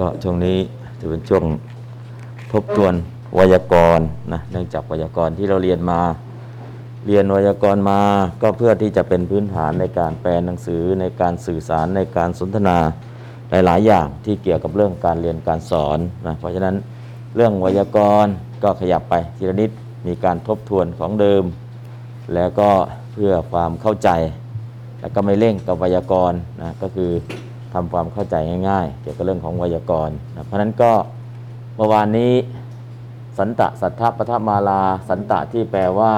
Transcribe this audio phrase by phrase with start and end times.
[0.00, 0.58] ก็ช่วงนี้
[0.98, 1.44] ถือเป็นช่วง
[2.52, 2.94] ทบทวน
[3.34, 6.00] ไวยากรณ์นะเนื่องจากไวยากรณ์ที่เราเรียนมา
[7.06, 8.00] เรียนไวยากรณ์มา
[8.42, 12.78] ก็เพื่อที่จะเป็นพื้นฐานในการแปลหนังสือในการสื่อสารในการสนทนา
[13.50, 16.74] หลายๆอย่างที่เกี่ยวกับเรื่องการเรียนการสอนนะเพราะฉะนั้น
[17.36, 18.32] เรื่องไวยากรณ์
[18.62, 19.70] ก็ขยับไปทีละนิด
[20.06, 21.44] มีการทบทวนของเดิม
[22.34, 22.70] แล้วก็
[23.12, 24.10] เพื่อความเข้าใจ
[25.00, 27.10] แล้วก็ไม่เร่งกับไวยากรณ์นะก็คือ
[27.74, 28.34] ทำความเข้าใจ
[28.68, 30.92] ง่าย ๆ เกี่ยวกับเรื่องของไวยากรณ์นะเพราะนั้นก็
[31.76, 32.32] เมื่อวานนี้
[33.38, 36.12] สันตะสัทธปทมาลา สันตะที่แปลว่า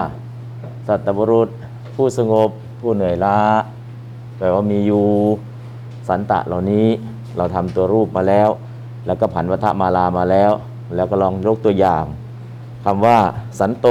[0.88, 1.48] สัตบุรุษ
[1.94, 3.38] ผู้สงบ ผู้เหนื่อยล้า
[4.38, 5.06] แปลว่ามีอยู่
[6.08, 6.86] สันตะเหล่านี้
[7.36, 8.48] เราทำตัวรูปมาแล้ว
[9.06, 10.52] แล้วก็ผันวัฏมาลามาแล้ว
[10.94, 12.04] แล้วก็ลองยกตัวอย่าง
[12.84, 13.18] คำว่า
[13.58, 13.86] สันโต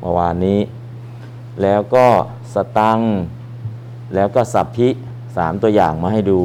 [0.00, 0.60] เมื่อวานนี้
[1.62, 2.06] แล้วก็
[2.54, 3.00] สตัง
[4.14, 4.88] แล้วก็สัพพิ
[5.36, 6.40] สามตัวอย่างมาให้ดู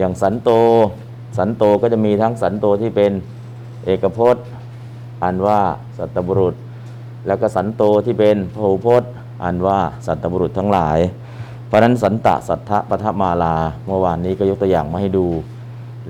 [0.00, 0.50] อย่างสันโต
[1.38, 3.12] สันโตก็จะมีทั้งสันโตที่เป็น
[3.84, 4.44] เอกพจน์
[5.24, 5.60] อันว่า
[5.98, 6.54] สัตบุรุษ
[7.26, 9.10] แล้วก็สันโตที่เป็นพหูพจน์
[9.44, 10.98] อันว่าสัตบุรุษทั้งหลาย
[11.66, 13.56] เพราะนั้นสันตะสัทธะปทมาลา
[13.86, 15.26] เมื่อวานนี้ก็ยกตัวอย่างมาให้ดู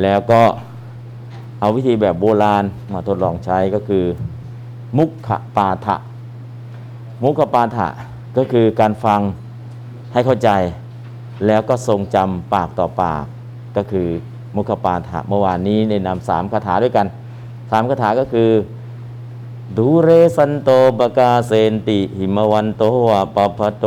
[0.02, 0.42] แล้วก็
[1.60, 4.04] เอาวิธีแบบโบราณมาทดลองใช้ก็คือ
[4.98, 5.96] มุขปาฐะ
[7.22, 7.88] มุขปาฐะ
[8.36, 9.20] ก็คือการฟัง
[10.12, 10.50] ให้เข้าใจ
[11.46, 13.24] แล้วก็ทรงจำปากต่อปาก
[13.76, 14.08] ก็คือ
[14.56, 17.06] มุขปาฐะเมื่อวานนี้ในนำสามคาถาด้วยกัน
[17.70, 18.50] สามคาถาก็คือ
[19.76, 23.86] ดูเรสันโตปกาเซนติ หิมวันโตวะปะพะโต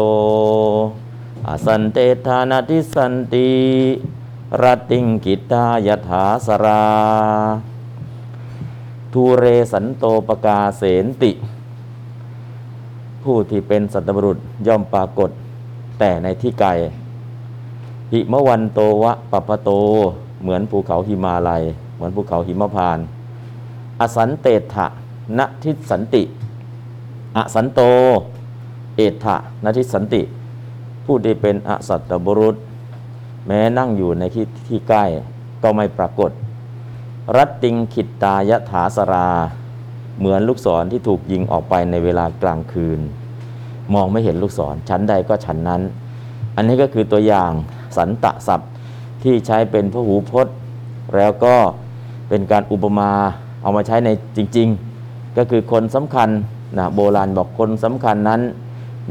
[1.48, 3.50] อสันเตธานาทิสันติ
[4.62, 6.84] รติงกิตายถาสรา
[9.14, 11.32] ทูเรสันโตปกาเสนติ
[13.24, 15.30] ผู้ที่เป็นสัตว์บุรุษย่อมปรากฏ
[16.00, 16.70] แต่ในที่ไกล
[18.14, 19.70] หิมวันโตวะปะปะโต
[20.42, 21.64] เหมือนภูเขาหิมาลัย
[21.96, 23.00] เหมือนภูเขาหิมพาน
[24.02, 24.88] อสันเตถะ
[25.38, 26.24] นทิสันติ
[27.38, 27.82] อสันโต
[28.96, 30.22] เอถะนทิสันติ
[31.06, 32.56] ผู้ที่เป็นอสัตตบุรุษ
[33.48, 35.06] แม้นั่งอยู่ในที่ที่ใกล้
[35.64, 36.32] ก็ไม่ปรากฏ
[37.36, 39.30] รัตติงขิตตายถาสรา
[40.18, 43.00] เหมือนลูกศรที่ถูกยิงออกไปในเวลากลางคืน
[43.94, 45.82] มองไม่เห็นลูกศรชั้นใดก็ชั้นนั้น
[46.56, 47.52] อันนี้ก็คือตัวอย่าง
[47.98, 48.70] สันตะศัพท์
[49.24, 50.56] ที่ใช้เป็นพหูพจน์
[51.16, 51.56] แล้วก็
[52.30, 53.12] เป็นการอุปมา
[53.62, 54.68] เอามาใช้ในจริง
[55.04, 56.30] ๆ ก็คือคนสำคัญ
[56.78, 58.42] นะโบราณบอกคนสำคัญนั้น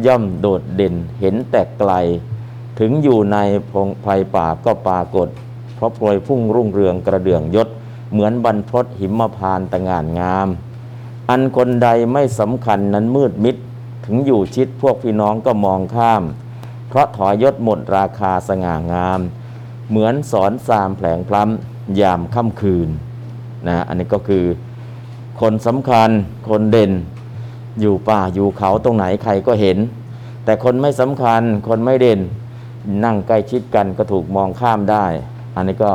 [0.07, 1.93] ย่อมโดดเด่นเห็นแต่ไกล
[2.79, 3.37] ถึงอยู่ใน
[3.71, 5.29] พงไพรป่าก็ปรากฏ
[5.75, 7.69] เพราะโปรยพุ่งรุ่งเรืองกระเดื่องยศ
[8.13, 10.49] เหมือนบรรพตหิมพานต์ตะงานงาม
[11.31, 13.57] อันคนใดไม่สำคัญนั้นมืดมิด
[14.07, 16.23] ถึงอยู่ชิดพวกพี่น้องก็มองข้าม
[16.93, 19.21] เพราะถอยยศหมดราคาสง่างาม
[19.89, 22.89] เหมือนสอนสามแผลงพล้ำยามค่ำคืน
[23.69, 24.45] นะอันนี้ก็คือ
[25.41, 26.11] คนสำคัญ
[26.49, 26.93] คนเด่น
[27.81, 29.79] อยู่ป่าอยู่เขาตรงไหนใครก็เห็น
[30.45, 32.21] แต่คนไม่สำคัญคนไม่เด่น
[33.05, 35.07] นั่งใกล้ชิดกันก็ถูกมองข้ามได้
[35.57, 35.91] อันนี้ก็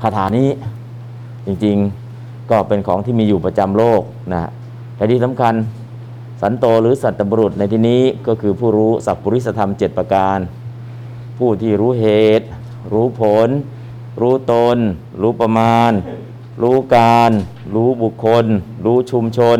[0.00, 0.48] คาถานี้
[1.46, 4.50] จริงๆก็เป็นของที่มีอยู่ประจำโลกนะ
[4.96, 5.54] แต่ที่สำคัญ
[6.40, 10.38] สันโตหรือสัตตบุรุษในที่นี้ก็คือผู้รู้สัพพุริสธรรมเจ็ดประการ
[11.38, 12.06] ผู้ที่รู้เห
[12.38, 12.46] ตุ
[12.92, 13.48] รู้ผล
[14.20, 14.78] รู้ตน
[15.20, 15.92] รู้ประมาณ
[16.62, 17.30] รู้การ
[17.74, 18.44] รู้บุคคล
[18.84, 19.58] รู้ชุมชน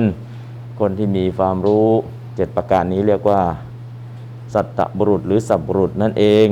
[0.81, 1.89] คนที่มีความรู้
[2.37, 3.41] เจ็ดประการนี้เรียกว่า
[4.55, 6.47] สัตตบุรุษหรือสัพบุรุษนั่นเอง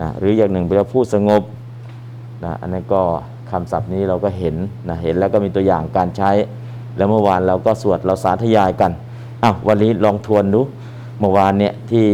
[0.00, 1.42] นะหรืออย่างหนึ่งเป็นผู้สงบ
[2.44, 3.02] นะอันนั้นก็
[3.50, 4.56] คำศัพท์นี้เราก็เห็น
[4.88, 6.30] นะเห็นแล้วก็มีตัวอย่างการใช้
[6.96, 8.92] แล้วเมื่อวานเราก็สวดเราสาธยายกัน
[9.44, 10.60] อ้าววันนี้ลองทวนดู
[11.18, 12.08] เมื่อวานเนี่ยที่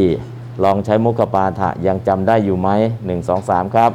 [0.64, 2.69] ลองใช้มุขปาฐะยังจำได้อยู่ไหม
[3.06, 3.93] หนึ่งสองสามครับ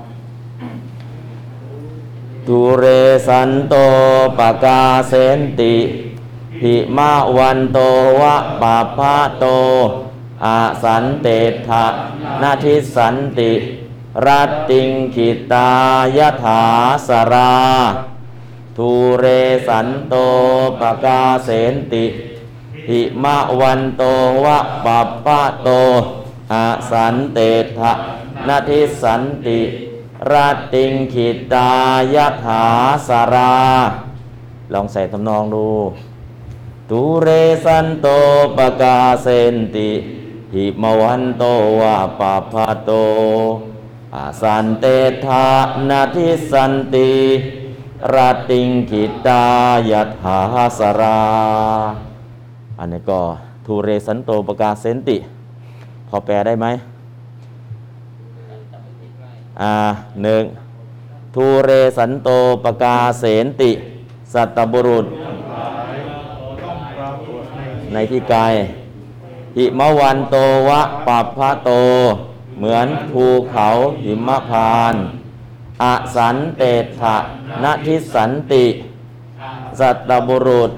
[2.47, 2.85] ทุเร
[3.27, 3.75] สันโต
[4.37, 5.75] ปกาเสนติ
[6.61, 7.79] หิมาวันโต
[8.21, 9.45] วะปาพะโต
[10.45, 11.27] อาสันเต
[11.67, 11.85] ถะ
[12.41, 13.51] นาทิสันติ
[14.25, 15.69] รัตติงขิตา
[16.17, 16.63] ยถา
[17.07, 17.53] สรา
[18.77, 19.25] ทุทูเร
[19.67, 20.15] สันโต
[20.79, 22.05] ปกาเสนติ
[22.89, 24.03] หิมะวันโต
[24.43, 25.69] วะปัปปะโต
[26.53, 27.39] อาสันเต
[27.77, 27.93] ถะ
[28.47, 29.59] นาทิสันติ
[30.31, 31.69] ราติงขิตา
[32.15, 32.63] ยะถา
[33.07, 33.53] สารา
[34.73, 35.69] ลองใส่ทำนองดู
[36.89, 37.27] ตุเร
[37.65, 38.07] สันโต
[38.57, 39.89] ปกาเซนติ
[40.53, 41.43] หิมวันโต
[41.79, 42.91] วะปะพะโต
[44.15, 44.85] อาสันเต
[45.25, 45.47] ทา
[45.89, 47.11] นาทิสันติ
[48.13, 49.43] ราติงขิตา
[49.89, 50.39] ยะถา
[50.79, 52.10] สารา
[52.83, 53.21] อันนี้ก็
[53.65, 55.17] ทูเรสันโตปกาเซนติ
[56.07, 56.67] พอแปลได้ไหม
[59.61, 59.73] อ่า
[60.23, 60.43] หนึ่ง
[61.35, 62.29] ทูเรสันโต
[62.63, 63.71] ปกาเสนติ
[64.33, 65.05] สัตตบุรุษ
[67.93, 68.53] ในที่กาย
[69.57, 70.35] หิมวันโต
[70.67, 71.71] วะปัปพะโต
[72.57, 73.67] เหมือนภูเขา
[74.05, 75.03] หิมพานต์
[75.83, 75.85] อ
[76.15, 76.63] สันเต
[76.99, 77.17] ถะ
[77.63, 78.65] นทิสันติ
[79.79, 80.71] สัตตบุรุษ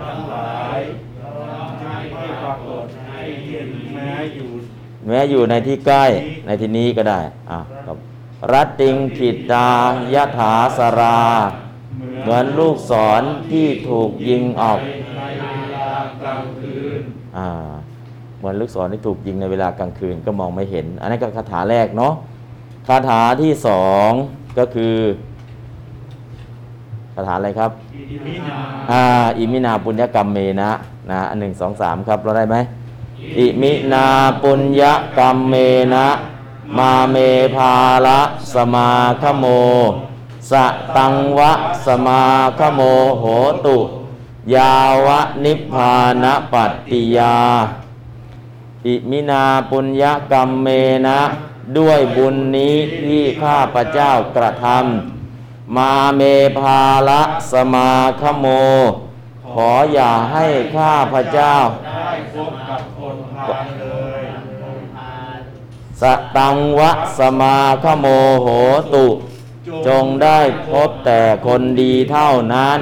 [5.07, 6.05] แม้อยู่ในที่ใกล้
[6.45, 7.19] ในที่นี้ก็ได้
[7.51, 7.97] อะครับ
[8.51, 9.69] รัตติงขิตตา
[10.13, 11.21] ยะถาสรา
[12.21, 14.79] เหมือนลูกศรที่ถูกยิงออก
[17.37, 17.49] อ่า
[18.37, 22.13] เหมือนลูกศรที่ถูกยิงในเวลากลางคืนก็มองไม่เห็น อันนี้ก็คาถาแรกเนาะ
[22.87, 24.09] คาถาที่สอง
[24.57, 24.95] ก็คือ
[27.15, 27.71] คาถาอะไรครับ
[28.91, 29.03] อ่า
[29.37, 30.71] อิมินาปุญญกรรมเมนะ
[31.11, 32.55] นะอันหนึ่งสองสามครับ เราได้ไหม
[33.37, 34.07] อิมินา
[34.41, 34.81] ปุญญ
[35.17, 35.53] กรรมเม
[35.93, 36.07] นะ
[36.77, 37.15] มาเม
[37.55, 37.73] ภา
[38.05, 38.19] ละ
[38.53, 38.89] สมา
[39.21, 39.45] คโม
[40.51, 40.65] สะ
[40.95, 41.51] ตังวะ
[41.85, 42.23] สมา
[42.59, 42.81] คโม
[43.19, 43.25] โห
[43.65, 43.77] ตุ
[44.55, 44.75] ยา
[45.05, 45.93] วะนิพพา
[46.23, 47.37] นปัตติยา
[48.85, 50.67] อิมินาปุญญกรรมเม
[51.07, 51.19] นะ
[51.77, 56.21] ด้วยบุญนี้ที่ข้าพระเจ้ากระทำมาเม
[56.59, 57.21] ภาละ
[57.51, 57.91] สมา
[58.21, 58.45] คโม
[59.51, 60.45] ขออย่าให้
[60.75, 61.53] ข้าพระเจ้า
[61.85, 62.81] ได้พบกับ
[66.03, 66.05] ส
[66.37, 68.05] ตังวะสมาคโม
[68.41, 68.47] โห
[68.93, 69.07] ตุ
[69.87, 70.39] จงได้
[70.69, 72.79] พบแต่คนดีเท่านั้น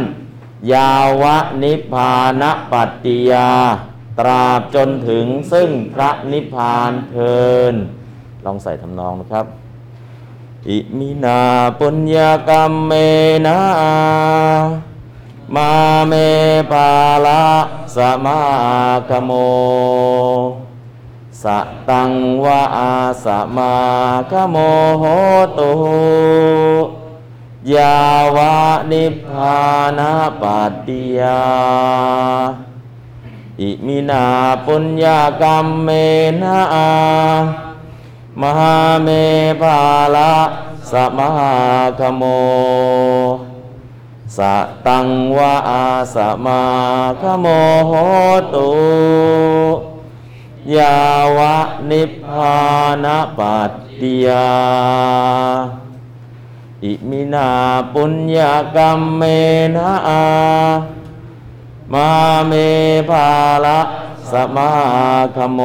[0.73, 3.51] ยาวะนิพพานปัตติยา
[4.19, 7.41] ตราบจนถึงซึ่งพระนิพพานเพลิ
[7.73, 7.75] น
[8.45, 9.45] ลองใส่ทำนองนะครับ
[10.69, 11.41] อิมินา
[11.79, 12.17] ปุญญ
[12.49, 12.91] กรรมเม
[13.45, 13.59] นะ
[15.55, 15.71] มา
[16.07, 16.13] เม
[16.71, 16.89] ปา
[17.25, 17.43] ละ
[17.95, 18.39] สมา
[19.09, 19.31] คโม
[21.43, 21.45] ส
[21.89, 22.11] ตัง
[22.43, 23.75] วะอาสมา
[24.31, 24.55] คโม
[24.99, 25.03] โห
[25.57, 25.71] ตุ
[27.75, 27.99] ยา
[28.35, 28.55] วะ
[28.91, 29.59] นิพพา
[29.97, 31.41] นาปัตติยา
[33.61, 34.25] อิมินา
[34.65, 35.89] ปุญญากรรมเม
[36.41, 36.61] นะ
[38.41, 39.09] มหาเม
[39.61, 39.79] ภา
[40.15, 40.35] ละ
[40.91, 41.29] สมา
[41.99, 42.23] คโม
[44.37, 44.39] ส
[44.87, 45.85] ตังวะอา
[46.15, 46.61] สมา
[47.21, 47.45] คโม
[47.87, 47.91] โห
[48.53, 49.90] ตุ
[50.77, 50.97] ยา
[51.37, 51.57] วะ
[51.89, 52.59] นิพพา
[53.03, 53.05] น
[53.37, 54.49] ปัตติยา
[56.83, 57.49] อิมินา
[57.93, 58.37] ปุญญ
[58.75, 59.21] กรรมเม
[59.75, 59.93] นะ
[61.93, 62.09] มา
[62.47, 62.53] เม
[63.09, 63.29] ภา
[63.65, 63.79] ละ
[64.31, 64.73] สมา
[65.35, 65.59] คโม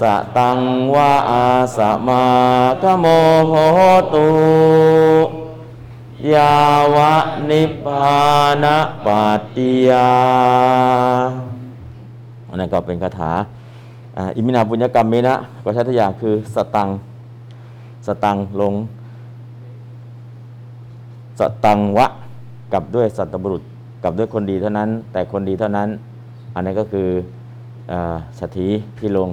[0.00, 0.02] ส
[0.36, 0.58] ตัง
[0.94, 2.24] วะอาสมา
[2.82, 3.06] คโม
[3.48, 3.52] โห
[4.12, 4.28] ตุ
[6.34, 6.56] ยา
[6.94, 7.14] วะ
[7.48, 8.22] นิพพา
[8.62, 8.64] น
[9.04, 11.43] ปัตติยา
[12.54, 13.30] อันนั้นก็เป็นคาถา
[14.36, 15.34] อิมินาบุญญกรรมเมนะ
[15.64, 16.88] ก็ใช้ตัวอย่างคือสตัง
[18.06, 18.74] สตังลง
[21.38, 22.06] สตังวะ
[22.72, 23.62] กับด้วยสัตบุรุษ
[24.04, 25.88] กับด้วยคนดีเท่านั้น แต่คนดีเท่านั้น
[26.54, 27.08] อันนี้นก็คือ
[28.38, 28.66] สถี
[28.98, 29.28] ที่ลง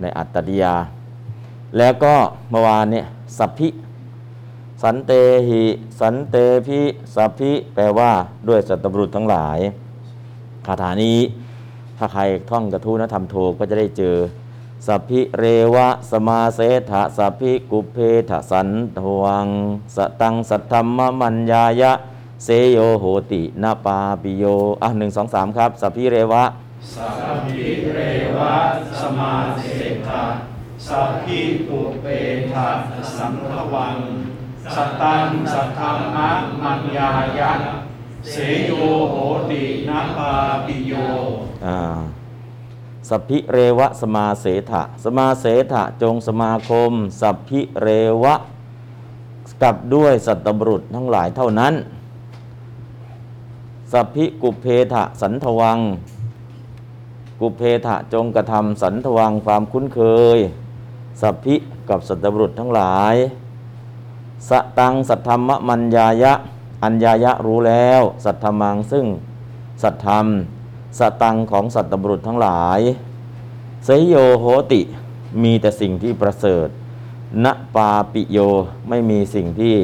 [0.00, 0.74] ในอัตตติยา
[1.78, 2.14] แล้วก็
[2.50, 3.06] เมื่อวานเนี่ย
[3.38, 3.68] สัพพิ
[4.82, 5.12] สันเต
[5.48, 5.62] หิ
[6.00, 6.36] สันเต
[6.66, 6.80] พิ
[7.14, 8.10] สัพพิแปลว่า
[8.48, 9.58] ด้วยสัตบุรุษทั้งหลาย
[10.66, 11.18] คาถานี้
[11.98, 14.16] ถ้าใครท่องกระทู้นะทำโทก็จะได้เจอ
[14.86, 16.60] สัพพิเรวะสมาเส
[16.90, 17.98] ถะสัพพิกุเพ
[18.30, 19.48] ทะสันทวัง
[19.96, 21.92] สตังสัทธรรมมัญญายะ
[22.44, 24.44] เสโยโหตินาปาปิโย
[24.82, 26.44] อะหนึ่งสองสามครับ สัพพิเรวะ
[26.94, 28.00] สัพพิเร
[28.36, 28.54] วะ
[29.00, 29.66] สมาเส
[30.08, 30.24] ถะ
[30.88, 32.06] สัพพิปุเป
[32.52, 32.68] ทะ
[33.16, 33.96] สัมภวัง
[34.74, 36.16] สตังสัทธรรม
[36.62, 37.08] มัญญา
[37.38, 37.52] ยะ
[38.30, 38.70] เสโย
[39.10, 39.16] โห
[39.50, 40.32] ตินาปา
[40.66, 40.92] ปิโย
[41.66, 41.78] อ่า
[43.08, 47.88] สัพพิเรวะสมาเสถะสมาเสถะจงสมาคม สัพพิเร
[48.22, 48.34] วะ
[49.62, 51.74] กับด้วยสัตตบรุษทั้งหลายเท่านั้น
[53.92, 55.78] สัพพิกุเพทะสันทวัง
[57.40, 60.00] กุเพทะจงกระทำสันทวังความคุ้นเค
[60.36, 60.38] ย
[61.20, 61.56] สัพพิ
[61.88, 63.14] กับสัตตบรุษทั้งหลาย
[64.48, 66.32] สตังสัทธรรมมัญญายะ
[66.84, 69.06] อัญญายะรู้แล้ว สัทธมังซึ่ง
[69.82, 70.26] สัทธรรม
[70.98, 72.80] สตังของสัตตบุรุษทั้งหลาย
[73.84, 74.80] เสยโยโหติ
[75.42, 76.68] มีแต่สิ่งที่ประเสริฐ
[77.44, 78.38] ณปาปิโย
[78.88, 79.74] ไม่มีสิ่งที่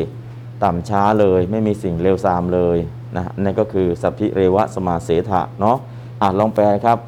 [0.62, 2.78] ต่ำช้าเลย ไม่มีสิ่งเลวทรามเลย
[3.16, 5.76] นะนั่นก็คือสัพพิเรวะสมาเสถะเนาะ
[6.20, 6.98] อะลองแปลครับ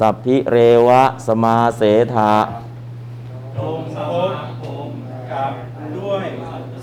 [0.00, 0.58] สัพพิเร
[0.88, 1.82] วะสมาเส
[2.14, 2.32] ถะ
[3.56, 3.78] จง
[4.62, 4.90] พบ
[5.32, 5.52] กับ
[5.98, 6.24] ด้วย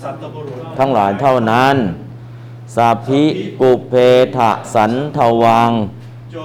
[0.02, 1.76] สัตบุรุษทั้งหลายเท่านั้น
[2.74, 3.24] สัพพิ
[3.60, 3.94] กุเพ
[4.36, 5.70] ทะสันทวัง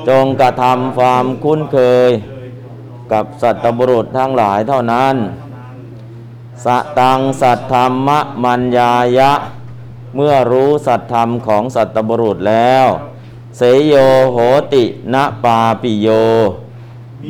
[0.07, 2.09] จงกระทำความคุ้นเคย
[3.11, 5.15] กับสัตบุรุษทั้งหลายเท่านั้น
[6.65, 6.67] ส
[6.99, 8.09] ตังสัตธรรม
[8.43, 9.31] มัญญายะ
[10.15, 12.87] เมื่อรู้สัตธรรมของสัตบุรุษแล้ว
[13.57, 13.93] เสยโย
[14.31, 14.37] โห
[14.73, 16.07] ติณปาปิโย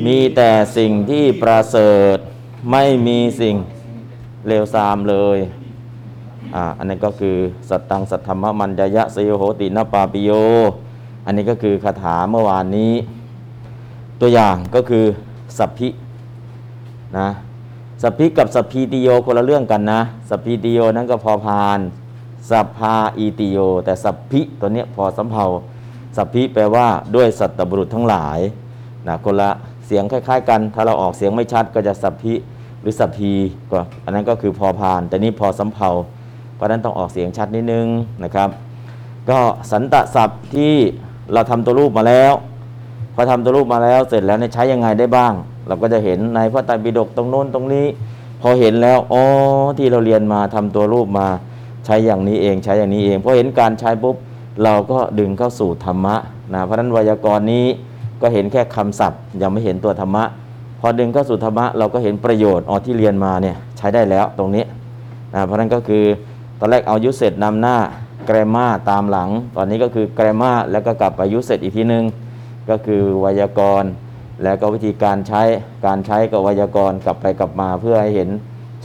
[0.06, 2.18] มีแต่สิ่งที่ประเสริฐ
[2.72, 3.56] ไม่มีสิ่ง
[4.48, 5.38] เลวทรามเลย
[6.56, 7.36] อ่าอันนี้ก็คือ
[7.70, 10.32] สัตตังสัทธรรมมัญญายะเสยโยโหติณปาปิโย
[11.26, 12.94] อันนี้ก็คือคาถาเมื่อวานนี้
[14.22, 15.06] ตัวอย่างก็คือ
[15.58, 15.90] สัพพิ
[17.18, 17.28] นะ
[18.02, 21.80] สัพพิกับสัพพีติโยคนละเรื่องกันนะสัพพีติโยนั้นก็พอพาน
[22.50, 25.46] สัพพาอีติโย แต่สัพพิตัวเนี้ยพอสำเพา
[26.16, 28.40] สัพพิแปลว่าด้วยสัตบุรุษทั้งหลาย
[29.08, 29.52] นะคนละ
[29.86, 32.34] เสียงคล้าย ๆ กัน ถ้าเราออกเสียงไม่ชัดก็จะสัพพิ
[32.82, 33.32] หรือสัพพี
[33.72, 35.90] ก็อันนั้นก็คือพอพาน แต่นี่พอสำเพา
[36.62, 37.88] ราะนั้นต้องออกเสียงชัดนิดนึง
[38.24, 38.50] นะครับ
[39.30, 39.40] ก็
[39.72, 40.74] สันตศัพท์ที่
[41.34, 42.34] เราทำตัวรูปมาแล้ว
[43.16, 45.34] พอทำตัวรูปมาแล้วเสร็จแล้วใช้ยังไงได้บ้าง
[45.68, 47.86] เราก็จะเห็นในพระไตรปิฎกตรงโน้นตรงนี้
[48.42, 49.24] พอเห็นแล้วอ๋อ
[49.78, 51.28] ที่เราเรียนมาทำตัวรูปมา
[51.86, 54.16] ใช้อย่างนี้เองใช้อย่างนี้เองพอเห็นการใช้ปุ๊บ
[54.64, 56.16] เราก็ดึงเข้าสู่ธรรมะ
[56.54, 57.66] นะเพราะนั้นไวยากรณ์นี้
[58.22, 60.24] ก็เห็นแค่คำศัพท์ ยังไม่เห็นตัวธรรมะ
[60.80, 64.64] พอดึงเข้าสู่ธรรมะเราก็เห็นประโยชน์อ๋อที่เรียนมาเนี่ยใช้ได้แล้วตรงนี้
[65.34, 66.04] นะเพราะนั้นก็คือ
[66.64, 67.78] ตอนแรกเอายุเสร็จนำหน้า
[68.28, 72.04] แกรมาตามหลัง ตอนนี้ก็คือแกรมาแล้วก็กลับไปยุเสร็จอีกทีนึง
[72.70, 73.90] ก็คือไวยากรณ์
[74.44, 75.42] แล้วก็วิธีการใช้
[75.86, 78.30] การใช้กับไวยากรณ์กลับไปกลับมาเพื่อให้เห็น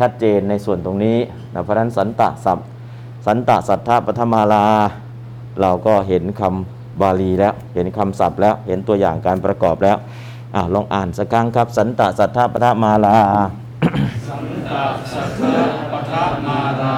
[0.00, 1.18] ชัดเจนในส่วนตรงนี้
[1.52, 2.58] นะเพราะนั้นสันตะศัพ
[3.26, 4.64] สันตะสัทธาปฐมาลา
[5.60, 9.96] เราก็เห็นคำบาลีแล้วเห็นคำศัพท์แล้วเห็นตัวอย่างการประกอบแล้ว
[10.54, 13.16] อ่าลองอ่านสักครั้งครับ สันตะสัทธปฐมาลา
[14.28, 14.72] สันต
[15.12, 15.42] สัทธ
[15.92, 16.14] ปท
[16.46, 16.96] มารา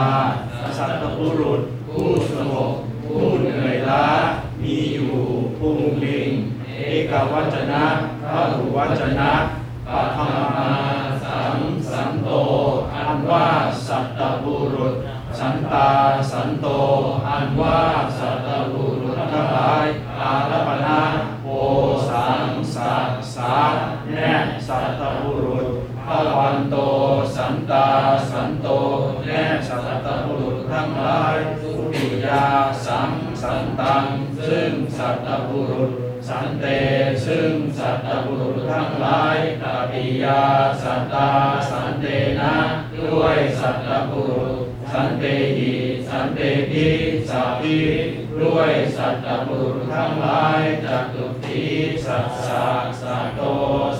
[1.19, 1.61] บุรุษ
[1.93, 2.73] ผู้สงบ
[3.05, 4.07] ผู้เหนื่อยล้า
[4.63, 5.13] มีอยู่
[5.59, 6.31] พุงลิง
[6.77, 7.85] เอกวัจนะ
[8.23, 9.31] พระหุวัจนะ
[41.13, 41.31] ตา
[41.71, 42.07] สันเต
[42.41, 42.55] นะ
[42.99, 45.25] ด้วยสัตตบุรุษสันเต
[45.57, 45.73] หิ
[46.09, 46.87] สันเตปิ
[47.31, 47.79] สัพิ
[48.41, 51.65] ด้วยสัตตบุรุษทั้งหลายจักตุติ
[52.05, 52.67] สัสสะ
[53.01, 53.41] สัตโต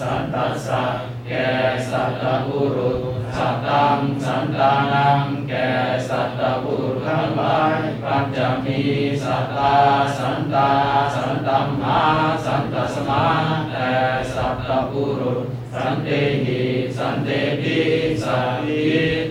[0.01, 0.85] สันตัสสะ
[1.29, 1.49] แก่
[1.91, 2.99] สัตตบุรุษ
[3.37, 5.69] สัตตังสันตานังแก่
[6.09, 8.81] สัตตบุรุษทั้งหลายปัญจมี
[9.25, 9.77] สัตตา
[10.19, 10.71] สันตา
[11.15, 12.03] สันตัมหา
[12.45, 13.25] สันตสมา
[13.71, 13.91] แต่
[14.35, 16.09] สัตบุรุษสันเต
[16.45, 16.78] หิ
[17.11, 17.31] สันเต
[17.63, 17.79] ปิ
[18.23, 18.87] สัพพิ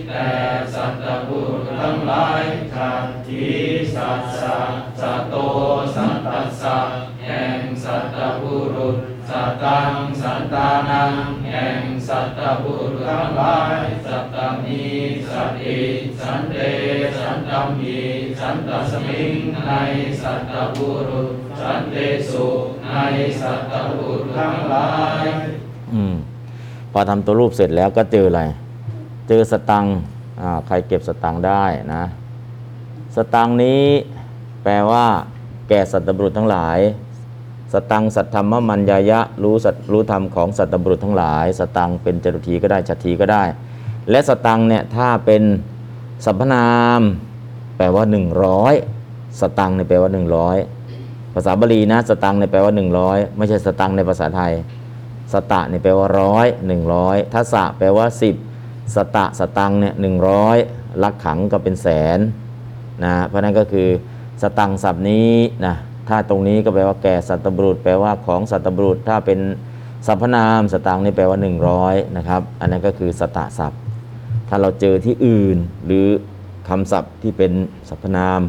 [0.08, 0.30] แต่
[0.74, 2.44] สัตบุรุษทั้งหลาย
[2.74, 3.46] ขัตถิ
[3.94, 4.58] สัสสะ
[5.00, 5.34] สัตโต
[5.94, 6.78] สันตัสสะ
[7.24, 8.96] แห่งสัตบุรุษ
[9.28, 9.92] สัตตัง
[10.22, 11.14] สันตานัง
[11.50, 14.84] แห่งสัตบุรุษทั้งหลาย สัตตมี
[15.30, 15.80] สัตติ
[16.20, 16.56] สันเต
[17.18, 17.98] สันตมี
[18.40, 19.32] สันตสมิง
[19.66, 19.70] ใน
[20.22, 21.96] สัตบุรุษสันเต
[22.30, 22.48] สุ
[22.90, 22.96] ใน
[23.40, 24.90] สัตบุรุษทั้งหลา
[25.24, 25.26] ย
[25.94, 26.16] อืม
[26.98, 28.42] อทำตัวรูปเสร็จแล้วก็เจออะไร
[29.28, 29.86] เจอสตัง
[30.40, 31.64] อ่าใครเก็บสตังได้
[31.94, 32.04] นะ
[33.16, 33.82] สตังนี้
[34.62, 35.06] แปลว่า
[35.68, 36.78] แก่สัตว์บุรุษทั้งหลาย
[37.72, 43.42] สตังสัตธรรมมัญญายะรู้สัตรู้ธรรมของสัตว์บุรุษทั้งหลาย สตังเป็นจตุทีก็ได้ชัตทีก็ได้
[44.10, 45.42] และสตังเนี่ยถ้าเป็น
[46.24, 46.66] สรรพนา
[46.98, 47.00] ม
[47.76, 48.04] แปลว่า
[48.68, 50.10] 100 สตังค์เนี่ยแปลว่า
[50.72, 52.72] 100 ภาษาบาลีนะสตังค์เนี่ยแปลว่า
[53.04, 54.52] 100 ไม่ใช่สตังในภาษาไทย
[55.32, 58.34] สตะเนี่ยแปลว่าร้อยหนึ่งร้อยทัศะแปลว่าสิบ
[58.94, 60.56] สตะสตังเนี่ยหนึ่งร้อย
[61.02, 62.18] ลักขังก็เป็นแสน
[63.04, 63.88] นะเพราะนั้นก็คือ
[64.42, 65.32] สตังศัพท์นี้
[65.66, 65.74] นะ
[66.08, 69.38] ถ้าตรงนี้ก็แปลว่าแก่สัตบุรุษ แปลว่าของสัตบุรุษ ถ้าเป็น
[70.06, 71.38] สรรพนามสตังนี่แปลว่า
[71.76, 73.80] 100นะครับอันนั้นก็คือสตะศัพท์
[74.48, 75.56] ถ้าเราเจอที่อื่น
[75.86, 76.06] หรือ
[76.68, 77.52] คำศัพท์ที่เป็น
[77.88, 78.40] สรรพนาม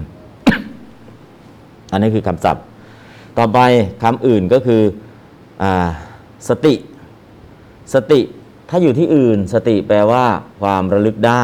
[1.92, 2.64] อันนี้คือคำศัพท์
[3.38, 3.60] ต่อไป
[4.04, 4.82] คำอื่นก็คือ
[5.64, 5.90] อ่า
[6.48, 6.76] สติ
[7.94, 8.22] สติ
[8.70, 10.26] ถ้าอยู่ที่อื่น สติแปลว่า
[10.62, 11.44] ความระลึกได้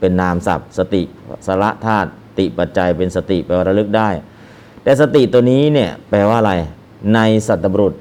[0.00, 1.02] เป็นนามศัพท์ สติ
[1.46, 4.08] สระธาตุติปัจจัยเป็นสติแปลว่าระลึกได้
[4.82, 6.52] แต่สติตัวนี้เนี่ยแปลว่าอะไร
[7.14, 7.94] ในสัตตบรุษ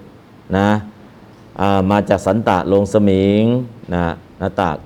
[0.58, 3.44] นะามาจากสันตะลงสมิง
[3.94, 4.04] นะ
[4.42, 4.78] นาตาก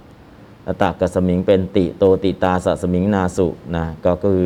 [0.65, 4.41] นาตากกับสมิงเป็นติโตติตาสสมิงนาสุนะก็คือ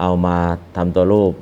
[0.00, 0.36] เอามา
[0.76, 1.32] ทำตัวรูป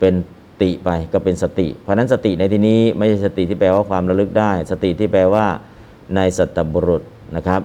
[0.00, 0.14] เป็น
[0.62, 5.46] ติไปก็เป็นสติ เพราะนั้นสติในที่นี้ไม่ใช่สติที่แปลว่าความระลึกได้ สติที่แปลว่า
[6.16, 7.02] ในสัตบุรุษ
[7.36, 7.60] นะครับ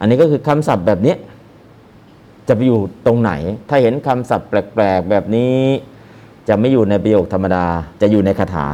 [0.00, 1.14] อันนี้ก็คือคำศัพท์แบบนี้
[2.48, 3.32] จะไปอยู่ตรงไหน
[3.68, 5.58] ถ้าเห็นคำศัพท์แปลกๆแบบนี้
[6.48, 7.64] จะไม่อยู่ในประโยคธรรมดา
[8.00, 8.66] จะอยู่ในคาถา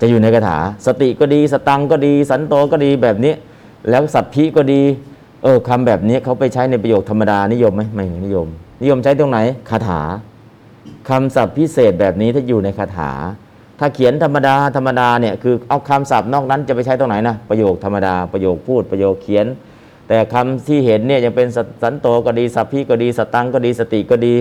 [0.00, 3.34] จะอยู่ในคาถา สติก็ดี สตังก็ดี สันโตก็ดีแบบนี้
[3.90, 4.82] แล้วสัพพิก็ดี
[5.42, 8.48] เออคำแบบนี้เขาไปใช้ในประโยคธรรมดานิยมไหมไม่นิยม
[8.82, 9.38] นิยมใช้ตรงไหน
[9.70, 10.00] คาถา
[11.08, 13.12] คำศัพท์พิเศษแบบนี้ถ้าอยู่ในคาถา
[13.80, 19.46] ถ้าเขียนธรรมดาธรรมดาเนี่ยคือเอาคำศัพท์นอกนั้นจะไปใช้ตรงไหนนะประโยคธรรมดาประโยคพูดประโยคเขียน
[20.08, 24.34] แต่คำที่เห็นเนี่ยยังเป็นสสันโตก็ดีสัพพิก็ดีสตังก็ดีสติก็ดี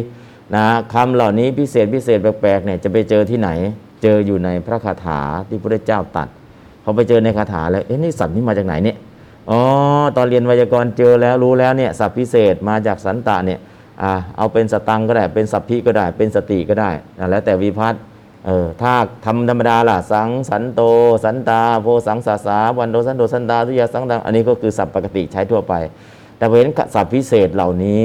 [0.56, 3.50] นะคำเหล่านี้พิเศษพิเศษแปลกๆเนี่ยจะไปเจอที่ไหน
[4.04, 6.28] เจออยู่ในพระคาถาที่พระเจ้าตัด
[6.84, 8.98] พอไปเจอในคาถาแล้วเอ๊ะนี่สัตว์นี่มาจากไหนเนี่ย
[9.50, 9.60] อ๋อ
[10.16, 13.60] ตอนเรียนไวยากรณ์เจอแล้วรู้แล้วเนี่ยสัพพิเศษมาจากสันตะเนี่ย
[14.02, 18.02] อ่าเอาเป็นสตังก็ได้ เป็นสัพพิก็ได้ เป็นสติก็ได้นะแล้วแต่วิพัฒน์
[18.46, 18.94] เออถ้า
[19.26, 20.82] ทำธรรมดาล่ะ สังสันโต
[21.24, 25.74] สันตาโพสังสาสาวันโดสันโดสันตาทุยาสังตัง อันนี้ก็คือศัพปกติใช้ทั่วไป
[26.38, 28.02] แต่เห็นศัพพิเศษเหล่านี้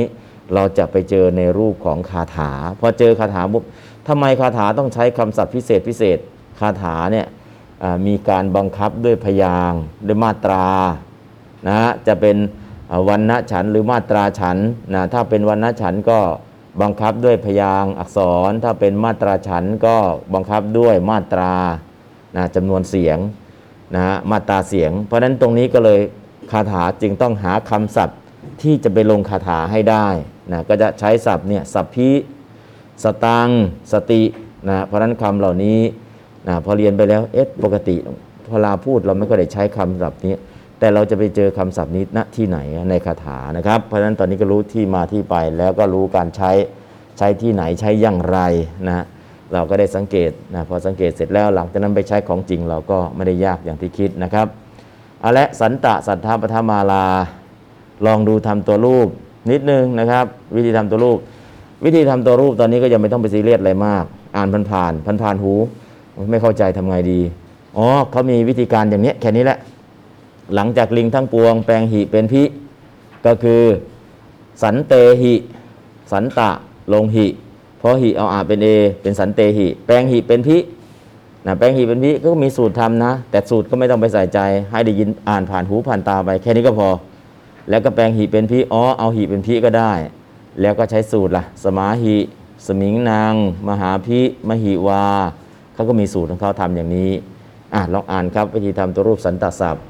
[0.54, 3.64] เราจะไปเจอในรูปของคาถา พอเจอคาถาปุ๊บ
[4.09, 6.18] ทำไมคาถาต้องใช้คำศัพท์พิเศษพิเศษ
[6.61, 7.26] คาถาเนี่ย
[8.07, 9.73] มีการบังคับด้วยพยาง
[10.07, 10.66] ด้วยมาตรา
[11.68, 12.37] นะจะเป็น
[13.09, 14.57] วันณะฉันหรือมาตราฉัน
[14.95, 16.21] นะถ้าเป็นวันณะฉันก็
[16.83, 18.18] บังคับด้วยพยางอักษ
[18.49, 19.97] ร ถ้าเป็นมาตราฉันก็
[20.35, 21.52] บังคับด้วยมาตรา
[22.37, 23.18] นะจำนวนเสียง
[23.94, 26.01] นะมาตราเสียง เพราะฉะนั้นตรงนี้ก็เลย
[26.51, 28.18] คาถาจึงต้องหาคำศัพท์
[28.62, 30.09] ที่จะไปลงคาถาให้ได้
[30.53, 32.11] นะก็จะใช้ศัพท์เนี่ยสัพพิ
[33.03, 33.48] สตัง
[33.92, 34.22] สติ
[34.68, 35.81] นะเพราะนั้นคำเหล่านี้
[36.48, 37.96] นะพอเรียนไปแล้วเอ๊ะปกติ
[38.51, 40.35] เวลาพูดเราไม่ก็ได้ใช้คำศัพท์นี้
[40.79, 42.59] แต่เราจะไปเจอคำศัพท์นี้ณที่ไหน
[42.91, 46.51] ในคาถานะครับ เพราะฉะนั้นตอนนี้ก็รู้ที่มาที่ไปแล้วก็รู้การใช้
[47.19, 48.38] ใช้ที่ไหนใช้อย่างไร
[48.87, 49.05] นะ
[49.53, 54.47] เราก็ได้สังเกตนะพอสังเกตเสร็จแล้วหลังจากนั้นไปใช้ของจริงเราก็ไม่ได้ยากอย่างที่คิดนะครับ
[55.21, 57.05] เอาละสันตะสัทธาปทมาลา
[58.07, 59.09] ลองดูทำตัวรูป
[59.51, 60.25] นิดนึงนะครับ
[60.57, 61.19] วิธีทำตัวรูป
[61.85, 64.05] วิธีทำตัวรูปตอนนี้ก็ยังไม่ต้องไปซีเรียสอะไรมาก
[64.37, 65.53] อ่านผ่านๆผ่านๆหู
[66.31, 67.21] ไม่เข้าใจทำไงดี
[67.77, 69.59] อ๋อเขามีวิธีการอย่างเนี้ยแค่นี้แหละ
[70.55, 72.43] หลังจากลิงทั้งปวง แปลงหิเป็นพิ
[73.27, 73.63] ก็คือ
[74.63, 75.35] สันเตหิ
[76.13, 76.51] สันตะ
[76.93, 77.27] ลงหิ
[77.79, 78.69] เพราะหิเอาอาเป็นเอ
[79.03, 80.59] เป็นสันเตหิ แปลงหิเป็นพิ
[81.47, 84.39] นะแปลงหิเป็นพิก็มีสูตรทำนะ แต่สูตรก็ไม่ต้องไปใส่ใจ
[84.71, 86.89] ให้ได้ยินอ่านผ่านหูผ่านตาไป แค่นี้ก็พอ
[87.71, 89.93] แล้วก็แปลงหีเป็นพีอ๋อเอาหีเป็นพีก็ได้
[90.61, 92.17] แล้วก็ใช้สูตรละ่ะ สมาหิ
[92.67, 93.35] สมิงนาง
[93.69, 95.05] มหาพิมหิวา
[95.75, 97.11] เขาก็มีสูตรของเขาทำอย่างนี้
[97.75, 99.85] อะลองอ่านครับวิธีทำตัวรูปสันตศัพท์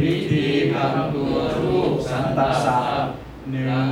[0.00, 3.10] วิธีทำตัวรูปสันตสัพท์
[3.50, 3.86] หนึ่ง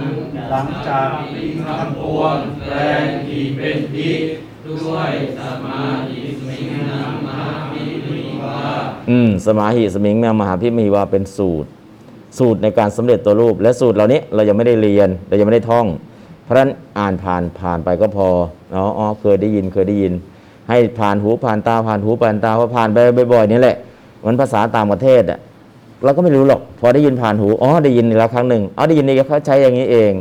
[0.51, 4.11] หลังจากลิงทั้งปวงแปลงที่เป็นพิ
[4.67, 8.59] ด้วยสมาธิสิงนามหาพิมิวา
[9.11, 11.69] อืมสมาหิสมิงนางมหาพิมหิวาเป็นสูตร
[12.39, 15.87] สูตรในการสำเร็จตัวรูป และสูตรเหล่านี้เรายังไม่ได้เรียนเรายังไม่ได้ท่อง
[16.45, 18.29] เพราะฉะนั้นอ่านผ่านผ่านไปก็พอ
[18.73, 20.13] เนาะอ๋อเคยได้ยินเคยได้ยิน
[20.69, 22.99] ให้ผ่านหูผ่านตาผ่านหูผ่านตาพอผ่านไป
[23.33, 23.77] บ่อยๆนี่แหละ
[24.25, 25.39] มือนภาษาต่างประเทศอะ
[26.05, 30.13] เราก็ไม่รู้หรอกพอได้ยินผ่านหูอ๋อได้ยินแล้วครั้งหนึ่งอ๋อได้ยินนี่เขาใช้อย่างนี้เอง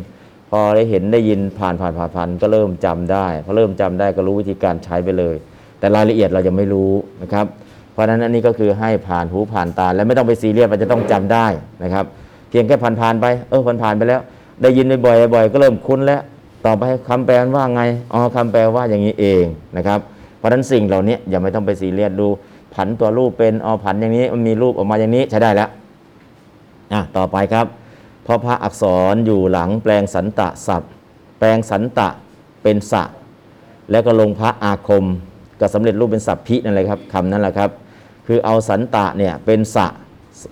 [0.51, 5.35] พอได้เห็นได้ยินผ่านผ่านผ่านผ่านก็เริ่มจำได้พอเริ่มจำได้ก็รู้วิธีการใช้ไปเลย
[5.79, 7.45] แต่รายละเอียดเรายังไม่รู้นะครับ
[7.91, 11.45] เพราะฉะนั้นอันนี้ก็คือให้ผ่านหูผ่านตาและไม่ต้องไปซีเรียสว่าจะต้องจำได้
[11.83, 12.05] นะครับ
[12.49, 14.21] เพียงแค่ผ่านๆไปเออผ่านๆไปแล้ว
[14.61, 16.21] ได้ยินบ่อยๆบ่อยๆก็เริ่มคุ้นแล้ว
[16.65, 17.81] ต่อไปคำแปลว่าไง
[18.13, 19.43] อ๋อคำแปลว่าอย่างนี้เอง
[19.77, 19.99] นะครับ
[20.37, 22.27] เพราะฉะนั้นสิ่งเหล่านี้อย่าไม่ต้องไปซีเรียสดู
[22.75, 25.69] ผันตัวรูปเป็นอ๋อผันอย่างนี้มันมีรูปออกมาอย่างนี้ใช้ได้แล้ว
[26.93, 27.65] อะต่อไปครับ
[28.31, 30.91] พราะพระอักษรอยู่หลังแปลงสันตะศัพท์
[31.39, 32.09] แปลงสันตะ
[32.63, 33.03] เป็นสะ
[33.91, 35.05] แล้วก็ลงพระอาคม
[35.59, 37.69] ก็สำเร็จรูปเป็นสัพพินั่นแหละครับคำนั้นแหละครับ
[38.27, 39.87] คือเอาสันตะเนี่ยเป็นสะ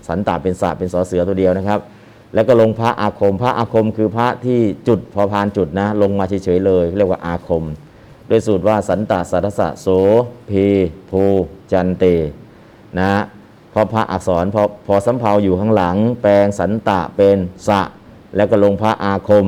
[0.07, 1.79] สันตะเป็นสะเป็นสอเสือตัวเดียวนะครับ
[2.33, 7.63] แล้วก็ลงพระอาคม พระอาคมคือพระที่จุดพอพานจุดนะลงมาเฉยๆเลย เรียกว่าอาคม
[8.27, 9.87] โดยสูตรว่าสันตะสัทธสะโส
[10.47, 10.51] เพ
[11.09, 11.23] ภู
[11.71, 12.05] จันเต
[12.99, 13.11] นะ
[13.73, 17.37] พอพระอักษรพอพอสำเพาอยู่ข้างหลัง แปลงสันตะเป็น
[17.67, 17.81] สะ
[18.35, 19.45] แล้วก็ลงพระอาคม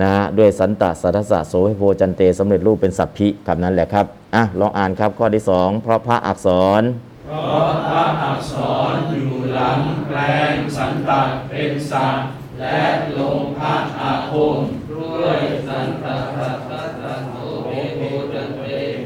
[0.00, 6.48] นะฮะด้วยสันตสัทธสะโสหิโพจันเตสำเร็จรูปเป็นสัพพิคำนั้นแหละครับอะลองอ่านครับข้อที่สองเพราะพระอักษ
[6.80, 6.82] ร
[7.26, 8.54] เพราะพระอักษ
[8.92, 10.18] รอยู่หลังแปล
[10.52, 12.26] งสันตะเป็นสัตว์
[12.60, 12.82] และ
[13.18, 14.56] ลงพระอาคม
[14.92, 15.38] ด้วย
[15.68, 17.35] สันตะสัตตะ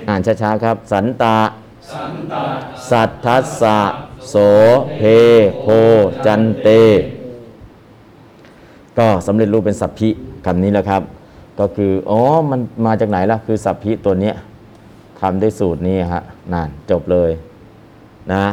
[0.08, 1.38] อ่านช้าๆครับ สันตะ
[2.90, 3.78] สัทธัสสะ
[4.28, 4.34] โส
[4.96, 5.02] เพ
[5.60, 5.66] โพ
[6.26, 6.68] จันเต
[8.98, 10.08] ก็สำเร็จรูปเป็นสัพพิ
[10.46, 11.02] คำนี้แหละครับ
[11.58, 12.20] ก็คืออ๋อ
[12.50, 14.34] มันมาจากไหนล่ะ คือสัพพิตัวเนี้ย
[15.20, 17.30] ทำด้วยสูตรนี้ฮะนานจบเลย
[18.32, 18.44] นะ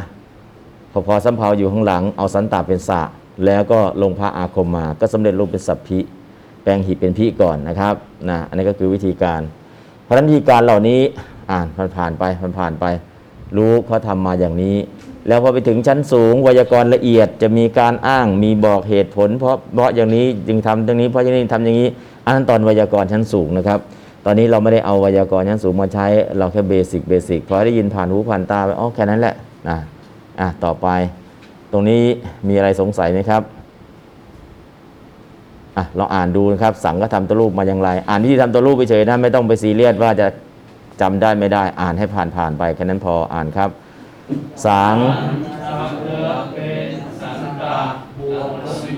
[0.91, 3.01] พอพอสัมภาอยู่ข้างหลัง เอาสันตาเป็นสะ
[3.45, 5.99] แล้วก็ลงพระอาคมมา ก็สำเร็จรูปเป็นสัพพิ
[6.63, 7.95] แปลงหิเป็นพิก่อนนะครับ
[8.29, 9.41] นะอันนี้ก็คือวิธีการ
[10.07, 10.99] เพราะฉะนั้นวิธีการเหล่านี้
[11.51, 12.23] อ่านผ่านๆไป
[12.59, 12.85] ผ่านๆไป
[13.57, 14.75] รู้เขาทำมาอย่างนี้
[15.27, 21.87] แล้วพอไปถึงชั้นสูงไวยากรณ์ละเอียดจะมีการอ้างมีบอกเหตุผล เพราะเพราะอย่างนี้จึงทำอย่างนี้เพราะอย่างนี้ทำอย่างนี้
[22.25, 23.79] อันนั้นตอนไวยากรณ์ชั้นสูงนะครับ
[24.25, 26.05] ตอนนี้เราไม่ได้เอาไวยากรณ์ชั้นสูงมาใช้
[26.37, 29.35] เราแค่เบสิกเบสิกพอได้ยินผ่านหูผ่านตาไปอ๋อแค่นั้นแหละ
[29.69, 29.77] นะ
[30.39, 30.87] อะต่อไป
[31.71, 32.01] ตรงนี้
[32.47, 33.41] มีอะไรสงสัยไหมครับ
[35.77, 40.27] อะเราอ่านดูนะครับ สังก็ทำตัวรูปมาอย่างไร อ่านวิธีทำตัวรูปไปเฉยนะไม่ต้องไปซีเรียสว่าจะ
[41.01, 43.69] จำได้ไม่ได้อ่านให้ผ่านผ่านๆไปแค่นั้นพออ่านครับ
[44.65, 44.95] สัง
[45.65, 46.89] ทำเนื้อเป็น
[47.21, 47.79] สันตะ
[48.19, 48.95] บวกสี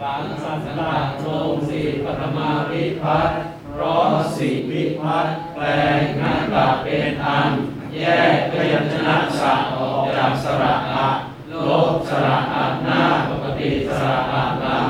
[0.00, 0.92] ปังสันตะ
[1.24, 5.64] ลงสีปฐมาวิพัตน์ราะสีวิพัตน์แปล
[5.98, 7.50] งนัตตะเป็นอัน
[7.94, 11.08] แยกพยัญชนะสระออกจากสระอะ
[11.52, 14.88] ลบสระอะหน้าปกติสระอะหลัง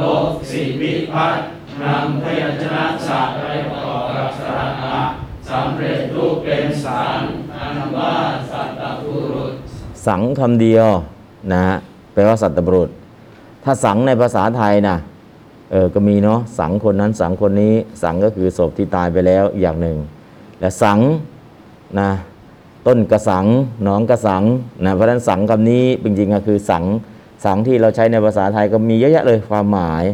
[0.00, 1.46] ลบสีวิพัตน์
[1.82, 4.98] นำพยัญชนะสระไปประกอบกับสระอะ
[5.50, 7.20] สำเร็จรูปเป็นสาร
[7.54, 8.12] อันว่า
[8.50, 9.52] สัตตบุรุษ
[10.06, 10.88] สังคำเดียว
[11.52, 11.76] นะฮะ
[12.12, 12.90] แปลว่าสัตบุรุษ
[13.64, 14.96] ถ้าสังในภาษาไทยนะ
[15.70, 19.98] เออก็มีเนาะสังคนนั้นสังคนนี้สังก็คือศพที่ตายไปแล้วอย่างหนึ่ง
[20.60, 20.98] และสัง
[21.98, 22.10] นะ
[22.86, 23.44] ต้นกระสัง
[23.84, 24.42] หนองกระสัง
[24.84, 26.84] นะเพราะฉะนั้นสังคำนี้จริงๆก็คือสัง
[27.44, 30.04] สังที่เราใช้ในภาษาไทยก็มีเยอะแยะเลยความหมาย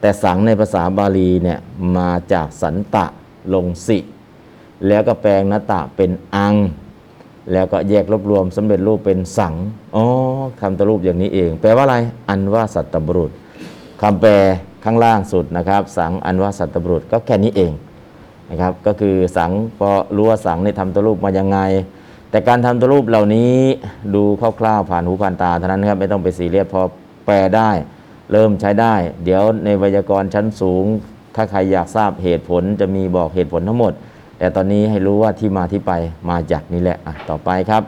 [0.00, 1.58] แต่สังในภาษาบาลีเนี่ย
[1.96, 3.06] มาจากสันตะ
[3.54, 3.98] ลงสิ
[4.86, 6.54] แล้วก็แปลงนตะเป็นอัง
[7.52, 9.54] แล้วก็แยกรวบรวมสำเร็จรูปเป็นสัง
[9.96, 10.04] อ๋อ
[10.60, 11.96] คำตรูปอย่างนี้เอง แปลว่าอะไร
[12.28, 13.30] อันว่าสัตตบุรุษ
[14.02, 14.32] คำแปล
[14.84, 17.72] ข้างล่างสุดนะครับ สังอันว่าสัตตบุรุษก็แค่นี้เอง
[18.50, 21.58] นะครับก็คือสังพอรู้ว่าสังในทำตัวรูปมายังไง
[22.30, 23.54] แต่การทำตัวรูปเหล่านี้
[24.14, 24.22] ดู
[24.60, 26.82] คร่าวๆผ่านหูผ่านตาเท่านั้นครับไม่ต้องไปซีเรียสพอ
[27.26, 27.70] แปลได้
[28.32, 30.84] เริ่มใช้ได้ เดี๋ยวในไวยากรณ์ชั้นสูง
[31.34, 33.92] ถ้าใครอยากทราบเหตุผลจะมีบอกเหตุผลทั้งหมด
[34.38, 35.92] แต่ตอนนี้ให้รู้ว่าที่มาที่ไป
[36.30, 37.82] มาจากนี้แหละอะต่อไปครับ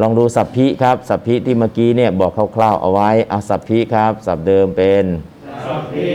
[0.00, 5.04] ลองดูสัพพิครับสัพพิที่เมื่อกี้เนี่ยบอกคร่าวๆเอาไว้เอาสัพพิครับสัพเดิมเป็น
[5.66, 6.12] สัพพิ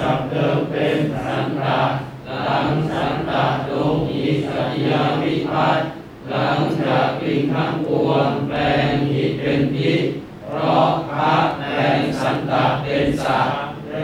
[0.00, 1.82] สัพเดิมเป็นสันตะ
[2.46, 5.99] หลังสันตะลงอีสัตยาวิพัตน์
[6.30, 10.02] หลังจากปิงทั้งปวงแปลงหิตเป็นพิษ
[10.48, 13.58] เพราะพระแปลงสันตะเป็นสัตว์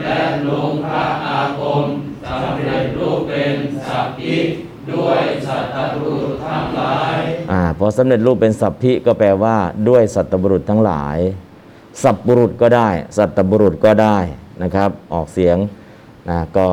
[0.04, 1.84] และลงพระอาคม
[2.30, 3.54] สำเร็จรูปเป็น
[3.88, 4.36] สัพพิ
[4.92, 7.18] ด้วยสัตตบุรุษทั้งหลาย
[7.52, 9.56] อ่าพอสำเร็จรูปเป็นสัพพิก็แปลว่า
[9.88, 11.18] ด้วยสัตบุรุษทั้งหลาย
[12.02, 14.18] สัพบุรุษก็ได้ สัตบุรุษก็ได้
[14.62, 15.56] นะครับ ออกเสียง
[16.30, 16.66] นะก็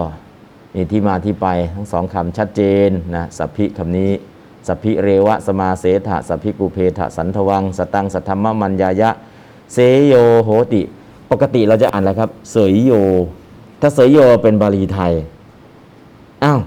[0.75, 4.11] มีที่มาที่ไปทั้งสองคำชัดเจนนะสัพพิคำนี้
[4.67, 9.09] สัพพิเรวะสมาเสถะสัพพิกุเพทะสันทวัง สตังสัทธรรมมัญญายะ
[9.73, 10.81] เสโยโหติ
[11.31, 12.91] ปกติเราจะอ่านอะไรครับ เสยโย
[13.81, 15.13] ถ้าเสยโยเป็นบาลีไทย
[16.43, 16.59] อ้าว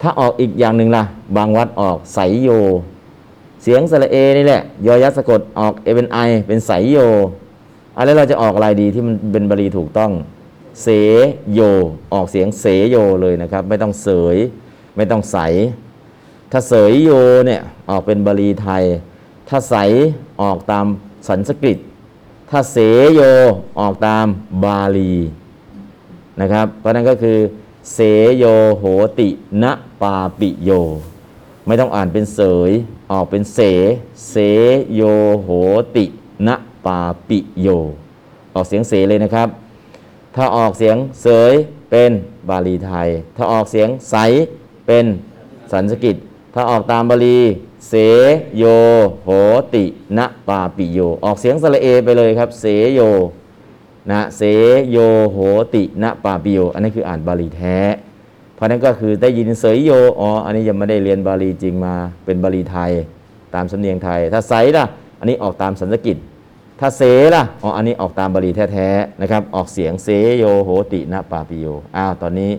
[0.00, 1.04] ถ้าออกอีกอย่างหนึ่งล่ะ
[1.36, 2.50] บางวัดออกไสยโย
[3.62, 6.98] เสียงสระเอนี่แหละ ยอยัสะกดออกเอเป็นไอเป็นไสยโย
[7.96, 10.12] อะไรเราจะออกอะไรดีที่มันเป็นบาลีถูกต้อง
[10.82, 10.88] เส
[11.54, 11.60] โย
[12.12, 14.36] ออกเสียงเสโยเลยนะครับ ไม่ต้องเสย
[14.96, 15.38] ไม่ต้องใส
[16.52, 17.10] ถ้าเสยโย
[17.46, 18.84] เนี่ยออกเป็นบาลีไทย
[19.48, 19.74] ถ้าใส
[20.42, 20.86] ออกตาม
[21.28, 21.78] สันสกฤต
[22.50, 22.76] ถ้าเส
[23.14, 23.20] โย
[23.80, 24.26] ออกตาม
[24.64, 25.12] บาลี
[26.40, 27.38] นะครับ เพราะนั้นก็คือ
[27.94, 27.98] เส
[28.38, 28.44] โย
[28.78, 28.84] โห
[29.18, 29.28] ติ
[29.62, 29.64] ณ
[30.02, 30.70] ปาปิโย
[31.66, 32.70] ไม่ต้องอ่านเป็นเสย
[33.12, 33.60] ออกเป็นเส
[34.30, 34.36] เส
[34.94, 35.02] โย
[35.42, 35.50] โห
[35.96, 36.04] ติ
[36.46, 36.48] ณ
[36.86, 37.68] ปาปิโย
[38.54, 39.48] ออกเสียงเสเลยนะครับ
[40.36, 41.52] ถ้าออกเสียงเสย
[41.90, 42.10] เป็น
[42.48, 44.16] บาลีไทย ถ้าออกเสียงใส
[44.86, 45.04] เป็น
[45.72, 46.16] สันสกฤต
[46.58, 47.40] ถ้าออกตามบาลี
[47.88, 47.94] เส
[48.56, 48.64] โย
[49.24, 49.28] โห
[49.74, 49.84] ติ
[50.18, 52.64] ณปาปิโย ออกเสียงสระเอไปเลยครับ เส
[52.94, 53.00] โย
[54.10, 54.42] นะเส
[54.90, 54.98] โย
[55.30, 55.38] โห
[55.74, 57.78] ตินะปาปิโย อันนี้คืออ่านบาลีแท้
[58.54, 59.90] เพราะนั้นก็คือได้ยินเสยโย
[60.20, 62.92] อ๋อ อันนี้ยังไม่ได้เรียนบาลีจริงมา เป็นบาลีไทย
[63.54, 64.84] ตามสำเนียงไทย ถ้าไสล่ะ
[65.18, 66.16] อันนี้ออกตามสันสกิต
[66.80, 67.02] ถ้าเส
[67.34, 71.66] ล่ะ อ๋อ อันนี้ออกตามบาลีแท้ๆนะครับ ออกเสียงเสโยโหตินะปาปิโย
[71.96, 72.50] อ้าว ตอนนี้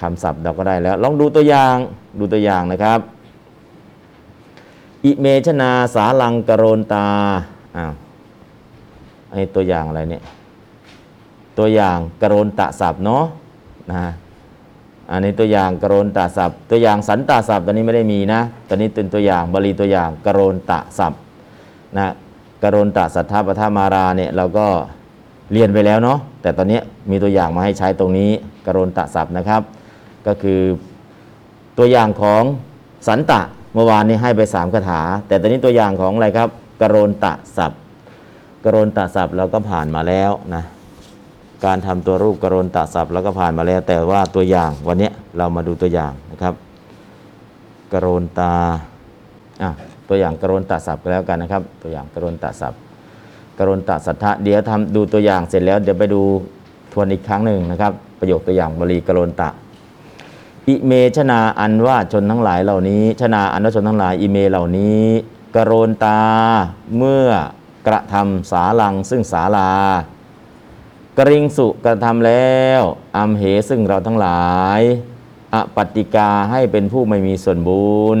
[0.00, 1.76] คำศัพท์เราก็ได้แล้ว ลองดูตัวอย่าง
[2.18, 3.00] ดูตัวอย่างนะครับ
[5.04, 7.06] อิเมชนาสาลังกโรนตา
[7.76, 7.92] อ้าว
[9.32, 10.22] ไอตัวอย่างอะไรเนี่ย
[11.58, 13.24] ตัวอย่างกโรนตะศัพท์เนาะ
[13.92, 14.04] นะ
[15.10, 21.20] อันนี้ตัวอย่างกโรนตะศัพท์ ตัวอย่างสันตะศัพท์ตอนนี้ไม่ได้มีนะตอนนี้เป็นตัวอย่างบาลีตัวอย่างกโรนตะศัพท์
[21.98, 22.08] นะ
[22.62, 24.66] กโรนตะสัทธาปทามาราเนี่ยเราก็
[25.52, 26.80] เรียนไปแล้วเนาะแต่ตอนนี้
[27.10, 28.30] มีตัวอย่างมาให้ใช้ตรงนี้
[28.66, 29.62] กโรนตะศัพท์นะครับ
[30.26, 30.60] ก็คือ
[31.78, 32.42] ตัวอย่างของ
[33.08, 33.40] สันตะ
[33.74, 36.48] เมื่อวานนี้ให้ไปสามคาถา แต่ตอนนี้ตัวอย่างของอะไรครับ
[36.80, 37.80] กรนตะศัพท์
[38.64, 40.62] กรณตะศัพท์เราก็ผ่านมาแล้วนะ
[41.64, 46.54] การทำตัวรูปกรณตะศัพท์เราก็ผ่านมาแล้ว แต่ว่าตัวอย่างวันนี้เรามาดูตัวอย่างนะครับ
[47.92, 48.52] กรณตา
[49.62, 49.70] อะ
[50.08, 52.80] ตัวอย่างกรณตะศัพท์ก็แล้วกันนะครับ ตัวอย่างกรณตะศัพท์
[53.58, 56.22] กรณตะสัทธะเดี๋ยวทำดูตัวอย่างเสร็จแล้วเดี๋ยวไปดู
[56.92, 59.48] ทวนอีกครั้งหนึ่งนะครับ ประโยคตัวอย่างบาลีกรณตะ
[60.68, 65.04] อิเมชนาอันว่าชนทั้งหลายเหล่านี้ ชนาอันว่าชนทั้งหลายอิเมเหล่านี้
[65.54, 66.22] กรโรนตา
[66.96, 67.26] เมื่อ
[67.86, 69.70] กระทำสาลังซึ่งสาลา
[71.18, 72.82] กริงสุกระทำแล้ว
[73.16, 74.42] อัมเหซึ่งเราทั้งหลา
[74.78, 74.80] ย
[75.54, 78.20] อปฏิกาให้เป็นผู้ไม่มีส่วนบุญ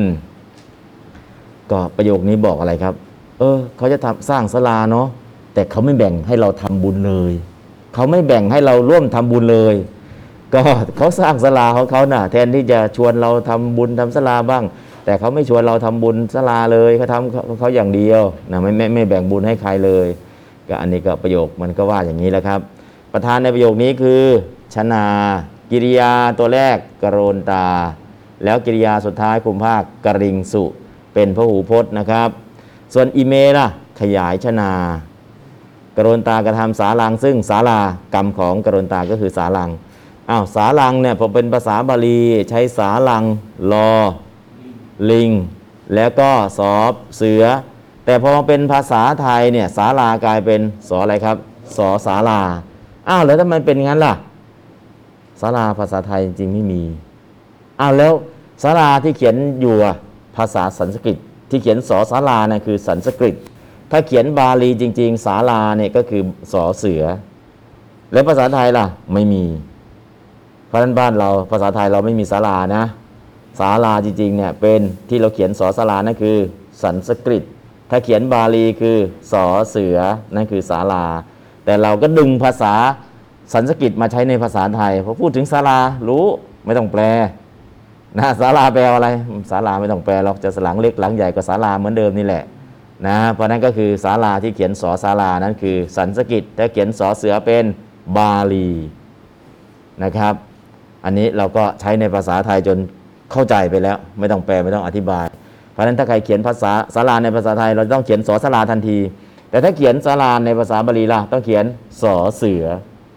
[1.70, 2.94] ก็ประโยคนี้บอกอะไรครับ
[3.38, 5.08] เออ เขาจะทำสร้างศาลาเนาะ
[5.54, 7.32] แต่เขาไม่แบ่งให้เราทำบุญเลย
[7.94, 9.74] เขาไม่แบ่งให้เราร่วมทำบุญเลย
[10.54, 10.62] ก็
[10.96, 14.64] เขาสร้างศาลาของเขาน่ะ แทนที่จะชวนเราทำบุญทำศาลาบ้าง
[15.04, 20.08] แต่เขาไม่ชวนเราทำบุญศาลาเลยเขาทำเขาอย่างเดียวนะไม่ไม่ไม่แบ่งบุญให้ใครเลย
[20.68, 22.60] ก็อันนี้ก็ประโยคมันก็ว่าอย่างนี้แหละครับ
[23.12, 24.22] ประธานในประโยคนี้คือ
[24.74, 25.04] ชนา
[25.70, 27.66] กิริยาตัวแรกกรณตา
[28.44, 30.64] แล้วกิริยาสุดท้ายคุมภาคกริงสุ
[31.14, 32.28] เป็นพระหูพจน์นะครับ
[32.94, 33.68] ส่วนอิเมล่ะ
[34.00, 34.72] ขยายชนา
[35.96, 37.80] กรณตากระทำสาลังซึ่งสาลา
[38.14, 39.70] กรรมของกรณตาก็คือสาลัง
[40.30, 43.24] อ้าวสาลังเนี่ยพอเป็นภาษาบาลีใช้สาลัง
[43.72, 43.90] รอ
[45.10, 45.30] ลิง
[45.94, 47.44] แล้วก็สอบเสือ
[48.04, 51.36] แต่พอมาเป็นภาษาไทยเนี่ยสาลากลายเป็นสออะไรครับ
[51.76, 52.40] สอสาลา
[53.08, 54.14] อ้าวแล้วทำไมเป็นงั้นล่ะ
[55.40, 56.82] สาลาภาษาไทยจริงๆไม่มี
[57.80, 58.12] อ้าวแล้ว
[58.62, 59.74] สาลาที่เขียนอยู่
[60.36, 61.16] ภาษาสันสกฤต
[61.50, 63.34] ที่เขียนสอสาลาเนี่ยคือสันสกฤต
[63.90, 67.02] ถ้าเขียนบาลีจริง ๆ สาลาเนี่ยก็คือสอเสือ
[68.12, 69.44] แล้วภาษาไทยล่ะไม่มี
[70.68, 72.84] เพราะฉะนั้นบ้านเราภาษาไทยเราไม่มีศาลานะ
[73.58, 76.36] ศาลาจริงๆเนี่ยเป็นที่เราเขียนสอศาลานั่นคือ
[76.82, 77.42] สันสกฤต
[77.90, 78.96] ถ้าเขียนบาลีคือ
[79.32, 79.98] สอเสือ
[80.34, 81.04] นั่นคือศาลา
[81.64, 82.74] แต่เราก็ดึงภาษา
[83.52, 85.78] สันสกฤตมาใช้ในภาษาไทยพอพูดถึงศาลา
[86.08, 86.24] รู้
[86.64, 87.02] ไม่ต้องแปล
[88.18, 89.08] นะศาลาแปลอะไร
[89.50, 92.44] ศาลาไม่ต้องแปลหรอกจะหลังเล็กหลังใหญ่ก็ศาลาเหมือนเดิมนี่แหละ
[93.06, 97.64] นะเพราะนั้นก็คือศาลาที่เขียนสอศาลานั้นคือสันสกฤตถ้าเขียนสอเสือเป็น
[98.16, 98.70] บาลี
[100.04, 100.34] นะครับ
[101.04, 102.78] อันนี้เราก็ใช้ในภาษาไทยจน
[103.32, 105.26] เข้าใจไปแล้ว ไม่ต้องแปลไม่ต้องอธิบาย
[105.72, 108.98] เพราะฉะนั้นถ้าใครเขียนภาษาสาราในภาษาไทย เราต้องเขียนสอสาราทันที
[109.50, 111.64] แต่ถ้าเขียนสาราในภาษาบาลีล่ะต้องเขียน
[112.02, 112.64] สอเสือ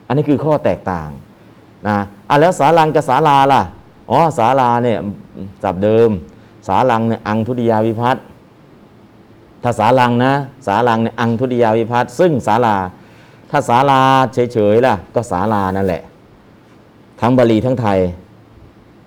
[0.08, 1.10] อันนี้คือข้อแตกต่าง
[1.88, 1.98] นะ
[2.30, 3.62] อะแล้วสารังกับสาลาล่ะ
[4.12, 5.00] อ๋อสาลาเนี่ย
[5.64, 6.10] จับเดิม
[6.68, 8.24] สารังเนี่ยอังทุติยาวิพัตน์
[9.64, 10.34] ถ้าสารังนะ
[10.68, 12.76] สารังเนี่ยอังทุติยาวิพัตน์ซึ่งสาลา
[13.52, 14.02] ถ้าสาลา
[14.34, 16.02] เฉยๆล่ะก็สาลานั่นแหละ
[17.22, 18.00] ทั้งบาลีทั้งไทย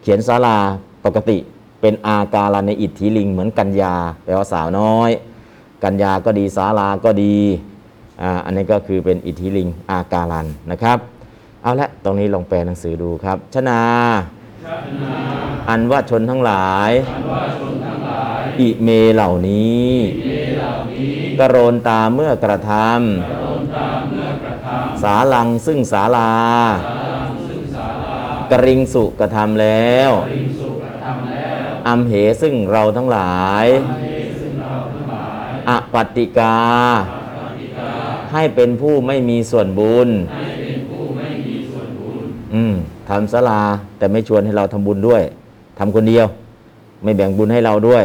[0.03, 0.59] เขียนศาลา
[1.05, 1.39] ปกติ
[1.81, 5.11] เป็นอาการในอิทธิลิง เหมือนกัญญาแปลว่าสาวน้อย
[5.85, 7.37] กัญญาก็ดีศาลาก็ดี
[8.23, 10.99] อ่าอันนี้ก็คือเป็นอิทธิลิงอาการันนะครับ
[11.63, 13.81] เอาละตรงนี้ลองแปลหนังสือดูครับ ชนา
[15.69, 16.91] อันว่าชนทั้งหลาย
[18.61, 19.89] อิเมเหล่านี้
[21.41, 26.31] กรณตาเมื่อกระทำสาลังซึ่งสาลา
[28.53, 30.11] กริงสุกระทำแล้ว
[31.89, 33.67] อัมเหซึ่งเราทั้งหลาย
[35.69, 36.59] อปฏิกา
[38.33, 40.09] ให้เป็นผู้ไม่มีส่วนบุญ
[42.55, 42.75] อืม
[43.09, 43.63] ทำศาลา
[43.99, 45.23] แต่ไม่ชวนให้เราทำบุญด้วย
[45.79, 46.27] ทำคนเดียว
[47.03, 48.05] ไม่แบ่งบุญให้เราด้วย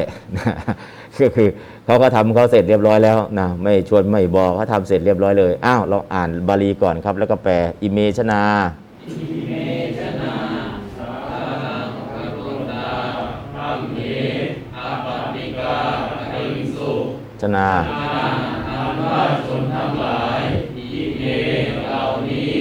[1.21, 1.49] ก็คือ
[1.86, 8.41] เขาก็ทำเขาเสร็จเรียบร้อยแล้วนะไม่ชวนไม่บอกเขาทำเสร็จเรียบร้อยเลย อ้าวเราอ่านบาลีก่อนครับ แล้วก็แปลอิเมชนา
[17.41, 17.69] จนา
[18.69, 19.02] ธรรม
[19.45, 20.41] ชนทั้งหลาย
[20.78, 21.23] อิเม
[21.84, 22.54] เหล่านี้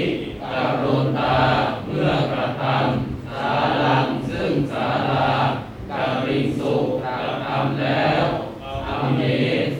[0.53, 1.35] กรุณา
[1.87, 5.31] เมื่อกระทำสาลังซึ่งสาลา
[5.91, 8.23] การิงสุกระทำแล้ว
[8.89, 9.21] อเม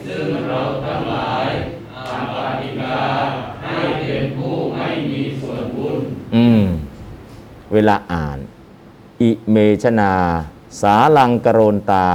[0.05, 1.47] ซึ่งเราทั้งหลาย
[1.95, 3.01] อัปปิกา
[3.63, 5.97] ให้เป็นผู้ไม่มีส่วนบุญ
[6.35, 6.63] อืม
[7.73, 8.37] เวลาอ่าน
[9.21, 10.13] อิเมชนา
[10.81, 12.07] สาลังกรณตา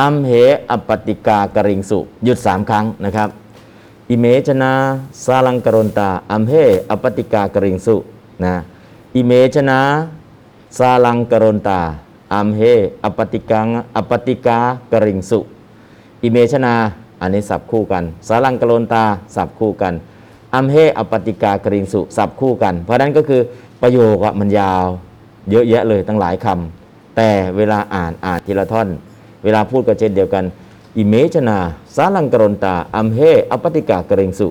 [0.00, 0.30] อัมเห
[0.70, 3.28] อปติกากริงสุ หยุดสามครั้งนะครับ
[4.10, 4.72] อิเมชนา
[5.24, 6.52] สาลังกโรนตา อัมเห
[6.90, 7.96] อปติกากริงสุ
[8.44, 8.54] นะ
[9.16, 9.80] อิเมชนา
[10.78, 11.80] สาลังกโรนตา
[12.34, 12.60] อัมเห
[13.04, 14.58] อปติกังอปติกา
[14.92, 15.40] กริงสุ
[16.22, 16.74] อิเมชนา
[17.20, 19.94] อันนี้สับคู่กันสาลังกโรนตาสับคู่กัน
[20.54, 23.40] อัมเฮอปติกากริงสุสับคู่กัน เพราะนั้นก็คือ
[23.82, 24.84] ประโยคอะมันยาว
[25.50, 28.88] เยอะแยะเลยตั้งหลายคำแต่เวลาอ่านอ่านทีละท่อน
[29.44, 30.44] เวลาพูดก็เช่นเดียวกัน
[30.96, 31.58] อิเมชนา
[31.96, 33.18] สาลังกโรนตาอัมเฮ
[33.50, 34.48] อปติกากริงสุ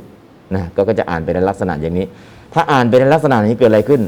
[0.56, 2.06] นะก็ก็จะอ่านไปในลักษณะอย่างนี้
[2.54, 4.02] ถ้าอ่านไปในลักษณะนี้เกิดอะไรขึ้น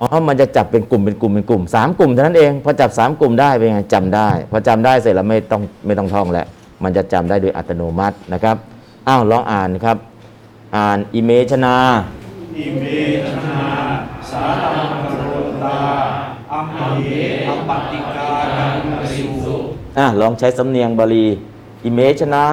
[0.00, 6.46] อ๋อมันจะจับเป็นกลุ่มเป็นกลุ่มเป็นกลุ่มสามกลุ่มเท่านั้นเองพอจับสามกลุ่มได้เป็นไงจำได้พอจำได้เสร็จแล้วไม่ต้องไม่ต้องท่องแล้ว
[6.82, 8.56] มันจะจำได้โดยอัตโนมัตินะครับ
[9.08, 9.96] อ้าวลองอ่านครับ
[10.76, 11.76] อ่านอิเมชนา
[12.58, 12.84] อิเม
[13.28, 13.60] ชนา
[14.30, 15.22] สารังกโร
[15.64, 15.78] ตา
[16.52, 17.08] อัมเห
[17.46, 18.74] อปติกากริง
[19.14, 19.43] สุ
[19.98, 21.26] อะลองใช้สำเนียงบาลี
[21.84, 22.44] อิเมชนา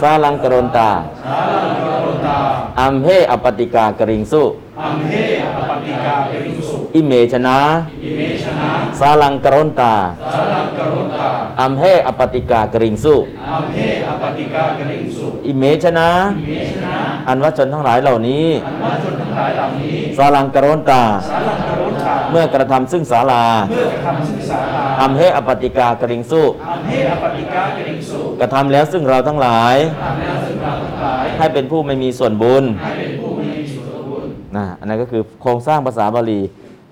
[0.00, 0.90] สาลังกรนตา
[1.24, 2.38] สาลังกโรนตา
[2.80, 4.42] อัมเฮอปติกากริงสุ
[4.82, 5.12] อัมเห
[5.44, 7.56] อปติกากริงสุ อิเมชนา
[8.04, 8.68] อิเมชนา
[9.00, 9.94] สาลังกรนตา
[10.34, 11.28] สาลังกโรนตา
[11.60, 13.14] อัมเฮอปติกากริงสุ
[13.50, 13.78] อัมเห
[14.08, 16.96] อปติกากริงสุอิเมชนาอิเมชนา
[17.28, 36.40] อันว่าชนทั้งหลายเหล่านี้อันว่าชนทั้งหลายเหล่านี้ สาลังกรนตาสาลังกโรนตาเมื่อกระทำซึ่งศาลาเมื่อกระทำซึ่งศาลาอัมเฮอปติกากริงสุอัมเหอปติกากริงสุกระทำแล้วซึ่งเราทั้งหลายทำแล้วซึ่งเราทั้งหลาย ให้เป็นผู้ไม่มีส่วนบุญให้เป็นผู้ไม่มีส่วนบุญนะอันนั้นก็คือโครงสร้างภาษาบาลี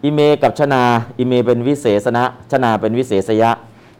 [0.04, 0.82] อิเมกับชนา
[1.18, 3.50] อิเมเป็นวิเศษณะชนาเป็นวิเศษยะ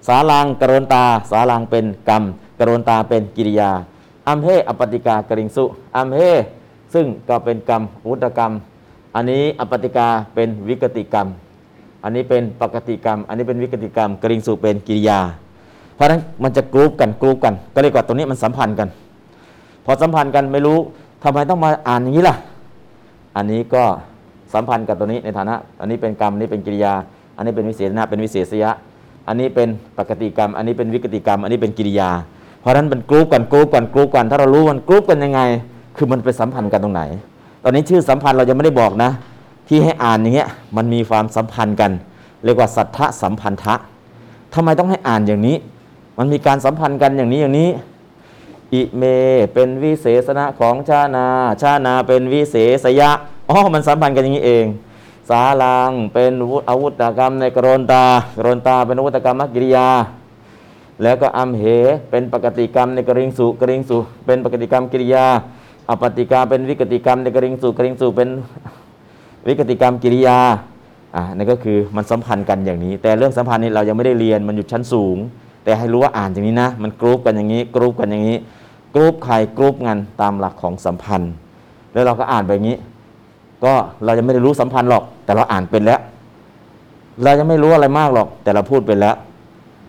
[0.07, 2.23] สาลังกรนตา สาลังเป็นกรรม
[2.59, 3.71] กรนตาเป็นกิริยา
[4.29, 5.65] อัมเฮอปติกากริงสุ
[5.97, 6.21] อัมเฮ
[6.95, 8.53] ซึ่งก็เป็นกรรมวุตกรรม
[9.15, 11.27] อันนี้อปติกาเป็นวิกติกรรม
[12.03, 15.21] อันนี้เป็นปกติกรรม อันนี้เป็นวิกติกรรม กริงสุเป็นกิริยา
[15.95, 18.89] เพราะฉะนั้นมันจะกรุ๊ปกันกรุ๊ปกัน ก็เรียกว่าตรงนี้มันสัมพันธ์กัน
[19.85, 20.79] พอสัมพันธ์กันไม่รู้
[21.23, 22.37] ทำไมต้องมาอ่านอย่างนี้ล่ะ
[23.37, 23.85] อันนี้ก็
[24.55, 26.95] สัมพันธ์กับตัวนี้ในฐานะ อันนี้เป็นกรรมอันนี้เป็นกิริยา
[27.37, 28.71] อันนี้เป็นวิเศษณะเป็นวิเศษยะ
[29.29, 32.11] อันนี้เป็นปกติกรรม อันนี้เป็นวิกติกรรม อันนี้เป็นกิริยา
[32.61, 35.41] เพราะฉะนั้นมันกรุ๊ปกันกรุ๊ปกันกรุ๊ปกัน ถ้าเรารู้มันกรุ๊ปกันยังไง
[35.97, 37.03] คือมันไปสัมพันธ์กันตรงไหน
[37.63, 39.11] ตอนนี้ชื่อสัมพันธ์เรายังไม่ได้บอกนะ
[39.69, 41.91] ที่ให้อ่านอย่างเงี้ยมันมีความสัมพันธ์กัน
[42.45, 43.75] เรียกว่าสัทธสัมพันธะ
[44.55, 45.57] ทำไมต้องให้อ่านอย่างนี้
[46.19, 47.71] มันมีการสัมพันธ์กันอย่างนี้อย่างนี้
[48.75, 49.03] อิเม
[49.55, 51.27] เป็นวิเศษณะของชานา
[51.63, 53.11] ชานาเป็นวิเศษยะ
[53.51, 54.67] อ๋อ มันสัมพันธ์กันอย่างนี้เอง
[55.31, 58.05] สาลังเป็นวุอาวุธกรรมในกรนตา
[58.39, 59.89] กรนตาเป็นอาวุธกรรมกิริยา
[61.03, 61.63] แล้วก็อัมเห
[62.11, 65.27] เป็นปกติกรรมในกริงสุกริงสุเป็นปกติกรรมกิริยา
[65.89, 68.29] อปติกาเป็นวิกติกรรมในกริงสุกริงสุเป็น
[69.49, 70.39] วิกติกรรมกิริยา
[71.15, 75.17] อ่านั่นก็คือมันสัมพันธ์กันอย่างนี้ แต่เรื่องสัมพันธ์นี้เรายังไม่ได้เรียนมันอยู่ชั้นสูง
[75.65, 78.37] แต่ให้รู้ว่าอ่านอย่างนี้นะ มันกรุ๊ปกันอย่างนี้กรุ๊ปกันอย่างนี้
[78.95, 81.33] กรุ๊ปใครกรุ๊ปมันตามหลักของสัมพันธ์
[81.93, 82.79] แล้วเราก็อ่านไปอย่างนี้
[83.65, 83.75] ก็
[84.05, 86.01] เรายังไม่ได้รู้สัมพันธ์หรอก แต่เราอ่านเป็นแล้ว
[87.23, 89.15] เรายังไม่รู้อะไรมากหรอก แต่เราพูดเป็นแล้ว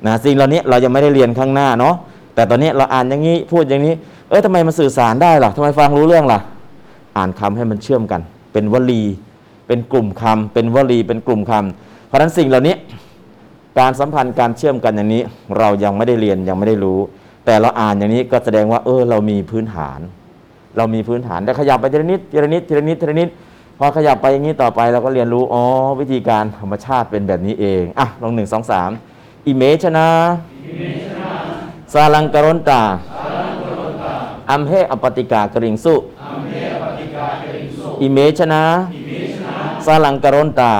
[0.06, 1.96] นะสิ่งเหล่านี้เรายังไม่ได้เรียนข้างหน้าเนาะ
[2.36, 3.94] แต่ตอนนี้เราอ่านอย่างนี้พูดอย่างนี้
[4.30, 6.40] เอ้ยทำไมมันสื่อสารได้ล่ะทำไมฟังรู้เรื่องล่ะ
[7.18, 8.22] อ่านคำให้มันเชื่อมกัน
[8.54, 9.02] เป็นวลี
[9.68, 12.76] เป็นกลุ่มคำเป็นวลีเป็นกลุ่มคำเพราะฉะนั้นสิ่งเหล่านี้
[13.80, 15.22] การสัมพันธ์การเชื่อมกันอย่างนี้
[15.58, 17.00] เรายังไม่ได้เรียนยังไม่ได้รู้
[17.46, 20.00] แต่เราอ่านอย่างนี้ก็แสดงว่า เออเรามีพื้นฐาน
[20.78, 23.30] เรามีพื้นฐานแต่ขยับไปทีละนิดทีละนิดทีละนิดทีละนิด
[23.80, 25.64] พอขยับไปอย่างนี้ต่อไปเราก็เรียนรู้ อ๋อ
[26.00, 28.92] วิธีการธรรมชาติเป็นแบบนี้เอง อะ ลองหนึ่งสองสาม
[29.48, 30.08] อิเมชนา
[31.94, 32.82] สาลังกรนตา
[34.52, 35.96] อัมเฮอปติกากริงสุ
[38.02, 38.64] อิเมชนา
[39.86, 40.72] สาลังกรนตา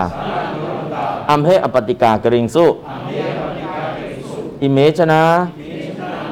[1.30, 2.66] อัมเฮอปติกากริงสุ
[4.62, 5.22] อิเมชนา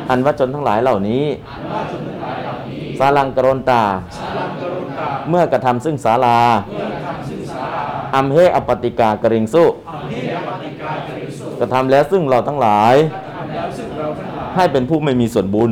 [0.10, 1.26] อันว่าจนทั้งหลายเหล่านี้
[3.00, 3.84] สาลังกรนตา
[5.30, 6.40] เมื่อกระทำซึ่งศาลา
[8.16, 9.66] อัมเฮอปติกากริงสุ
[11.60, 12.96] กระทำแล้วซึ่งเราทั้งหลาย
[14.56, 15.72] ให้เป็นผู้ไม่มีส่วนบุญ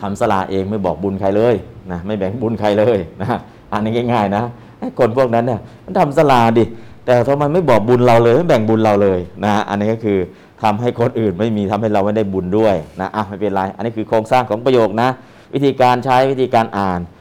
[0.00, 1.54] ทำสลาเองไม่บอกบุญใครเลย
[1.92, 3.28] นะไม่แบ่งบุญใครเลยนะ
[3.72, 4.42] อันนี้ง่ายๆนะ
[4.80, 6.64] ให้คนพวกนั้นเนี่ยมันทำสลาดิ
[7.04, 10.18] แต่ทำไมไม่บอกบุญเราเลยไม่แบ่งบุญเราเลยนะอันนี้ก็คือ
[10.62, 15.08] ทำให้คนอื่นไม่มีทำให้เราไม่ได้บุญด้วยนะอะไม่เป็นไร อันนี้คือโครงสร้างของประโยคนะ
[15.54, 17.17] วิธีการใช้วิธีการอ่านอ่า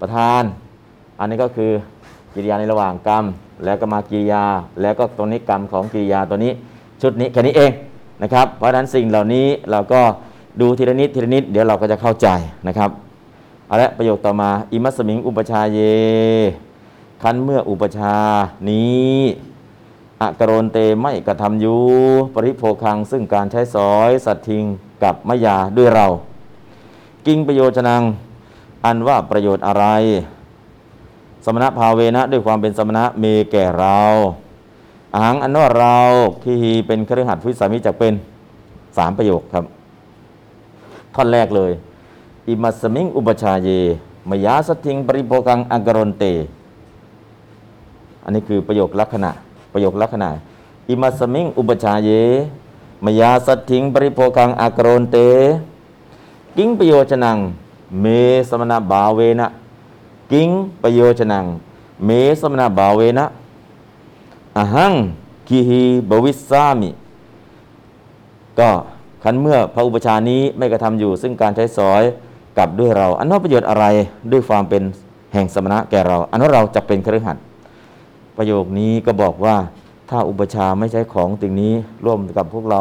[0.00, 0.42] ประธาน
[1.18, 1.70] อันนี้ก็คือ
[2.34, 3.24] กิริยาในระหว่างกรรม
[3.64, 4.44] แล้วก็มากิริยา
[4.82, 6.52] แล้วก็ตรงนี้กรรมของกิริยาตัวนี้
[7.02, 7.72] ชุดนี้แค่นี้เอง
[8.22, 10.00] นะครับ เพราะฉะนั้นสิ่งเหล่านี้เราก็
[10.60, 12.28] ดูทีละนิดทีละนิดเดี๋ยวเราก็จะเข้าใจ
[12.68, 12.90] นะครับ
[13.66, 15.78] เอาละประโยคต่อมาอิมัสมิงอุปชาเย
[17.22, 18.16] คันเมื่ออุปชา
[18.68, 19.18] นี้
[20.22, 21.80] อักรณเตไม่กระทำอยู่
[22.34, 24.64] ปริโภคัง ซึ่งการใช้สอยสัตทิง
[25.02, 26.06] กับมายาด้วยเรา
[27.26, 28.02] กิงประโยชนัง
[28.84, 29.86] อันว่าประโยชน์อะไร
[31.44, 34.00] สมณภาเวนะด้วยความเป็นสมณะเมแก่เรา
[35.14, 35.98] อาหังอันว่าเรา
[36.44, 36.56] ที่
[36.86, 38.14] เป็นเครือขัดวิสามิจักเป็น
[38.96, 39.64] สามประโยคครับ
[41.14, 41.72] ท่อนแรกเลย
[42.48, 43.68] อิมัสมิงอุปชาเย
[44.30, 46.24] มยาสทิงปริโภกังอังกรนเต
[48.24, 49.30] อันนี้คือประโยคลักษณะ
[49.72, 50.28] ประโยคลักษณะ
[50.88, 52.10] อิมัสมิงอุปชาเย
[53.04, 55.16] มยาสทิงปริโภกังอังกรนเต
[56.56, 57.38] กิ้งประโยชนัง
[58.00, 58.06] เม
[58.48, 59.48] สมณบาเวนะ
[60.32, 60.48] กิง
[60.82, 61.44] ประโยชนัง
[62.04, 62.10] เม
[62.40, 63.24] สมณบาเวนะ
[64.56, 64.92] อหัง
[65.48, 66.90] กิหิบวิสามิ
[68.58, 68.70] ก็
[69.22, 72.02] คันเมื่อพระอุปชานี้ไม่กระทำอยู่ ซึ่งการใช้สอย
[72.58, 73.84] กับด้วยเรา อันว่าประโยชน์อะไร
[74.32, 74.82] ด้วยความเป็น
[75.32, 77.36] แห่งสมณะแก่เรา อันว่าเราจะเป็นคฤหัส
[78.36, 79.56] ประโยคนี้ก็บอกว่า
[80.10, 81.72] ถ้าอุปชาไม่ใช้ของสิ่งนี้
[82.04, 82.80] ร่วมกับพวกเรา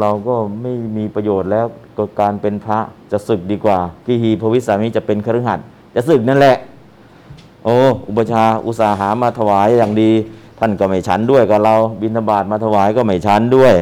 [0.00, 1.66] เราก็ไม่มีประโยชน์แล้ว
[1.96, 2.78] ก็การเป็นพระ
[3.12, 5.64] จะศึกดีกว่ากิฮีพวิสามิจะเป็นคฤหัสถ์
[5.94, 6.56] จะศึกนั่นแหละ
[7.64, 7.76] โอ้
[8.08, 10.10] อุปชฌาย์อุตสาหามาถวายอย่างดี
[10.58, 13.74] ท่านก็ไม่ฉันด้วยกับเราบิณฑบาตมาถวายก็ไม่ฉันด้วย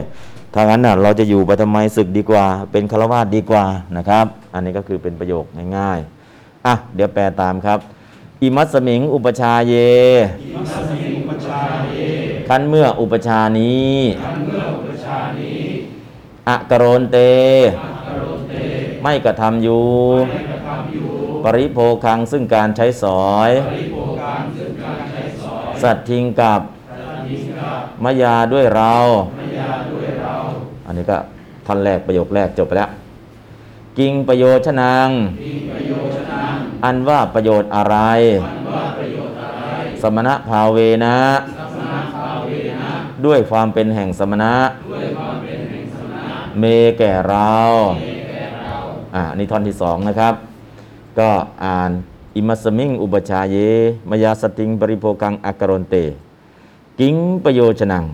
[0.54, 3.64] ถ้างั้นน่ะเราจะอยู่ไปทำไมศึกดีกว่า เป็นฆราวาสดีกว่า
[3.96, 5.44] นะครับ อันนี้ก็คือเป็นประโยค
[5.76, 7.78] ง่ายๆอะเดี๋ยวแปลตามครับ
[8.42, 9.74] อิมัสสมิงอุปชาเย
[10.56, 11.60] มัสมิอุปชา
[11.90, 11.96] เย
[12.48, 13.92] คันเมื่ออุปชานี้
[14.22, 15.62] ทันเมื่ออุปชานี้
[16.48, 17.18] อะกรณเต
[19.02, 19.84] ไม่กระทำอยู่
[20.28, 21.08] ให้กระทำอยู่
[21.44, 26.60] ปริโภคังซึ่งการใช้สอยปริโภการซึ่งการใช้สอยสัตว์ทิ้งกับ
[27.30, 28.94] ยิงกับมยาด้วยเรา
[29.40, 30.36] มยาด้วยเรา
[30.86, 31.18] อันนี้ก็
[31.66, 32.90] ท่อนแรกประโยคแรกจบไปแล้ว
[33.98, 35.08] กิงประโยชนาง
[35.42, 37.96] มีประโยชน์นั้นอันว่าประโยชน์อะไร
[38.72, 39.64] ว่าประโยชน์อะไร
[40.02, 41.16] สมณภาเวนะ
[41.58, 42.90] สัมมาภาเวนะ
[43.26, 44.54] ด้วยความเป็นแห่งสมณะ
[46.52, 46.66] มณะเม
[46.98, 47.52] แก่เรา
[49.14, 50.34] อ่านนี้ท่อนที่สองนะครับ
[51.18, 51.30] ก็
[51.64, 51.90] อ่าน
[52.36, 53.56] อิมัสมิงอุปชาเย
[54.10, 55.94] มยาสติงปริโภกังอักรนเต
[57.00, 58.04] กิงประโยชนัง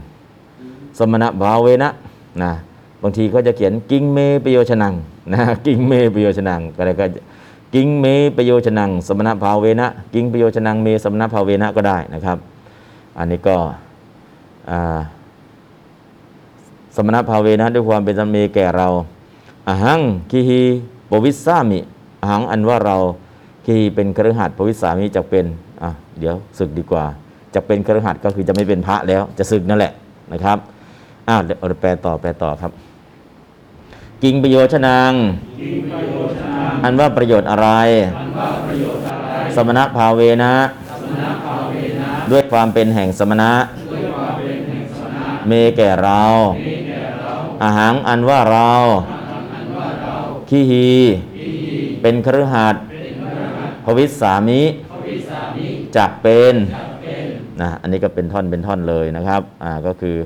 [0.98, 1.88] สมณะภาเวนะ
[2.42, 2.52] นะ
[3.02, 4.94] บางทีเขาจะเขียนกิงเมประโยชนัง
[5.32, 7.06] นะกิงเมประโยชนังก็ได้ก็
[7.74, 12.38] กิงเมประโยชนัง สมณะภาเวนะ กิงประโยชนังเมสมณะภาเวนะก็ได้นะครับ
[13.18, 13.56] อันนี้ก็
[14.70, 14.98] อ่า
[17.00, 18.88] สมณะภาเวนะด้วยความเป็นสัมเมแก่เรา
[19.68, 20.62] อาหังคีฮี
[21.10, 21.80] ปวิสสามิ
[22.20, 22.96] อาหังอันว่าเรา
[23.64, 25.44] คีฮีเป็นคฤหัสถ์ปวิสสามิจะเป็น
[25.82, 27.04] อะเดี๋ยวศึกดีกว่า
[27.54, 29.92] จะเป็นคฤหัสถ์ก็คือจะไม่เป็นพระแล้ว จะศึกนั่นแหละ
[30.32, 30.58] นะครับ
[31.28, 32.72] อ้าวเดี๋ยวเอาแปลต่อแปลต่อครับ
[34.22, 35.12] กิงประโยชนาง
[35.62, 37.68] ยิงประโยชน์นั้นอันว่าประโยชน์อะไร
[38.16, 40.52] อันว่าประโยชน์อะไรสมณภาเวนะ
[40.90, 43.52] สมณภาเวนะ ด้วยความเป็นแห่งสมณะ
[43.92, 46.22] ด้วยความเป็นแห่งสมณะเมแก่เรา
[46.56, 46.77] มีแก่เรา
[47.62, 48.72] อาหังอันว่าเรา
[49.54, 50.16] อันว่าเรา
[50.48, 50.88] ขี้ฮี
[52.02, 56.54] เป็นคฤหัสถ์เป็นพระหัตถ์ภวิสสามิพวิสามิจักเป็น
[57.60, 60.16] นะอันนี้ก็เป็นท่อนเป็นท่อนเลยนะครับอ่าก็คือ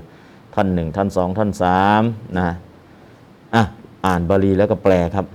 [0.55, 2.03] ท่อนหนึ่งท่อนสองท่อนสาม
[2.39, 2.49] นะ
[3.55, 3.63] อะ
[4.07, 5.27] อ่านบาลีแล้วก็แปลครับ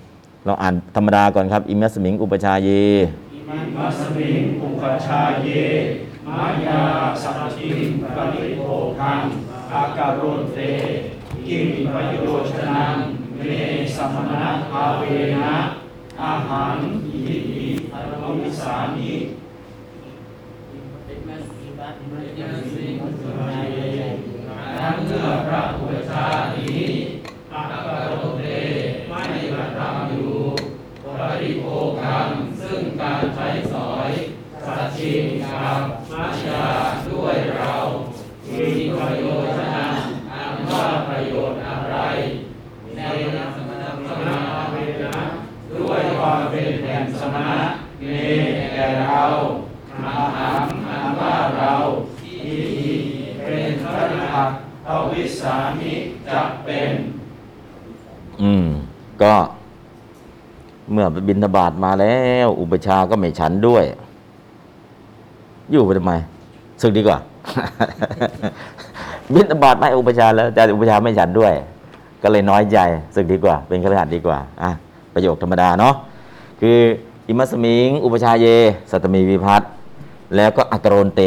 [0.46, 2.70] เราอ่านธรรมดาก่อนครับ อิมัสมิง อุปชาเย
[3.34, 3.40] อิ
[3.78, 5.48] มัสมิงอุปชาเย
[6.28, 6.82] มายา
[7.22, 7.70] สัพทิ
[8.16, 8.62] ปริโภ
[9.00, 9.20] คัง
[9.74, 10.60] อากาโรนเต
[11.48, 12.96] กิมประโยชนัง
[13.38, 13.42] เม
[13.96, 15.04] สัมณะภาเว
[15.36, 15.56] นะ
[16.22, 16.76] อาหาร
[17.06, 19.14] อิหิอรวิสามิ
[24.80, 26.26] ทั้งเมื่อพระอุปชา
[26.56, 26.86] นี้
[27.54, 28.44] อักกโรเต
[29.10, 29.22] ไม่
[29.52, 30.36] กระทำอยู่
[31.04, 31.06] ป
[31.42, 31.66] ริโภ
[32.02, 32.28] คัง
[32.62, 34.10] ซึ่งการใช้สอย
[34.66, 35.80] สัจจิงกับ
[36.12, 36.88] มัชยา
[38.54, 39.96] มีประโยชน์นั้น
[40.32, 41.98] อันว่าประโยชน์อะไร
[42.96, 43.02] ใน
[43.56, 43.84] สมณ
[44.72, 45.18] เวนะ
[45.80, 47.60] ด้วยความเป็นแห่งสมณะ
[48.00, 48.06] เม
[48.74, 49.22] แก่เรา
[50.06, 51.74] อาหารอันว่าเรา
[52.20, 52.42] ที่
[53.44, 54.44] เป็นพระ
[54.88, 55.92] หัตถ์ภวิสามิ
[56.28, 56.92] จะเป็น
[58.42, 58.66] อืม
[59.22, 59.34] ก็
[60.92, 63.84] เมื่อบินทบาทมาแล้ว อุปชาก็ไม่ฉันด้วย
[65.72, 66.14] อยู่ไปทำไม
[66.82, 67.18] สึกดีกว่า
[69.34, 71.54] บินทบาทไม่อุปชาแล้วแต่อุปชาไม่ฉันด้วย
[72.24, 72.78] ก็เลยน้อยใจ
[73.16, 74.72] สึกดีกว่า เป็นขรหัสดีกว่าอะ
[75.14, 75.94] ประโยคธรรมดาเนาะ
[76.62, 76.78] คือ
[77.28, 78.48] อิมัสมิง อุปชาเย
[78.92, 79.70] สัตมีวิพัตน์
[80.36, 81.22] แล้วก็อักโรนเต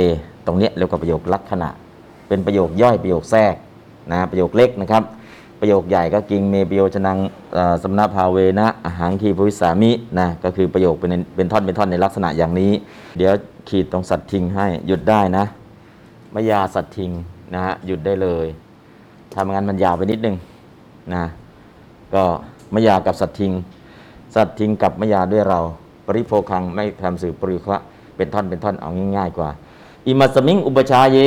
[0.47, 1.69] ตรงเนี้ยเรียกว่าประโยคลักษณะ
[2.31, 3.55] เป็นประโยคย่อยประโยคแทรก
[4.13, 5.03] นะประโยคเล็กนะครับ
[5.61, 7.19] ประโยคใหญ่ก็กิงเมปโยชนัง
[7.83, 12.73] สมณภาเวนะอาหารคีภวิสามินะก็คือประโยคเป็นเป็นท่อนเป็นท่อนในลักษณะอย่างนี้
[13.19, 13.33] เดี๋ยว
[13.69, 15.45] ขีดตรงสัตทิงให้หยุดได้นะ
[16.35, 17.11] มยาสัตทิง
[17.55, 18.47] นะฮะหยุดได้เลย
[19.35, 20.37] ทำงั้นมันยาวไปนิดนึง
[21.15, 21.25] นะ
[22.15, 22.25] ก็
[22.75, 23.53] มยากับสัตทิง
[24.35, 25.61] สัตทิงกับมยาด้วยเรา
[26.07, 27.79] ปริโภคังไม่ทำสื่อปริคะ
[28.17, 29.51] เป็นท่อนเป็นท่อนเอาง่าย ๆ กว่า
[30.09, 31.19] อิมัสมิงอุปชาเย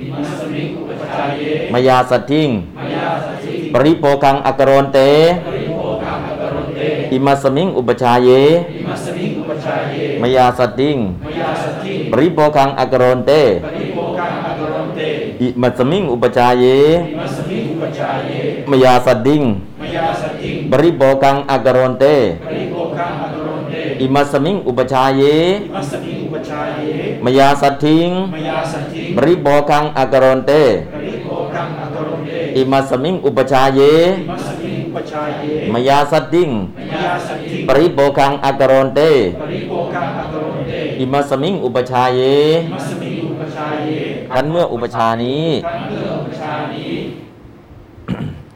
[0.00, 2.48] อิมัสมิงอุปชฌาเยมยาสัตทิง
[2.78, 4.98] มยาสติปริโภคังอักโรนเต
[5.46, 6.80] ปริโภคังอกรณเต
[7.12, 13.30] อิมัสมิงอุปชาเยอิมัสมิงอุปชฌาเยมยาสัตติงมยาสติปริโภคังอักโรนเต
[13.64, 15.00] ปริโภคังอกรณเต
[15.42, 18.30] อิมัสมิงอุปชาเยอิมัสมิงอุปชฌาเย
[18.70, 19.42] มยาสัทธิง
[19.82, 22.04] มยาสัทธิงปริโภคังอกโรนเต
[22.46, 26.95] ปริโภคังอกโรนเต อิมัสมิงอุปัชฌาเยอิ
[27.26, 30.52] มัสมิงอุปชฌาเยมยาสัทธิงมยาสัทธิงปริโภคังอกโรนเต
[30.92, 39.00] ปริโภคังอกโรนเต อิมัสมิงอุปัชฌาเยอิมัสมิงอุปัชฌาเยมยาสัทธิงมยาสัทธิงปริโภคังอกโรนเต
[39.40, 43.88] ปริโภคังอกโรนเต อิมัสมิงอุปัชฌาเยอิมัสมิงอุปัชฌาเย
[44.34, 46.94] ครั้นเมื่ออุปัชฌาย์นี้ครั้นเมื่ออุปัชฌาย์นี้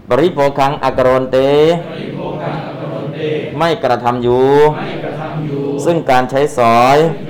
[0.09, 3.21] ปริโภคังอกโรนเตปริโภคังอกโรนเต
[3.59, 4.47] ไม่กระทำอยู่
[4.77, 7.29] ไม่กระทำอยู่ ซึ่งการใช้สอยการใช้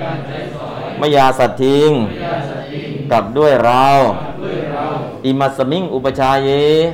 [1.01, 2.81] มยาสัทธิงมยาสัทธิง
[3.11, 3.87] กับด้วยเรา
[4.41, 4.85] ด้วยเรา
[5.25, 6.49] อิมัสมิงอุปัชฌาเย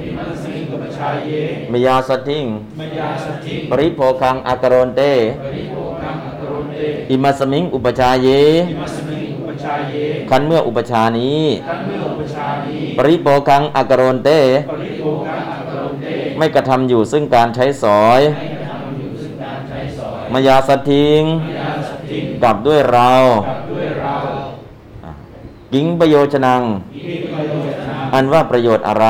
[0.05, 1.31] อิมัสมิงอุปัชฌาเย
[1.71, 2.45] มยาสัทธิง
[2.79, 5.01] มยาสัทธิงปริโภคังอกโรนเต
[5.41, 6.77] ปริโภคังอกโรนเต
[7.11, 8.27] อิมัสมิงอุปชาเย
[8.69, 9.93] อิมัสมิงอุปชฌาเย
[10.29, 14.29] คันเมื่ออุปชานี้ครั้งเมื่ออุปชฌานี้ปริโภคังอักโรนเต
[14.69, 23.13] ปริโภคังอากรณเต ไม่กระทำอยู่ซึ่งการใช้สอยให้กระทำอยู่ซึ่งการใช้สอย มยาสัตทิงมยาสติกับด้วยเรา
[25.71, 26.61] กับด้วยเรากิงประโยชนัง
[26.95, 29.05] ที่ประโยชน์นาอันว่าประโยชน์อะไร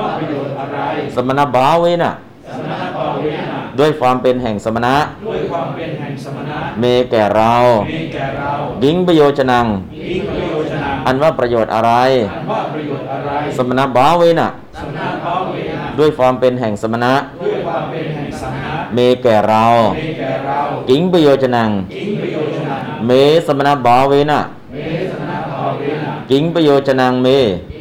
[0.00, 0.78] ว่าประโยชน์อะไร
[1.14, 2.12] สมณบาเวนะ
[2.48, 4.94] สมณภาเวนะด้วยความเป็นแห่งสมณะ
[5.26, 7.54] ด้วยความเป็นแห่งสมณะ เมแก่เรา
[7.90, 11.90] มีแก่เรากิงประโยชนังที่ประโยชน์นาอันว่าประโยชน์อะไร
[12.32, 14.48] อันว่าประโยชน์อะไร สมณบาเวนะ
[14.78, 19.64] สมณภาเวนะด้วยความเป็นแห่งสมณะด้วยความเป็นแห่งสมณะ เมแก่เรา
[19.98, 22.76] มีแก่เรากิงประโยชนังอิงประโยชน์นา
[23.06, 23.10] เม
[23.46, 24.40] สมณบาเวนะ
[24.72, 24.76] เม
[25.10, 27.28] สมณภาเวนะ กิงประโยชนังเม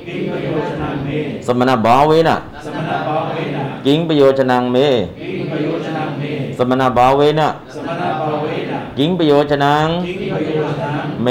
[0.10, 1.10] อิงประโยชน์นาเม
[1.48, 4.78] สมณบาเวนะสมณภาเวนะกิงประโยชนังเม
[5.22, 6.24] อิงประโยชน์นาเม
[6.58, 10.92] สมณบาเวนะสมณภาเวนะกิงประโยชนังอิงประโยชน์นา
[11.24, 11.30] เม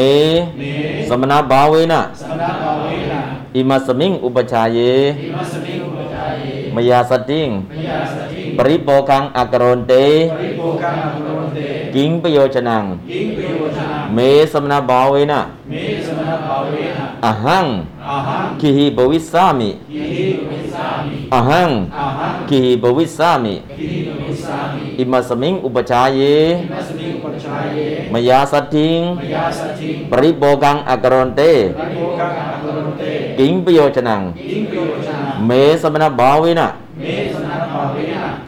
[0.58, 0.62] เม
[1.08, 3.20] สมณบาเวนะสมณภาเวนะ
[3.56, 4.78] อิมัสมิงอุปชาเย
[5.22, 9.92] อิมัสมิงอุปจายเยมยาสติงมยาสติ ปริโภคังอักโรนเต
[10.32, 11.59] ปริโภคังอกุรเต
[11.94, 14.18] กิงประโยชนังอิงประโยชนะเม
[14.53, 15.40] สมณบาเวนะ
[15.70, 15.74] เม
[16.07, 17.66] สมณภาเวนะอหัง
[18.11, 26.20] อาหังคิหิบวิสสามิกิหิวิสามิอหังอาหังคิหิบวิสสามิกิหิวิสามิ อิมัสมิงอุปชาเย
[26.61, 27.78] อิมัสมิงอุปจายเย
[28.12, 31.40] มยาสติงมยาสติปริโภคังอักโรนเต
[31.78, 33.03] ปริโภคังอกุรเต
[33.38, 35.51] กิงประโยชนังอิงประโยชนะเม
[35.82, 37.49] สมณบาเวนะเมสมณภาเวนะอหังอาหังกิหิบวิสสามิกิหิวิสามิอิมัสมิงอุปชาเยอิมัสมิงอุปจายเยมยาสติงมยาสติปริโภคังอักโรนเตปริโภคังอกุรเตกิงประโยชนังอิงประโยชนะเมสมณบาเวนะ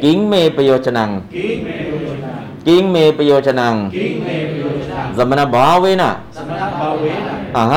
[0.00, 0.70] ิงมยาสติปริโภคังอักโรนเต
[1.04, 7.70] ปริโภคังอกุรเตกิงเมประโยชนัง กิงเมประโยชนะกิงเมประโยชนัง กิงเมประโยชนะสมณบาเวนะสมณภาเวนะอหัง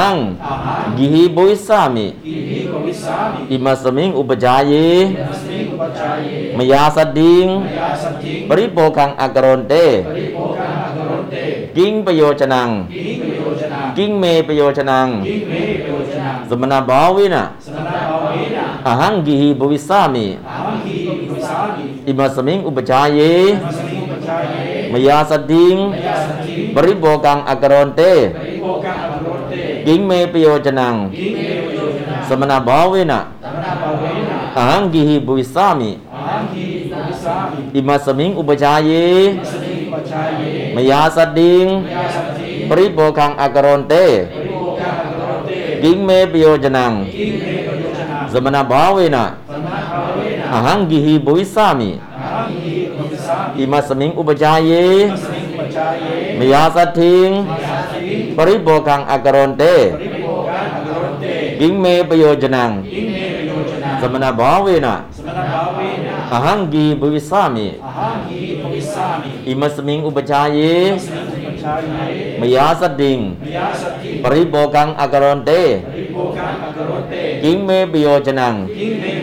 [0.48, 1.32] อาหังกิหิบ
[1.72, 9.74] วิสสามิกิหิกวิสามิอิมัสมิงอุปชาเยอิมัสมิงอุปจายเยมยาสติงมยาสติปริโภคังอักโรนเต
[10.08, 11.36] ปริโภคังอกุรเต
[11.78, 15.54] กิงประโยชนังกิงประโยชนะกิงเมประโยชนังกิงเม
[15.84, 20.26] ประโยชนะสมณบาเวนะสมณภาเวนะอหังกิหิบวิสสามิ
[22.08, 28.02] อิมัสมิงอุปชาเยอิมัสมิงอุปจายเยมยาสติงมยาสติปริโภคังอักโรนเต
[28.36, 29.54] ปริโภคังอกุรเต
[29.88, 36.78] กิงเมประโยชนังกิงเมประโยชนะสมณบาเวนะสมณภาเวนะอหังกิหิบวิสสามิอาหังกิหิ
[37.08, 40.44] วิสามิอิมัสมิงอุปชาเยอิมัสมิงอุปจายเย
[40.76, 45.50] มยาสติงมยาสติปริโภคังอักโรนเตปริโภคังอกุรเต
[45.84, 49.26] กิงเมประโยชนังกิงเมประโยชนะสมณบาเวนะ
[50.54, 56.04] อหังกิหิบวิสามิอาหังกิหิวิสามิอิมัสมิงอุปชาเยอิมัสมิงอุปจาย
[56.38, 57.30] เมยาสติง
[58.38, 61.26] ปริโภคังอักรนเตปริโภคังอกุรเต
[61.60, 62.72] กิงเมประโยชนัง
[64.00, 70.60] เสมณบาเวนะสมณภาวนะอหังกีบวิสามิอหังกีภวิสามิอิมัสมิงอุปชายเย
[71.00, 79.23] สมิงอุปชายาสดิงมยาสติปริโภกังอากรอนเปโยชนังกิงเยชนะสมณภาเวนะสมณภาเวนะอหังกีบวิสามิอหังกีภวิสสามิอิมัสมิงอุปชายเยสมิงอุปชายเยมยาสทิงมยาสติปริโภกังอกรนเตริโภกังอกโรเตกิงเมปโยชนังกิงเมประโยชนะสมณภาเวนะสมณภาเวนะอหัง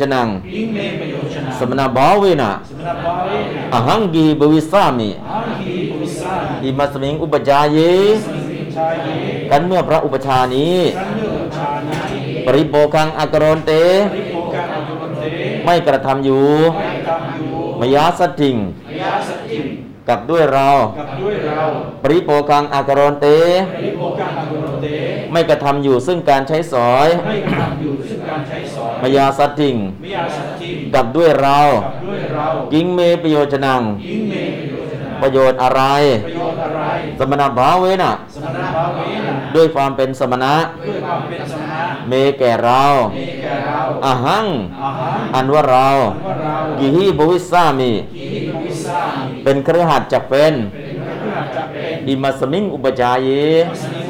[0.00, 7.78] ชนังกิงเมประโยชนะสมณภาเวนะสมณภาเวนะอหังกีบวิสามิอหังกีภวิสสามิอิมัสมิงอุปจายเย
[8.20, 9.08] สมิงอุปชายเย
[9.50, 12.02] กันเมื่อพระอุปชฌาย์นี้ครั้นเมื่ออุปชานี้
[12.46, 15.24] ปริโภคังอากรอนเตริโภกังอกโรเต
[15.64, 16.46] ไม่กระทำอยู่
[16.76, 17.50] ไม่ทำอยู่
[17.80, 19.64] มยาสติงมยาสติม
[20.08, 20.68] กับด้วยเรา
[20.98, 21.60] กับด้วยเรา
[22.02, 24.86] ปริโภคังอากรอนเตริโภกังอกโรเต
[25.32, 35.82] ไม่กระทำอยู่ซึ่งการใช้สอยไม่กระทำอยู่ซึ่งการใช้สอนมยาสติงมยาสติมกับด้วยเรา กับด้วยเรากิงเมประโยชนัง ยิ่งเมประโยชนะประโยชน์อะไร
[36.26, 36.82] ประโยชน์อะไร
[37.18, 40.54] สมณภาเวนะสมณภาเวนะด้วยความเป็นสมณะ
[40.86, 42.84] ด้วยความเป็นสมณะเมแก่เรา
[43.16, 44.46] มีแก่เราอาหัง
[44.82, 45.88] อาหารอันว่าเรา
[46.26, 48.28] ว่าเรากิฮิบวิสามิที่
[48.62, 49.00] พิซซ่า
[49.44, 53.28] เป็นเครือขัดจักเป็นเป็นพระพุทธจะเป็นอิมัสมิงอุปจายเย
[53.70, 54.03] มัสยิดชายเย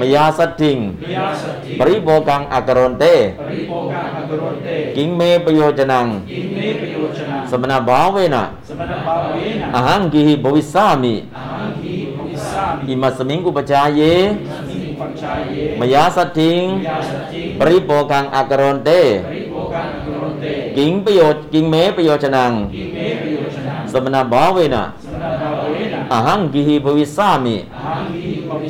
[0.00, 3.04] มยาสัตถิงมิยาสติปริโภกังอากรอนเต
[3.40, 14.00] ปริโภกังอกโรเต กิงเมประโยชนังกินเมประโยชนะสมณภาเวนะสมณภาเวนะอหังกิฮิบวิสามิอาหารที่พิซซ่าอิมัสมิงอุปจายเย
[14.48, 18.90] มัสยิดปัญชายเยมยาสัตถิงมิยาสติปริโภกังอากรอนเต
[19.26, 20.44] ปริโภกังอกโรเต
[20.76, 27.56] กิงประโยชน์กิงเมประโยชนังกินเมประโยชนะสมณภาเวนะสมณภาเวนะอหังกิฮิบวิสามิ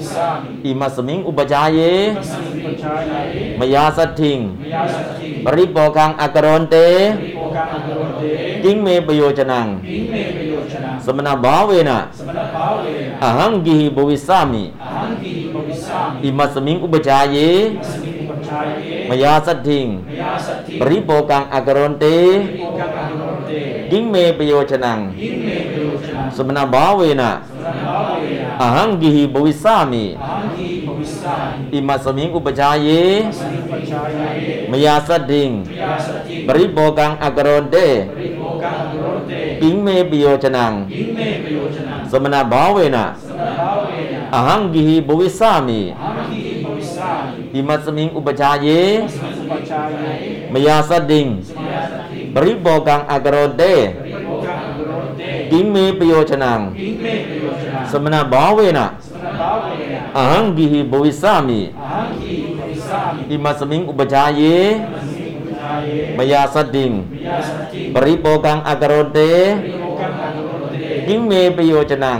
[0.03, 1.81] อาหารที่พิซซ่าอิมัสมิงอุปจายเย
[2.17, 8.23] มัสยิดปัญชายเยมยาสัตถิงมิยาสติปริโภกังอากรอนเตปริโภกังอกโรเต
[8.65, 15.35] กิงเมประโยชนังกินเมประโยชนะสมณภาเวนะสมณภาเวนะอหังกิฮิบวิสามิอาหารที่
[15.69, 17.37] พิซซ่าอิมัสมิงอุปจายเย
[17.79, 23.51] มัสยิดปัญชายเยมยาสัตถิงมิยาสติปริโภกังอากรอนเตปริโภกังอกโรเต
[23.91, 27.31] กิงเมประโยชนังกินเมประโยชนะสมณภาเวนะสมณภาเวนะอหังกิฮิบวิสามิอาหารที่พิซซ่าอิมัสมิงอุปจายเยมัสยิดปัญชายเยมยาสัตถิงมิยาสติปริโภกังอากรอนเตปริโภกังอกโรเตกิงเมประโยชนังกินเมประโยชนะสมณภาเวนะ
[28.53, 31.37] สมณภาเวนะอหังกิฮิบวิสามิอาหารที่พิซซ่า
[31.73, 32.89] อิมัสมิงอุปจายเย
[33.27, 37.77] มัสยิดปัญชายเยมยาสัตถิงมิยาสติปริโภกังอากรอนเต
[38.11, 39.33] ปริโภกังอกโรเต
[39.63, 46.43] กิงเมประโยชนังกินเมประโยชนะสมณภาเวนะสมณภาเวนะอหังกิฮิบวิสามิอาหารที่
[46.79, 47.13] พิซซ่า
[47.55, 48.69] อิมัสมิงอุปจายเย
[49.03, 55.23] มัสยิดปัญชายเยมยาสัตถิงมิยาสติปริโภกังอากรอนเตปริโภกังอกโรเต
[55.53, 56.61] กิงเมประโยชนัง
[71.09, 72.13] กินเมประโยชนะ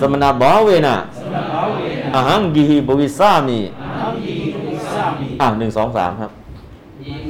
[0.00, 6.30] สมณภาเวนะสมณภาเวนะอหังกิฮิบวิสามิอาหารที่พิซซ่ามิอะหนึ่งสองสามครับ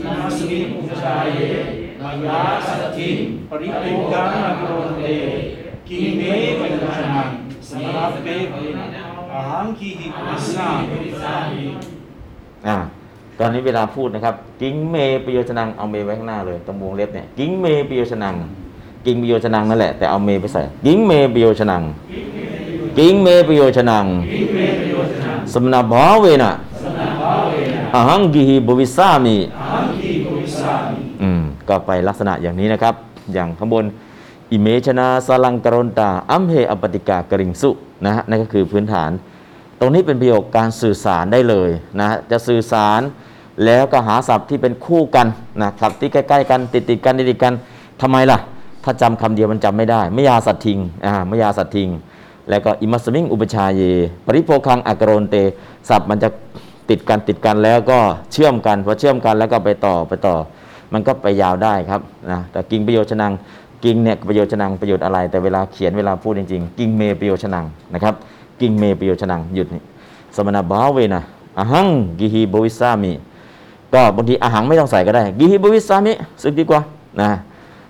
[0.04, 1.40] มัสยิดปัญชายเย
[2.02, 3.10] มายาสติ
[3.50, 5.04] ปริโภกังอกโรเต
[5.90, 6.22] กินเม
[6.60, 7.22] ประโยชนะ
[7.68, 8.28] สมณภาเว
[8.78, 8.84] นะ
[9.34, 10.06] อาหารที่พิ
[10.40, 10.66] ซซ่า
[11.54, 11.64] มิ
[12.66, 12.76] อ่า
[13.38, 18.34] ตอนนี้เวลาพูดนะครับ กิ้งเมประโยชนังเอาเมไว้ข้างหน้าเลยตรงวงเล็บเนี่ยกิ้งเมประโยชนัง
[19.06, 21.82] กิ้งประโยชนังนั่นแหละแต่เอาเมไปใส่กิ้งเมประโยชนัง
[22.98, 24.04] กิ้งเมประโยชนัง
[25.52, 26.52] สมณภาเวนะ
[27.94, 32.94] อหังกิฮิบวิสามิอาหารที่พิซซ่ามิอืมก็ไปลักษณะอย่างนี้นะครับ
[33.34, 33.84] อย่างข้างบน
[34.52, 37.70] อิเมชนาสลังกรนตา อัมเหอปติกากริงสุ
[38.04, 39.10] นะฮะนั่นก็คือพื้นฐาน
[39.80, 43.00] ตรงนี้เป็นประโยคการสื่อสารได้เลยนะฮะจะสื่อสาร
[43.64, 45.26] แล้วก็หาศัพท์ที่เป็นคู่กัน
[45.62, 47.54] นะครับที่ใกล้ๆกันติดๆกันติดๆกัน
[48.02, 48.38] ทำไมล่ะ
[48.84, 51.88] ถ้าจำคำเดียวมันจำไม่ได้ไม่ยาสัตทิงอ่าไม่ยาสัตทิง
[52.50, 53.82] แล้วก็อิมัสมิงอุปชาเย
[54.26, 55.36] ปริโภคังอักโรนเต
[55.88, 56.28] ศัพท์มันจะ
[56.90, 57.98] ติดกันติดกันแล้วก็
[58.32, 60.36] เชื่อมกันพอเชื่อมกันแล้วก็ไปต่อไปต่อ
[60.92, 63.32] มันก็ไปยาวได้ครับนะแต่กิงประโยชนัง
[63.84, 67.64] กิงเนี่ยประโยชนังประโยชน์อะไร แต่เวลาเขียนเวลาพูดจริงๆกิงเมประโยชนัง
[67.94, 68.14] นะครับ
[68.60, 69.82] กิงเมประโยชนังหยุดนี่
[70.36, 71.22] สมณบาเวนะ
[71.58, 73.12] อหังกิฮิบวิสามิ
[73.94, 76.12] ก็บางทีอาหังไม่ต้องใส่ก็ได้กิฮิบวิสามิ
[76.42, 76.80] สึกดีกว่า
[77.20, 77.30] นะ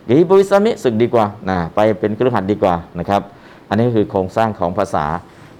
[0.07, 3.22] กิฮิบวิสามิสึกดีกว่านะไปเป็นเครือขัดดีกว่านะครับ
[3.68, 5.05] อันนี้คือโครงสร้างของภาษา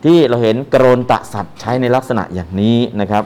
[0.05, 3.24] ที่เราเห็นกรนตะศัพท์ใช้ในลักษณะอย่างนี้นะครับ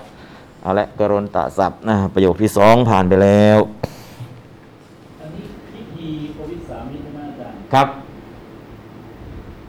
[0.62, 3.58] เอาละกรนตะศัพท์นะประโยคที่สองผ่านไปแล้ว
[5.20, 5.36] น
[5.96, 7.88] ฮีโควิดสามิใช่ไหมอาจารย์ ครับ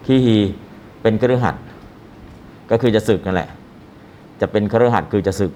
[0.06, 0.38] คีฮี
[1.01, 1.64] เป็นคฤหัสถ์
[2.70, 3.49] ก็คือจะศึกนั่นแหละ
[4.41, 5.51] จะเป็นคฤหัสถ์คือจะศึก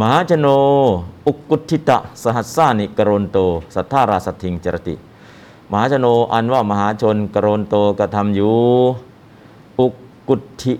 [0.00, 0.46] มหาชโน
[1.26, 3.38] อุกุทิตะ สหัสสานิกรณโต
[3.74, 4.94] สัทธาราสทิงจรติ
[5.70, 8.56] มหาชโนอันว่ามหาชนกรณโตกระทำอยู่
[9.80, 9.86] อุ
[10.28, 10.74] กุทิ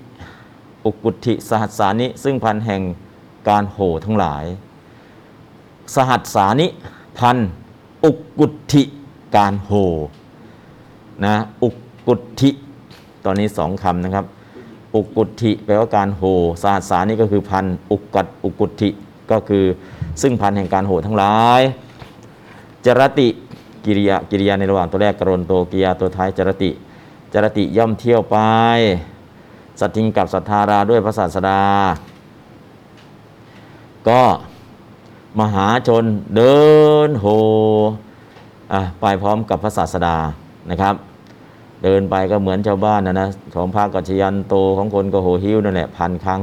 [0.85, 2.83] อุกุทิสหัสสานิ ซึ่งพันแห่ง
[3.49, 4.45] การโห่ทั้งหลาย
[5.95, 6.67] สหัสสานิ
[7.21, 7.39] พัน
[8.05, 8.83] อุกุทธิ
[9.37, 9.73] การโห
[11.25, 11.69] นะอุ
[12.07, 12.51] กุทธิ
[13.25, 14.25] ตอนนี้สองคำนะครับ
[14.95, 18.89] อุกุทธิแปลว่าการโห่สหัสานี่ก็คือพันอุกกัดอุกุทธิ
[19.31, 19.65] ก็คือ
[20.23, 21.61] ซึ่งพันแห่งการโหทั้งหลาย
[22.87, 23.29] จรติ
[23.85, 26.71] กิริยากิริยาในระหว่างตัวแรกกรณโตกิริยาตัวท้ายจรติ
[27.33, 28.37] จรติย่อมเที่ยวไป
[29.81, 31.63] สัตทิงกับสัทธาราด้วยพระศาสดา
[34.09, 34.23] ก็
[35.41, 36.05] มหาชน
[36.37, 36.61] เดิ
[37.07, 37.27] นโห
[38.73, 40.17] อะไปพร้อมกับพระศาสดา
[40.71, 40.95] นะครับ
[41.85, 46.41] เดินไปก็เหมือนชาวบ้านนะนะของภาคกัจจยันโตของคนก็โหหิ้วนั่นแหละพันครั้ง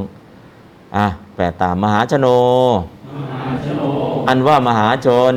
[0.95, 2.27] อะแปดตามมหาชโน
[4.27, 5.35] อันว่ามหาชน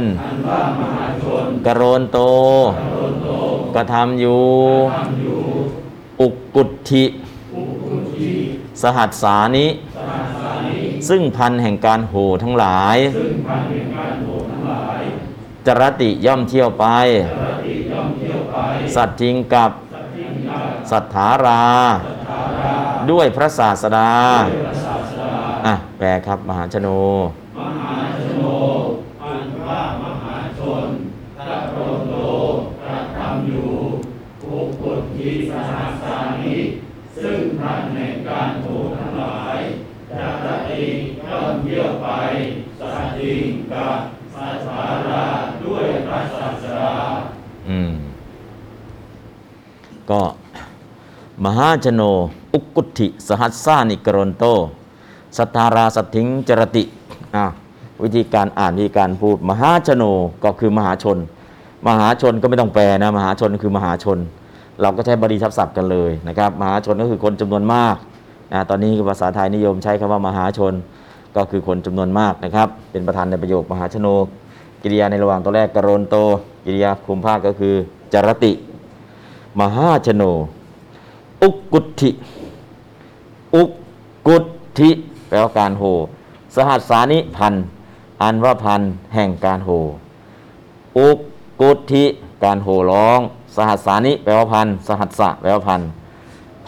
[1.66, 2.18] กรณโจนโต
[3.74, 4.42] กระทำอยู่
[6.20, 7.04] อุกกุทธิ
[8.82, 9.66] สหัสสานิ
[11.08, 12.96] ซึ่งพันแห่งการโหทั้งหลาย
[15.66, 16.86] จรติย่อมเที่ยวไป
[18.96, 19.70] สัตว์จริงกับ
[20.90, 21.62] สัทธารา
[23.10, 24.10] ด้วยพระศาสดา
[25.66, 26.88] อะแปลครับมหาชโน
[50.10, 50.20] ก็
[51.44, 52.02] มหาชโน
[52.54, 54.44] อุกกุทธิสหัสสานิกรณโต
[55.36, 56.84] สัทธาราสัทถิงจรติ
[57.36, 57.44] อะ
[58.02, 60.02] วิธีการอ่านวิธีการพูด มหาชโน
[60.44, 61.18] ก็คือมหาชน
[61.86, 64.18] มหาชนก็ไม่ต้องแปลนะมหาชนคือมหาชน
[64.80, 67.96] เราก็ใช้บริทับศัพท์กันเลยนะครับ มหาชนก็คือคนจำนวนมาก
[68.52, 70.74] นะตอนนี้ภาษาไทยนิยมใช้คำว่ามหาชน
[71.36, 74.08] ก็คือคนจำนวนมากนะครับ เป็นประธานในประโยคมหาชโน
[74.82, 76.16] กิริยาในระหว่างตัวแรกกรณโต
[76.64, 77.74] กิริยาคุมภาคก็คือ
[78.12, 78.52] จรติ
[79.60, 80.22] มหาชโน
[81.42, 82.10] อุกกุทธิ
[83.54, 83.70] อุก
[84.26, 84.44] กุท
[84.78, 84.90] ธิ
[85.28, 85.82] แปลว่าการโห
[86.54, 87.54] สหัสสานิพัน
[88.22, 88.80] อันว่าพัน
[89.14, 89.70] แห่งการโห
[90.98, 91.18] อุก
[91.60, 92.04] กุทธิ
[92.44, 93.18] การโหร้อง
[93.56, 95.80] สหัสสานิแปลว่าพันสหัสสะแปลว่าพัน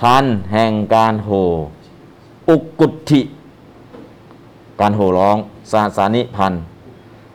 [0.00, 1.30] พันแห่งการโห
[2.48, 3.20] อุกกุทธิ
[4.80, 5.36] การโหร้อง
[5.70, 6.52] สหัสสานิพัน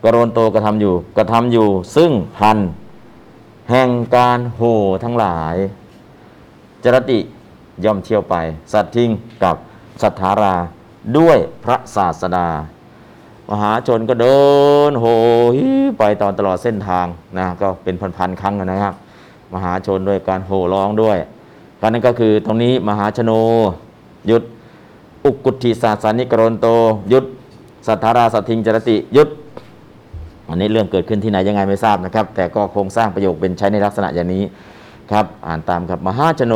[0.03, 2.57] กรณโตกระทำอยู่กระทำอยู่ซึ่งพัน
[3.69, 4.61] แห่งการโห
[5.03, 5.55] ทั้งหลาย
[6.83, 7.19] จรติ
[7.85, 8.35] ย่อมเที่ยวไป
[8.73, 9.09] สัตทิ้ง
[9.43, 9.55] กับ
[10.01, 10.55] สัทธารา
[11.17, 12.47] ด้วยพระศาสดา
[13.49, 14.39] มหาชนก็เดิ
[14.89, 15.05] นโห
[15.55, 15.57] ย
[15.97, 17.05] ไปตอนตลอดเส้นทาง
[17.37, 18.93] นะก็เป็นพันๆครั้งนะครับ
[19.53, 21.17] มหาชนด้วยการโห่ร้องด้วย
[21.81, 23.31] การนั้นก็คือตรงนี้มหาชโน
[24.27, 24.43] หยุด
[25.25, 26.67] อุกกุทธิศาสานิกรณโต
[27.09, 27.25] หยุด
[27.87, 29.29] สัทธาราสัททิงจรติหยุด
[30.49, 34.43] อันนี้เรื่องเกิดขึ้นที่ไหนยังไงไม่ทราบนะครับ แต่ก็โครงสร้างประโยคเป็นใช้ในลักษณะอย่างนี้
[35.11, 36.53] ครับ อ่านตามครับมหาชโน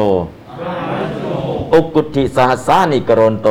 [1.74, 3.50] อุกกุทธิสหัสานิกรณโต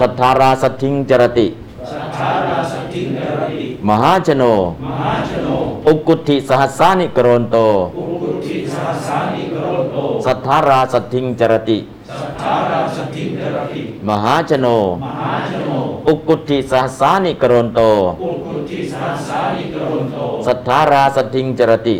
[0.00, 1.46] สัทธาราสัททิงจรติ
[3.88, 4.44] มหาชโน
[5.88, 7.56] อุกกุทธิสหัสานิกรณโต
[9.08, 9.47] สั
[10.36, 11.78] ทธาราสัททิงจรติ
[14.08, 14.66] มหาชโน
[16.08, 17.80] อุกกุทธิสหัสสานิกรณโต
[20.46, 21.96] สัทธาราสัททิงจรติ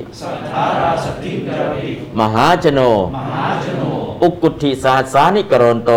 [2.21, 2.81] มหาชโน
[4.23, 5.93] อุกกุทธิสหัสสานิกรณโต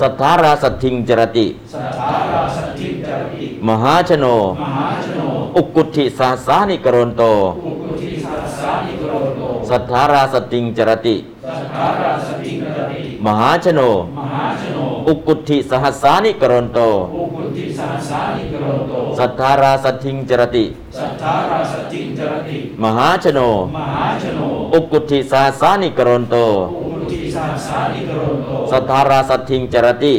[0.00, 1.46] สัทธาราสัททิงจรติ
[3.68, 4.26] มหาชโน
[5.56, 7.24] อุกกุทธิสหัสสานิกรณโต
[9.72, 11.16] สัทธาราสัททิงจรติ
[13.26, 13.80] มหาชโน
[15.08, 16.80] อุกกุทธิสหัสสานิกรณโต
[19.18, 20.64] สัทธาราสัททิงจรติ
[22.82, 23.40] มหาชโน
[24.74, 26.36] อุกกุทธิสหัสสานิกรณโต
[28.70, 30.14] สัทธาราสัททิงจรติ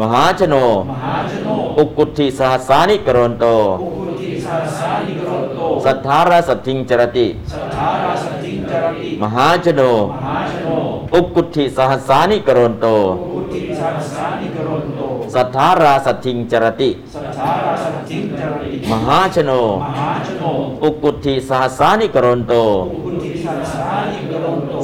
[0.00, 0.54] มหาชโน
[1.78, 3.46] อุกกุทธิสหัสสานิกรณโต
[5.86, 7.26] สัทธาราสัททิงจรติ
[9.22, 9.82] มหาชโน
[11.14, 12.86] อุกกุทธิสหัสสานิกรณโต
[15.34, 19.52] สัทธาราสัทธิงจรติสัทธาราสัทธิงจรติสัทธาราสัทธิงจรติ มหาชโน
[19.82, 20.44] มหาชโน
[20.82, 22.54] อุกุฏฐิสหสานิกรณโต
[23.06, 24.21] อุทิสัสสานิกรณโต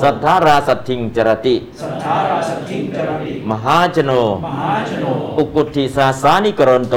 [0.03, 4.13] สัทธาราสัทธิงจรติ สัทธาราสัทธิงจรติ มหาชโน
[4.47, 5.05] มหาชโน
[5.39, 6.97] อุกุฏฐิสหสานิกรณโต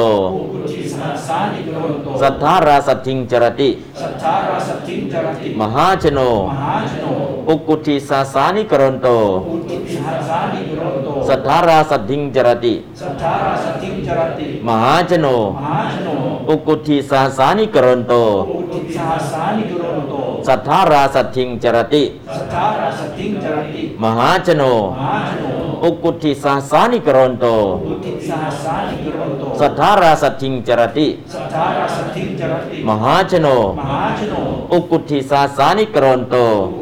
[0.54, 3.70] อุทิสัสสานิกรณโต สัทธาราสัทธิงจรติ
[4.02, 7.06] สัทธาราสัทธิงจรติ มหาชโน มหาชโน
[7.50, 9.08] อุกุฏฐิสหสานิกรณโต
[9.50, 16.10] อุทิสัสสานิกรณโต สัทธาราสัทธิงจรติ สัทธาราสัทธิงจรติ มหาชโน มหาชโน
[16.50, 18.14] อุกุฏฐิสหสานิกรณโต
[18.52, 20.14] อุทิสัสสานิกรณโต
[20.48, 22.04] สัทธาราสัทธิงจรติ
[22.38, 24.64] สัทธาราสัทธิงจรติ มหาชโน
[25.00, 25.46] มหาชโน
[25.84, 27.46] อุกุฏฐิสหสานิกรณโต
[27.88, 33.48] อุทิสัสสานิกรณโต สัทธาราสัทธิงจรติ สัทธาราสัทธิงจรติ มหาชโน
[33.80, 34.36] มหาชโน
[34.74, 36.36] อุกุฏฐิสหสานิกรณโต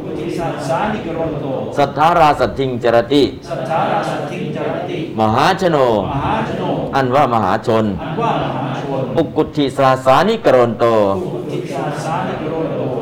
[0.06, 1.46] อุทิสัสสานิกรณโต
[1.78, 5.78] สัทธาราสัทธิงจรติ สัทธาราสัทธิงจรติ มหาชโน
[6.12, 6.64] มหาชโน
[6.96, 12.49] อันว่ามหาชน อันว่ามหาชน อุกุฏฐิสหสานิกรณโต อุทิสัสสานิกรณโต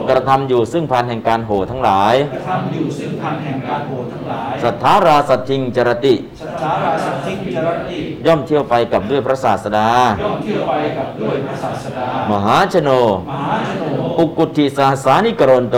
[0.09, 9.89] กระทำอยู่ซึ่งพันแห่งการโห่ทั้งหลายกระทำอยู่ซึ่งพันแห่งการโหดทั้งหลาย สัทธาราสัทธิงจรติ สัทธาราสัทธิงจรติ ย่อมเที่ยวไปกับด้วยพระศาสดา
[10.23, 12.89] ย่อมเที่ยวไปกับด้วยพระศาสดา มหาชโน
[13.29, 13.83] มหาชโน
[14.19, 15.77] อุกุฏฐิสหสานิกรณโต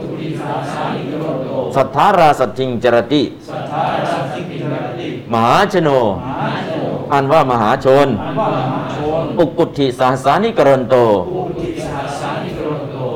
[0.00, 5.88] อุทิสัสสานิกรณโต สัทธาราสัทธิงจรติ สัทธาราสัทธิงจรติมหาชโน
[6.24, 12.23] มหาชโน อันว่ามหาชนอันว่ามหาชนอุกุฏฐิสหสานิกรณโตอุทิสัสสานิ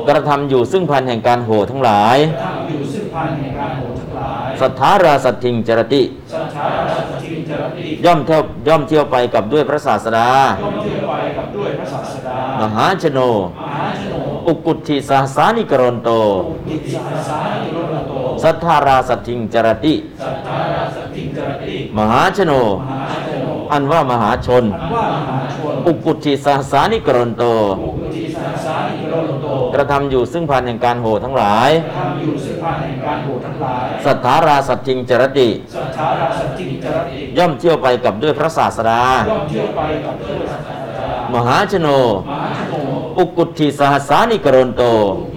[0.09, 6.01] กรณโตกระทำอยู่ซึ่งพันแห่งการโห่ทั้งหลายทำอยู่ซึ่งพันแห่งการโหดทั้งหลาย สัทธาราสัทธิงจรติ
[6.33, 10.29] สัทธาราสัทธิงจรติ ย่อมเที่ยวย่อมเที่ยวไปกับด้วยพระศาสดา
[10.61, 13.19] ย่อมเที่ยวไปกับด้วยพระศาสดามหาชโน
[13.59, 14.13] มหาชโน
[14.47, 16.09] อุกุฏฐิสหสานิกรณโต
[16.69, 27.43] อุทิสัสสานิกรณโต สัทธาราสัทธิงจรติสัทธาราสัทธิงจรติมหาชโนมหาชโน อันว่ามหาชนอันว่ามหาชนอุกุฏฐิสหสานิกรณโต
[27.83, 29.28] อุทิสัสสานิกรณโต
[29.75, 41.87] กระทำอยู่ซึ่งพันแห่งการโห่ทั้งหลายทำอยู่ซึ่งพันแห่งการโหดทั้งหลาย สัทธาราสัทธิงจรติ สัทธาราสัทธิงจรติ ย่อมเที่ยวไปกับด้วยพระศาสดา ย่อมเที่ยวไปกับด้วยพระศาสดา มหาชโน
[42.29, 42.75] มหาชโน
[43.19, 44.83] อุกุฏฐิสหสานิกรณโต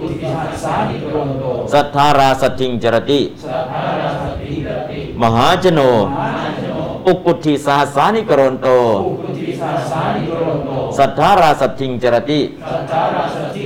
[0.01, 6.73] อุทิสัสสานิกรณโต สัทธาราสัทธิงจรติ สัทธาราสัทธิงจรติมหาชโนมหาชโน
[7.07, 8.67] อุกุฏฐิสหสานิกรณโต
[9.07, 12.39] อุทิสัสสานิกรณโตสัทธาราสัทธิงจรติ
[12.69, 13.62] สัทธาราสัทธิงจรติ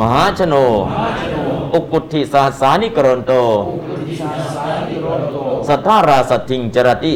[0.00, 0.54] มหาชโน
[1.74, 3.32] อุกุติสาสานิกรนโต
[5.68, 7.14] สัทธาราสัจจิงจรติ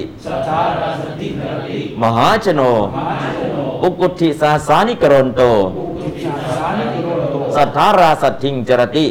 [2.03, 2.63] มหาชโน
[3.83, 5.43] อุกุติสาสานิกรนโต
[7.57, 9.07] สัทธาราสัจจิงจรติ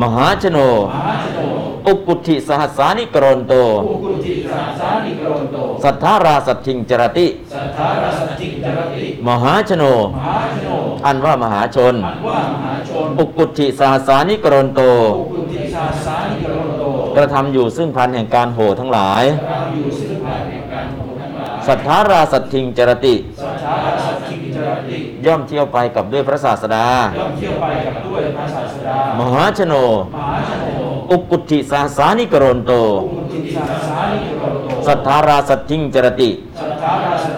[0.00, 0.58] มหาชโน
[1.86, 3.52] อุกุติสหสานิกรนโต
[5.82, 7.26] สัทธาราสัจจิงจรติ
[9.28, 9.84] มหาชโน
[10.16, 10.68] มหาชโน
[11.06, 14.80] อันว่ามหาชนอันว่ามหาชนอุกุฏฐิสหสานิกรณโต
[15.32, 16.82] อุทิสัสสานิกรณโต
[17.16, 26.86] กระทำอยู่ซึ่งพันแห่งการโห่ทั้งหลายเราอยู่ซึ่งภายในการโหทั้งหลาย สัทธาราสัทธิงจรติสัทธาราสัทธิงจรติ ย่อมเที่ยวไปกับด้วยพระศาสดา
[27.18, 29.74] ย่อมเที่ยวไปกับด้วยพระศาสดามหาชโน
[30.14, 30.64] มหาชโน
[31.10, 32.72] อุกุฏฐิสหสานิกรณโต
[33.12, 37.37] อุทิสัสสานิกรณโต สัทธาราสัทธิงจรติสัทธาราสัทธิ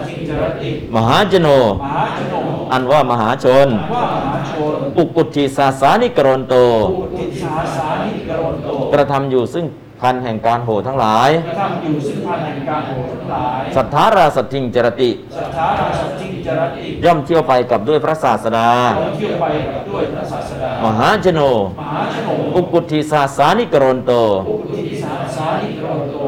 [0.95, 1.47] มหาชโน
[1.83, 2.33] มหาชโน
[2.71, 6.55] อันว่ามหาชนว่ามหาชนอุกุฏฐิสหสานิกรณโต
[6.99, 9.65] อุทิสัสสานิกรณโตกระทำอยู่ซึ่ง
[10.01, 18.69] พันแห่งการโห่ทั้งหลายกระทำอยู่ซึ่งพันแห่งการโหทั้งหลาย สัทธาราสัทธิงจรติสัทธาราสัทธิงจรติ ย่อมเที่ยวไปกับด้วยพระศาสดา
[18.99, 21.41] ย่อมเที่ยวไปกับด้วยพระศาสดามหาชโน
[21.79, 24.13] มหาชโน อุกุฏฐิสหสานิกรณโต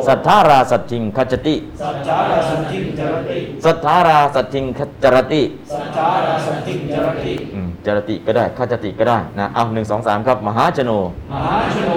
[0.07, 5.41] สัทธาราสัทธิงคัจจติ สัทธาราสัทธิงจรติสัทธาราสัทธิงคัจจรติ
[5.73, 10.91] สัทธาราสัทธิงจรติอืมจรติก็ได้คัจจติก็ได้นะเอาหนึ่งสองสามครับ มหาชโน
[11.31, 11.91] มหาชโน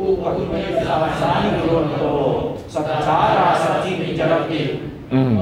[0.00, 2.04] อุปติสัสสานิกรณโต
[2.74, 4.60] สัทธาราสัทธิงจรติ
[5.14, 5.34] อืม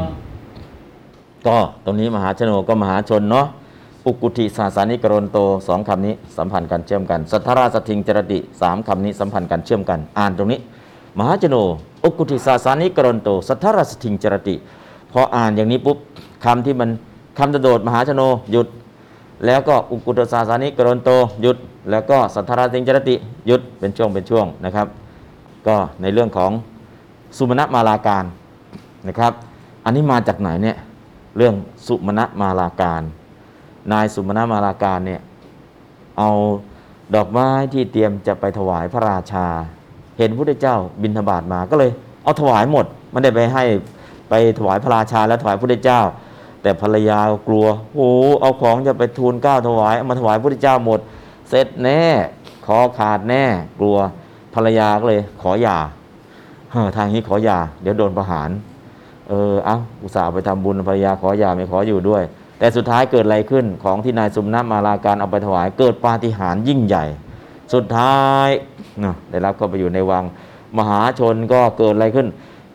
[1.46, 3.46] ก็ตรงนี้มหาชโนก็มหาชนเนาะ
[4.06, 5.38] อุกุติสาสานิกรณโต
[5.68, 10.60] สองคำนี้สัมพันธ์กันเชื่อมกัน สัทธาราสัทธิงจรติสามคำนี้สัมพันธ์กันเชื่อมกัน อ่านตรงนี้
[11.18, 11.56] มหาชโน
[12.04, 14.54] อุกุติสาสานิกรณโต สัทธราสัทธิงจรติ
[15.12, 15.98] พออ่านอย่างนี้ปุ๊บ
[16.44, 16.90] คำที่มัน
[17.38, 18.68] คำจะโดดมหาชโนหยุด
[19.46, 21.10] แล้วก็อุกุตสาสานิกรณโต
[21.42, 21.56] หยุด
[21.90, 23.14] แล้วก็สัทธราสัทธิงจรติ
[23.46, 24.86] หยุดเป็นช่วงเป็นช่วงนะครับ
[25.66, 26.50] ก็ในเรื่องของ
[27.36, 28.24] สุมาณมาลาการ
[29.08, 29.32] นะครับ
[29.84, 30.76] อันนี้มาจากไหนเนี่ย
[31.36, 31.54] เรื่อง
[31.86, 33.02] สุมาณมาลาการ
[33.92, 35.20] นายสุมาณมาลาการเนี่ย
[36.18, 36.30] เอา
[37.14, 39.46] ดอกไม้ที่เตรียมจะไปถวายพระราชา
[40.18, 41.90] เห็นพระพุทธเจ้าบิณฑบาตมาก็เลย
[42.22, 43.64] เอาถวายหมดไม่ได้ไปให้
[44.28, 46.00] ไปถวายพระราชาและถวายพระพุทธเจ้า
[46.62, 48.10] แต่ภรรยากลัวโอ้
[48.40, 51.00] เอาของจะไปทูลเก้าถวายเอามาถวายพระพุทธเจ้าหมด
[51.48, 52.02] เสร็จแน่
[52.66, 53.44] คอขาดแน่
[53.78, 53.96] กลัว
[54.54, 55.78] ภรรยาก็เลย ขอหย่า
[56.70, 58.50] เฮ้อทางนี้ขอหย่าเดี๋ยวโดนประหาร
[59.28, 62.22] เออเอาอุตส่าห์ไปทำบุญภรรยาขอหย่าไม่ขออยู่ด้วย
[62.58, 67.04] แต่สุดท้ายเกิดอะไรขึ้นของที่นายสุมนะมาลาการเอาไปถวาย เกิดปาฏิหาริย์ยิ่งใหญ่
[67.74, 68.48] สุดท้าย
[69.02, 70.24] นะได้รับเข้าไปอยู่ในวัง
[70.78, 72.26] มหาชนก็เกิดอะไรขึ้น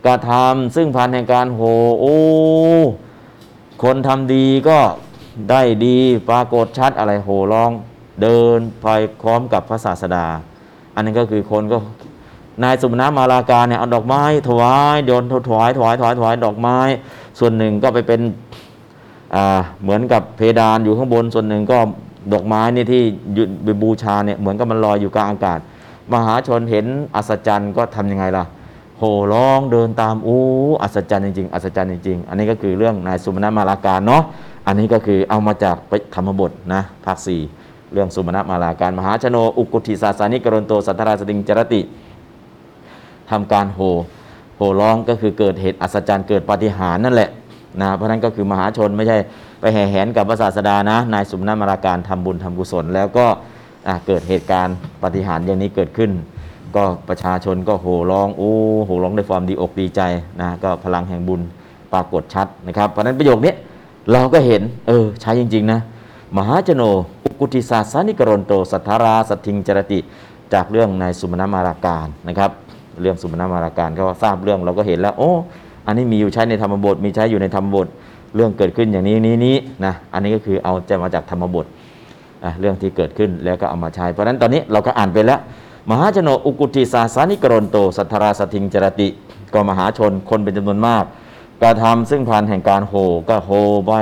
[0.06, 1.62] กระทำซึ่งพันแห่งการโห
[2.00, 2.16] โอ้
[3.82, 4.78] คนทำดีก็
[5.50, 5.98] ได้ดี
[6.28, 7.70] ปรากฏชัดอะไรโหร้อง
[8.22, 8.86] เดินไป
[9.22, 10.26] พร้อมกับพระศาสดา
[10.94, 11.76] อันนั้นก็คือคนก็
[12.62, 16.78] นายสุมนะมาลาการเนี่ยเอาดอกไม้ถวายโยนถวายถวายถวายถวายดอกไม้
[17.38, 18.20] ส่วนหนึ่งก็ไปเป็น
[19.82, 21.78] เหมือนกับเพดานอยู่ข้างบนส่วนหนึ่งก็
[22.32, 23.02] ดอกไม้นี่ที่
[23.64, 25.60] ไปบูชาเนี่ยเหมือนกับมันลอยอยู่กลางอากาศ
[26.12, 26.86] มหาชนเห็น
[27.16, 28.44] อัศจรรย์ก็ทำยังไงล่ะ
[28.98, 30.42] โห่ร้องเดินตามอู้
[30.82, 34.22] อัศจรรย์จริงๆอัศจรรย์จริงๆ อันนี้ก็คือเรื่องนายสุมาณมาลาการเนาะ
[34.66, 35.76] อันนี้ก็คือเอามาจาก
[36.14, 37.40] ธรรมบทนะภาคสี่
[37.92, 41.80] เรื่องสุมาณมาลาการ มหาชโนอุกุติสาสานิกรณโตสัทธาราสติงจรติ
[43.30, 43.92] ทำการโห่
[44.56, 47.30] โห่ร้องก็คือเกิดเหตุอัศจรรย์เกิดปาฏิหาริย์นั่นแหละ
[47.80, 49.18] นะเพราะนั้นก็คือมหาชนไม่ใช่
[49.60, 53.26] ไปแห่แหนกับพระศาสดานะนายสุมาณมาลาการทำบุญทำกุศลแล้วก็
[54.06, 56.10] เกิดเหตุการณ์ปฏิหารย์อย่างนี้เกิดขึ้น
[56.76, 58.52] ก็ประชาชนก็โห่ร้องโอ้
[58.86, 60.00] โห่ร้องด้วยความดีอกดีใจ
[60.40, 61.40] นะก็พลังแห่งบุญ
[61.92, 63.52] ปรากฏชัดนะครับ เพราะนั้นประโยคนี้
[64.12, 65.80] เราก็เห็นเออใช้จริง ๆ นะ
[66.36, 66.82] มหาชโน
[67.24, 69.98] อุกุติสาสานิกรณโตสัทธาราสัทธิงจรติ
[70.52, 72.50] จากเรื่องในสุมาณมาราการนะครับ
[73.00, 75.30] เรื่องสุมาณมาราการก็ทราบเรื่องเราก็เห็นแล้ว โอ้
[75.86, 77.86] อันนี้มีอยู่ใช้ในธรรมบทมีใช้อยู่ในธรรมบท
[78.34, 81.66] เรื่องเกิดขึ้นอย่างนี้นี้นี้นะอันนี้ก็คือเอาจะมาจากธรรมบท
[82.60, 85.40] เรื่องที่เกิดขึ้นแล้วก็เอามาใช้ เพราะฉะนั้นตอนนี้เราก็อ่านไปแล้ว
[85.90, 89.08] มหาชนอุกุติสาสานิกรณโต สัทธราสทิงจรติ
[89.54, 91.04] ก็มหาชนคนเป็นจำนวนมาก
[91.62, 92.94] กระทำซึ่งพันแห่งการโห
[93.28, 93.52] ก็โห
[93.86, 93.92] ไป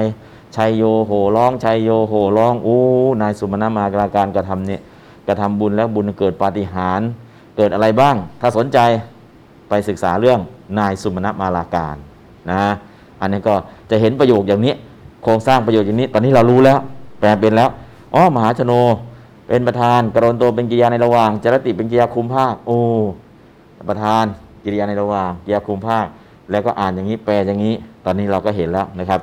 [0.56, 2.78] ชัยโยโหร้องชัยโยโหร้องโอ้
[3.22, 4.80] นายสุมาณมากราการกระทำเนี่ย
[5.26, 7.08] กระทำบุญแล้วบุญเกิดปาฏิหาริย์
[7.56, 8.78] เกิดอะไรบ้าง ถ้าสนใจ
[9.68, 10.40] ไปศึกษาเรื่อง
[10.78, 11.96] นายสุมาณมาลาการ
[12.50, 12.60] นะ
[13.20, 13.54] อันนี้ก็
[13.90, 14.74] จะเห็นประโยคอย่างนี้
[15.22, 16.78] โครงสร้างประโยชน์อย่างนี้ ตอนนี้เรารู้แล้ว
[17.20, 17.70] แปลเป็นแล้ว
[18.14, 18.72] อ๋อมหาชโน
[19.48, 22.78] เป็นประธานกรณโตเป็นกิริยาในระหว่างจรติเป็นกิริยาคุมภาคโอ้
[23.88, 24.24] ประธาน
[24.64, 26.06] กิริยาในระหว่างกิริยาคุมภาค
[26.50, 29.20] แล้วก็อ่านอย่างนี้แปลอย่างนี้ ตอนนี้เราก็เห็นแล้วนะครับ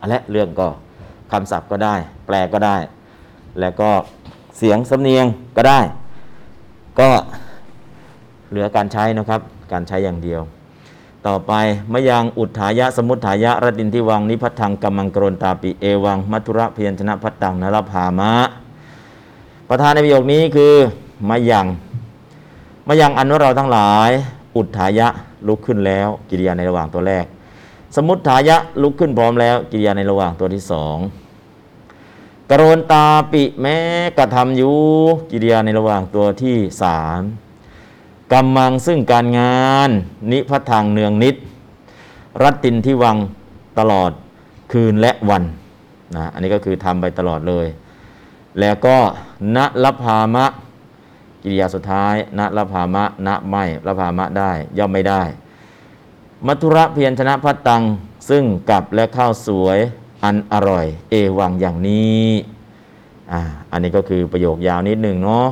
[0.00, 0.68] อันและเรื่องก็
[1.32, 1.94] คำศัพท์ก็ได้
[2.26, 2.76] แปลก็ได้
[3.60, 3.90] แล้วก็
[4.58, 5.80] เสียงสำเนียงก็ได้
[7.00, 7.10] ก็
[8.50, 9.40] เหลือการใช้นะครับ
[9.72, 10.40] การใช้อย่างเดียว
[11.26, 11.52] ต่อไป
[11.92, 18.32] มะยังอุทายะสมุทายะระดินทิวังนิพัทธังกัมมังกรณตาปิเอวัง มัทุระเพียรชนะพัตตังนรภามะ
[19.68, 20.74] ประธานในประโยคนี้คือ
[21.28, 21.66] มยัง
[22.88, 24.10] มยังอันว่าเราทั้งหลาย
[24.56, 25.08] อุทายะ
[25.46, 27.24] ลุกขึ้นแล้วกิริยาในระหว่างตัวแรก
[27.96, 30.96] สมุทายะลุกขึ้นพร้อมแล้วกิริยาในระหว่างตัวที่สอง
[32.50, 33.76] กรณตาปิแม้
[34.18, 34.76] กระทำอยู่
[35.30, 37.20] กิริยาในระหว่างตัวที่สาม
[38.32, 39.90] กำมังซึ่งการงาน
[40.32, 41.36] นิพัทางเนืองนิด
[42.42, 43.16] รัตตินที่วัง
[43.78, 44.10] ตลอด
[44.72, 45.42] คืนและวัน
[46.16, 47.66] นะอันนี้ก็คือทำไปตลอดเลย
[48.60, 48.96] แล้วก็
[49.56, 50.46] ณลพามะ
[51.42, 55.22] กิริยาสุดท้ายณลพามะณไม่ลพามะได้ย่อมไม่ได้
[56.46, 57.82] มัทุระเพียรชนะพัตตัง
[58.28, 59.78] ซึ่งกับและข้าวสวย
[60.24, 62.28] อันอร่อย เอวังอย่างนี้
[63.32, 65.48] อ่าอันนี้ก็คือประโยคยาวนิดหนึ่งเนาะ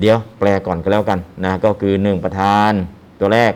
[0.00, 2.72] เดี๋ยวแปลก่อนก็แล้วกันนะก็คือหนึ่งประธาน
[3.20, 3.52] ตัวแรก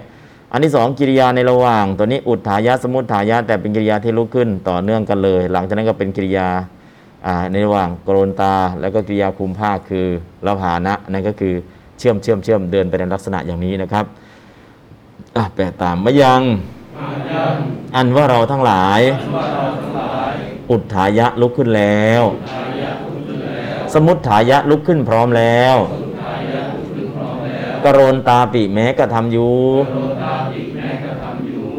[0.52, 6.48] อันที่สองกิริยาในระหว่าง ตัวนี้อุทธายะสมุทธายะแต่เป็นกิริยาที่ลุกขึ้นต่อเนื่องกันเลย หลังจากนั้นก็เป็นกิริยา
[7.26, 10.06] อ่าในระหว่างกรนตา แล้วก็กิริยาคุมภาคคือ
[10.46, 11.54] ละภานะนั่นก็คือ
[11.98, 14.04] เชื่อมเชื่อมเชื่อมเดินไปในลักษณะอย่างนี้นะครับ
[15.36, 16.42] อะแปลตามมะยัง
[17.96, 19.00] อันว่าเราทั้งหลาย
[20.70, 22.22] อุทธายะลุกขึ้นแล้ว
[23.94, 25.76] สมุทธายะลุกขึ้นพร้อมแล้ว
[27.86, 29.56] กรนตาปิแม้กระทำอยู่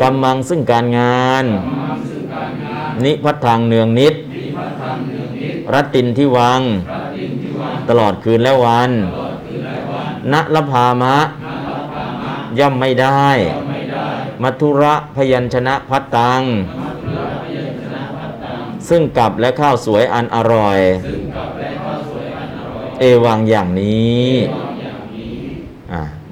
[0.02, 1.46] กำมังซึ่งการงาน
[3.04, 4.16] นิพัททางเนืองนิด
[5.74, 6.62] รัตตินที่วัง
[7.90, 8.92] ตลอดคืนและวัน
[10.34, 11.18] ณละพามะ
[12.60, 13.28] ย่อมไม่ได้
[14.42, 16.42] มัทุระพยัญชนะพัตตัง
[18.90, 20.80] ซึ่งกับและข้าวสวยอันอร่อย
[23.00, 24.67] เอวังอย่างนี้อ่า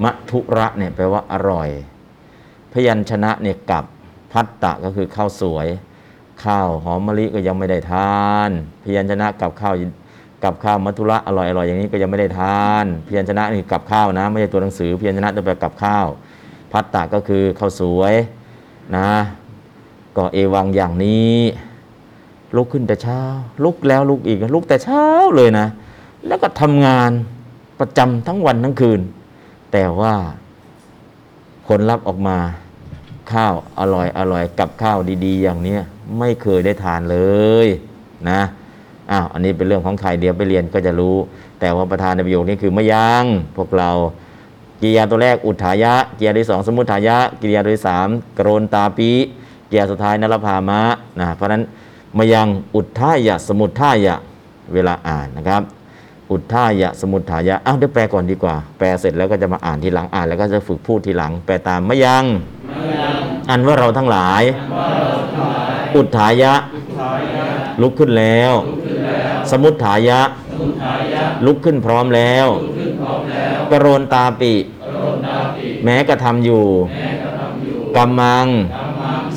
[0.03, 1.69] มัทุระเนี่ยแปลว่าอร่อย
[2.73, 3.83] พยัญชนะเนี่ยกับ
[4.31, 5.67] พัตตะก็คือข้าวสวย
[6.43, 8.49] ข้าวหอมมะลิก็ยังไม่ได้ทาน
[8.83, 9.73] พยัญชนะกับข้าว
[10.43, 16.07] กับข้าวมัทุระอร่อยอร่อยอย่างนี้ก็ยังไม่ได้ทาน พยัญชนะนี่กับข้าวนะ ไม่ใช่ตัวหนังสือ พยัญชนะตัวแปลกับข้าว
[16.71, 18.13] พัตตะก็คือข้าวสวย
[18.97, 19.09] นะ
[20.17, 21.37] ก็เอวังอย่างนี้
[22.55, 23.21] ลุกขึ้นแต่เช้า
[23.63, 25.67] ลุกแล้วลุกอีกลุกแต่เช้าเลยนะ
[26.27, 27.11] แล้วก็ทำงาน
[27.79, 29.01] ประจำทั้งวันทั้งคืน
[29.77, 30.15] แต่ว่า
[31.67, 32.37] ผลลัพธ์ออกมา
[33.31, 35.81] ข้าวอร่อยอร่อยกับข้าวดี ๆ อย่างเนี้ย
[36.19, 37.17] ไม่เคยได้ทานเล
[37.65, 37.67] ย
[38.29, 38.41] นะ
[39.11, 41.15] อ้าวอันนี้เป็นเรื่องของใครเดี๋ยวไปเรียนก็จะรู้
[41.59, 43.23] แต่ว่าประธานในประโยคนี้คือไม่ยัง
[43.57, 43.89] พวกเรา
[44.81, 48.07] กิริยาตัวแรกอุทายะกิริยาที่สองสมุทายะกิริยาตัวที่สาม
[48.39, 49.09] กรณตาปี
[49.69, 50.81] กิริยาสุดท้ายนรพามะ
[51.19, 51.63] นะเพราะฉะนั้น
[52.17, 54.15] มายังอุทายะสมุทายะ
[54.73, 55.63] เวลาอ่านนะครับ
[56.31, 62.25] อุทธายะสมุทธายะอ้าวเดี๋ยวแปลก่อนดีกว่า แปลเสร็จแล้วก็จะมาอ่านทีหลังอ่านแล้วก็จะฝึกพูดทีหลัง แปลตามมะยัง
[63.49, 64.43] อันว่าเราทั้งหลาย
[65.95, 66.53] อุทธายะ
[67.81, 68.53] ลุกขึ้นแล้ว
[69.51, 70.19] สมุทธายะ
[71.45, 72.47] ลุกขึ้นพร้อมแล้ว
[73.71, 74.53] กรณตาปิ
[75.83, 76.63] แม้กระทำอยู่
[77.95, 78.47] กำมัง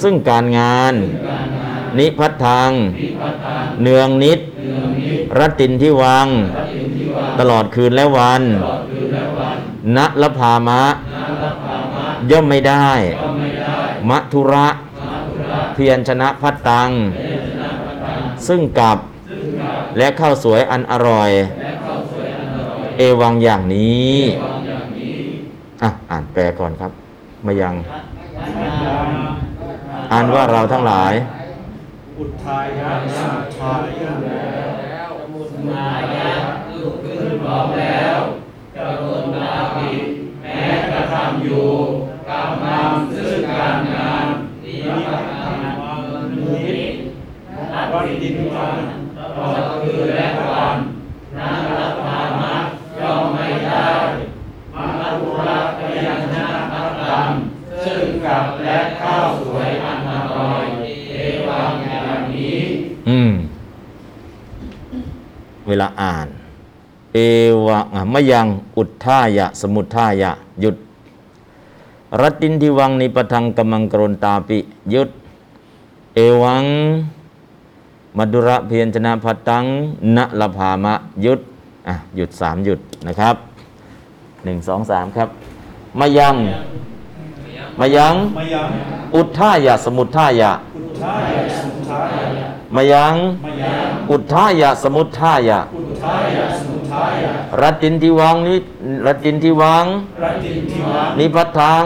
[0.02, 0.94] ซึ่งการงาน
[1.98, 2.70] นิพัทธัง
[3.82, 4.40] เนืองนิด
[5.38, 6.28] รัตตินที่วัง
[7.38, 8.42] ตลอดคืนและวัน
[9.96, 10.82] ณละพามะ
[12.30, 12.88] ย่อมไม่ได้
[14.08, 14.66] มัทุระ
[15.74, 16.90] เพียรชนะพัตตัง
[18.46, 18.98] ซึ่งกับ
[19.98, 21.30] และข้าวสวยอันอร่อย
[22.96, 24.14] เอวังอย่างนี้
[25.82, 26.92] อะอ่านแปลก่อนครับ
[27.46, 27.74] มายัง
[30.12, 31.12] อ่านว่าเราทั้งหลาย
[32.18, 33.20] อุทายะส
[35.32, 36.47] มุทายะ
[37.48, 38.18] ร้อมแล้ว
[38.76, 39.90] กรุลาภิ
[40.42, 41.66] แม้กระทำอยู่
[42.30, 44.24] กำลังซึ่งการงาน
[44.64, 45.16] นิพพา
[45.60, 46.80] นมุนิ
[47.72, 48.76] นัตติวัน
[49.16, 50.76] ตลอดคือและวัน
[51.36, 52.64] นารัตามัก
[53.00, 53.86] ย่อมไม่ได้
[54.74, 54.84] มา
[55.20, 57.28] ตุระกยังนาอัตรรม
[57.84, 60.64] ซึ่งกับและข้าวสวยอันอร่อย
[61.10, 61.14] เอ
[61.48, 62.58] วังอย่างนี้
[63.08, 63.32] อืม
[65.68, 66.28] เวลาอ่าน
[67.66, 68.46] วะอะมะยัง
[68.76, 70.76] อุทธายะ สมุทธายะ หยุด
[72.20, 74.58] รัตตินทิวังนิปทังกมังกรนตาปิ
[74.90, 75.08] หยุด
[76.14, 76.64] เอวัง
[78.16, 79.64] มดุระเพียรชนะพัตตัง
[80.16, 81.40] ณละภามะหยุด
[81.88, 83.36] อะหยุดสามหยุดนะครับ
[84.44, 85.28] หนึ่งสองสามครับ
[86.00, 86.36] มะยัง
[87.80, 88.68] มะยังมายัง
[89.14, 92.00] อุทธายะสมุทธายะอุทายะสมุทา
[92.38, 93.14] ยะมะยัง
[93.44, 98.56] มายัง อุทธายะสมุทธายะอุ ทายะสมุทายะรัตตินทิวังนิ
[99.06, 99.84] รัตตินทิวัง
[100.22, 101.84] รัตตินทิวังนิพัทธัง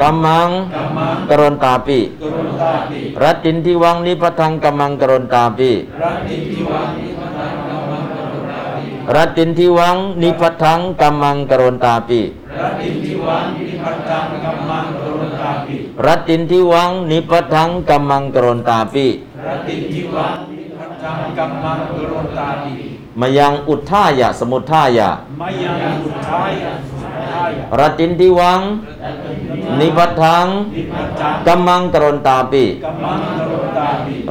[0.00, 5.70] กัมมังกัมมังกรณตาปิกรุณตาปิรัตตินทิวังนิพัทธังกัมมังกรณตาปิ
[6.02, 12.20] รัตตินทิวังนิพพังกัมมังกรุณตาปิรัตตินทิวังนิพัทธังกัมมังกรณตาปิ
[12.64, 19.06] รัตตินทิวังนิพัตังกัมมังกรุณตาปิรัตตินทิวังนิพัทธังกัมมังกรณตาปิ
[19.46, 25.10] รัตตินทิวังนิพัตังกัมมังกรุณตาปิ มายังอุทธายะสมุทธายะ
[25.40, 26.96] มายังอุทายะสุ
[27.30, 28.60] ทายะรัตตินทิวัง
[29.78, 33.73] นิพัทธังนิพัตังกัมมังกรณตาปิกัมมังกรุณตาปิ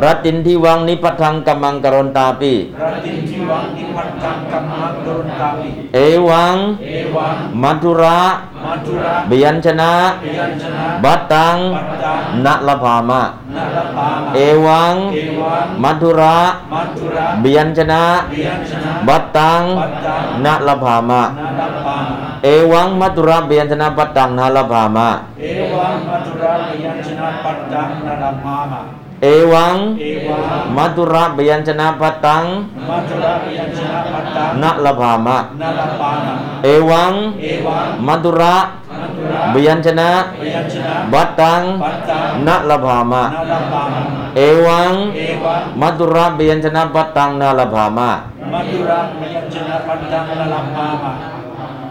[0.03, 5.99] รัตตินทิวังนิพัทธังกัมมังกรณตาปิรัตตินทิวังนิพัตังกัมมังกรุณตาปิเอ
[6.29, 8.21] วังเอวังมัทุระ
[8.65, 9.93] มัทุระเบียญชนะ
[10.23, 13.21] พยัญชนะ บัตตังปัตตังณละพามะ
[13.55, 16.39] นาลปามะเอวังเอวังมัทุระ
[16.73, 25.07] มัทุระเบียญชนะพยัญชนะบัตตังปัตตังณละพามะนาลปามะ เอวัง มัทุระเบียญชนะ บัตตังณละพามะ
[25.41, 32.43] เอวังมัทุระพยัญชนะปัตตังนาลปามะ เอวังเอวัง มัทุระเบียญชนะบัตตัง
[32.89, 36.33] มัทุระพยัญชนะปัตตังณละพามะนาลปามะ
[36.63, 38.55] เอวังเอวังมัทุระ
[38.99, 44.01] มัทุระเบียญชนะพยัญชนะบัตตังปัตตังณละพามะนาลปามะ
[44.35, 48.09] เอวังเอวังมัทุระเบียญชนะบัตตังณละพามะ
[48.53, 51.81] มัทุระพยัญชนะปัตตังนาลปามะ เอวังเอวังมัทุระมัทุระเบียญชนะพยัญชนะบัตตังปัตตังณละพามะนาลปาม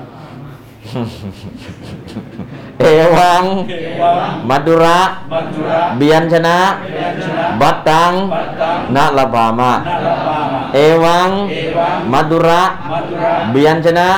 [0.91, 2.85] ะ เอ
[3.17, 5.01] วังเอวัง มัทุระ
[5.33, 12.63] มัทุระ เบียญชนะพยัญชนะ บัตตังปัตตังณละพามะนาลปามะ เอวังเอวัง มัทุระ
[13.51, 14.09] เบียญชนะ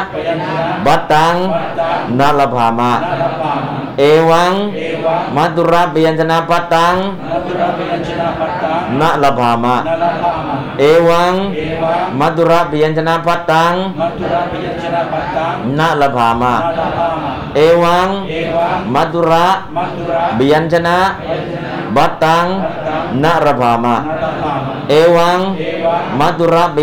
[0.87, 6.95] ปัตตังมัทุระพยัญชนะปัตตังณละพามะนาลปามะ เอวังเอวังมัทุระเบียญชนะปัตตัง
[7.31, 13.15] มัทุระพยัญชนะปัตตังณละพามะนาลปามะเอวังเอวังมัทุระมัทุระเบียญชนะ
[14.53, 18.09] พยัญชนะบัตตังณละพามะนาลปามะเอวัง
[24.89, 25.41] เอวัง
[26.19, 26.77] มัทุระเ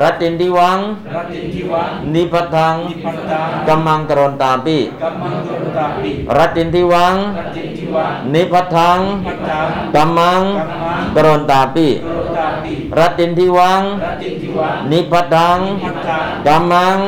[0.03, 0.79] รัตตินทิวัง
[1.16, 10.43] รัตติทิวัง นิพัทธัง นิพพัทธังกัมมังกรนตาปิกัมมังกรุณตาปิรัตตินทิวัง รัตติทิวัง นิพัทธัง นิพพัทธังกัมมัง
[11.16, 16.99] กรนตาปิกรุณตาปิรัตตินทิวัง รัตติทิวัง นิพัทธัง นิพพัทธังกัมมัง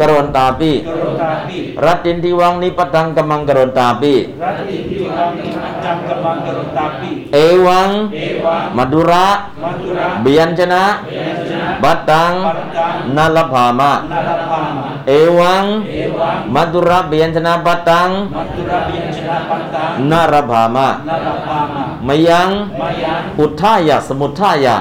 [0.00, 9.26] กรนตาปิกรุณตาปิรัตตินทิวัง นิพัทธังกัมมังกรนตาปิรัตติทิวัง นิพพัทธังกัมมังกรุณตาปิเอวัง เอวัง มัดุระ
[9.62, 11.35] มัตุระเบียนชนะเยชนะ
[11.82, 22.50] บัตตังปัตตังนาลภามะนาลภามะ เอวังเอวังมัดุระเบียนชนะบัตตังมัตุระเยชนะปัตตังนารภามะนาลภามะมยัง
[22.80, 24.76] มายัง อุทธายะสมุทธายะ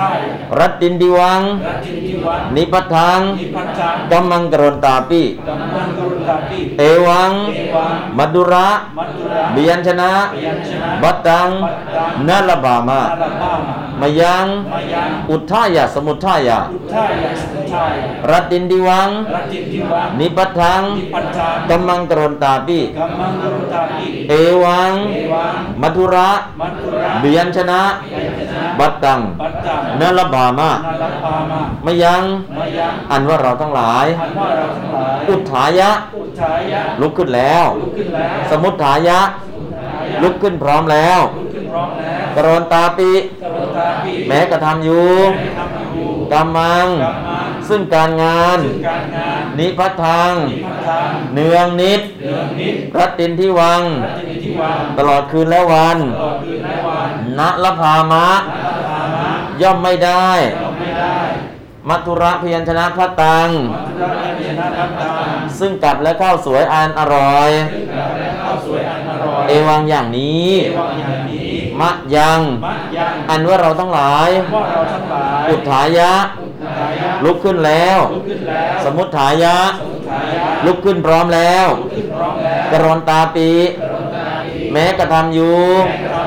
[0.00, 8.68] อุทายะสุทายะรัตตินดิวังรัตติทิวังนิพัทธังนิพพัทธังกัมมังกรนตาปิกัมมังกรุณตาปิเอวังเอวัง มัดุระ
[8.98, 11.48] มัตุระเบียนชนะเยชนะบัตตัง
[12.28, 24.32] นาลภามะนาลภามะมยังมายัง อุทธายะสมุทธายะอุทายะสุทายะรัตตินดิวังรัตติทิวังนิพัทธังนิพพัทธังกัมมังกรนตาปิกัมมังกรุณตาปิเอ
[24.64, 32.22] วังเอวัง มัทุระมัตุระเบียนชนะเยชนะ บัตตังปัตตังนาลภามะนาลภามะมยัง
[32.56, 39.20] มายังอันว่าเราทั้งหลายอันว่าเราทั้งหลายอุทธายะอุทายะ ลุกขึ้นแล้วลุกขึ้นแล้วสมุทธายะ
[40.22, 43.12] ลุกขึ้นพร้อมแล้วลุกขึ้นพร้อมแล้วกรนตาปิ
[43.42, 57.08] กรุณตาปิแม้กระทำอยู่ให้ทำอยู่กำมังกรรมังซึ่งการงานซึ่งการงาน นิพัทธังนิพพัทธังเนืองนิดเรืองนิดรัตตินที่วังรัตติทิวังตลอดคืนและวันตลอดคืนและวัน
[57.38, 58.69] ณละพามะนาลภามะ
[59.62, 61.18] ย่อมไม่ได้เราไม่ได้
[61.88, 64.08] มัทุระพยัญชนะพัตตังมัตุระ
[64.38, 71.50] เยชนะปัตตัง ซึ่งกัดและข้าวสวยอันอร่อยซึ่งเราได้ข้าวสวยอันอร่อย เอวังอย่างนี้เอวังอย่างนี้
[71.80, 76.12] มะยังมะยัง อันว่าเราทั้งหลายว่าเราทั้งหลายอุทธายะ
[76.42, 83.48] อุทายะ ลุกขึ้นแล้วลุกขึ้นแล้วสมุทธายะสมุทายะลุกขึ้นพร้อมแล้วลุกขึ้นพร้อมแล้ว กรนตาปี
[84.72, 86.19] แม้กระทำอยู่แม่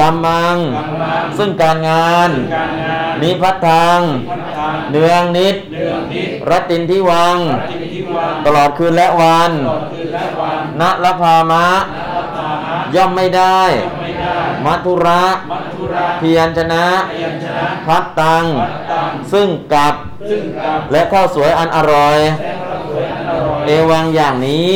[0.00, 7.36] กระทำอยู่กำมังกำลัง ซึ่งการงานการงาน นิพัทธังพัฒนาเนืองนิดเรื่องนิดรัตตินที่วัง
[7.70, 11.66] จิตที่วังตลอดคืนและวันตลอดคืนและวัน ณละพามะ
[12.12, 13.60] พัฒนาย่อมไม่ได้
[14.00, 19.94] ไม่ได้มัทุระมัทุระ เพียรชนะพยัญชนะพัดตังพัฒตัง ซึ่งกับ
[20.30, 24.74] ซึ่งกับและข้าวสวยอันอร่อยและข้าวสวยอันอร่อย เอวังอย่างนี้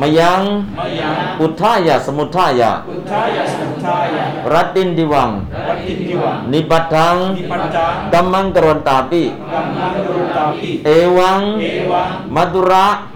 [0.00, 0.42] มายัง
[0.78, 5.30] มายังอุทธายะสมุทธายะอุทายะสมุทายะรัตตินดิวัง
[5.68, 13.15] วัตติทิวังนิปัตทังนิปัจจังกัมมังกรนตาปิกัมมังกรุณตาปิเอวังเอวังมัตุระมัทุร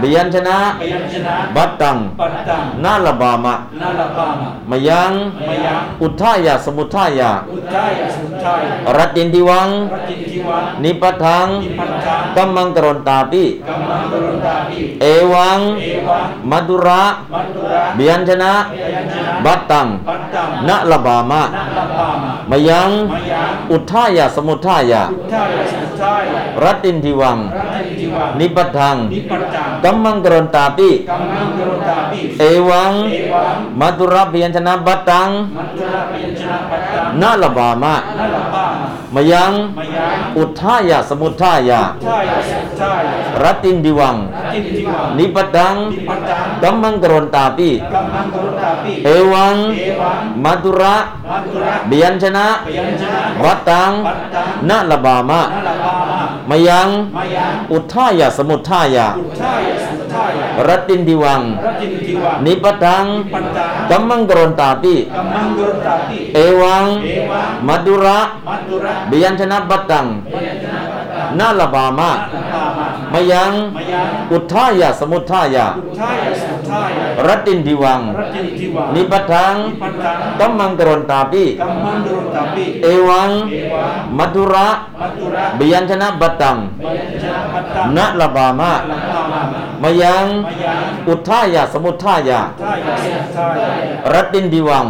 [0.00, 5.12] เบียนชนะพยัญชนะบัตตังปัตตัง นาลบามะนาลปามะมายัง
[5.48, 50.96] มายัง อุทธายะสมุทธายะอุทายะสมุทายะรัตตินดิวังวัตติทิวัง นิปัตทังนิปัจจังกัมมังกรนตาปิกัมมังกรุณตาปิเอวังเอวัง มัตุระมัทุระ เบียนชนะพยัญชนะบัตตังปัตตัง นาลบามะนาลปามะมายังมายัง อุทธายะสมุทธายะอุทายะสมุทายะรัตตินทิวังรัตติทิวัง นิปัตทังนิปัจจังกัมมังกรนตาปิกัมมังกรุณตาปิเอวังเอวังมัตุระเพียญชนะบัตตังมัทุระพยัญชนะปัตตังนาลบามะนาลปามะ มายังมายังอุทธายะสมุทธายะอุทายะสมุทายะรัตตินดิวังรัตติทิวังนิปัตตังนิปัจจังกัมมังกรนตาปิกัมมังกรุณตาปิเอวังเอวังมัตุระ
[51.30, 56.20] มัทุระเบียญชนะพยัญชนะบัตตังปัตตังนาลบามะนาลปามะ
[56.50, 84.68] มายังมายังอุทธายะสมุทธายะอุทายะสมุทายะรัตตินดิวังรัตติทิวังนิปัตตังปัตตังกัมมังกรนตาปิกัมมังกรุณตาปิเอวังเอวังมัตุระมัทุระเบียญชนะบัตตังพยัญชนะปัตตังนาลบามะนาลปามะมายังมายังอุทธายะสมุทธายะอุทายะสมุทายะรัตตินดิวังรัตติทิวังนิปัตตังปัตตังกัมมังกรนตาปิกัมมังกรุณตาปิเอวังเอวังมัตุระ
[85.00, 89.40] มัทุระเบียญชนะบัตตังพยัญชนะปัตตังนาลบามะนาลปามะ
[89.82, 94.86] มายังมายังอุทธายะสมุทธายะทายะสมุทายะรัตตินดิวัง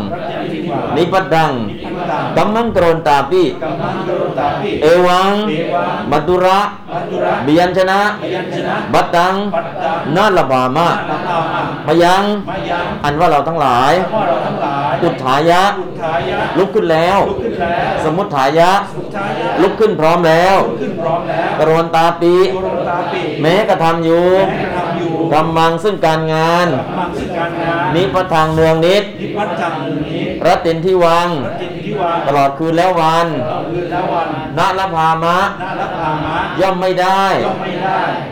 [0.72, 24.88] รัตติทิวังนิปัตตังปัตตังตังกัมมังกรนตาปิกัมมังกรตาปิเอวังเอวังมัตุระมัจจุระบิยัญชนะพยัญชนะบัตตังปัตตังนาลบามะนาตามะมายังมายังอันว่าเราทั้งหลายพ่อเราทั้งหลายอุทธายะอุทายะ ลุกขึ้นแล้วลุกขึ้นแล้วสมุทธายะสุทายะ ลุกขึ้นพร้อมแล้วลุกขึ้นพร้อมแล้วกรวนตาปีกรตาปิแม้กระทำอยู่แม้
[25.32, 26.66] กระทำอยู่กำมังซึ่งการงาน
[26.98, 29.72] มังสิการงานนิพพทางเนืองนิดนิพพัฒจัง
[30.06, 34.28] นี้รัตตินที่วังพระจิตที่วางตลอดคืนแล้ววันตลอดคืนและวัน
[34.58, 37.52] ณละพามะนารับพามะ ย่อมไม่ได้ย่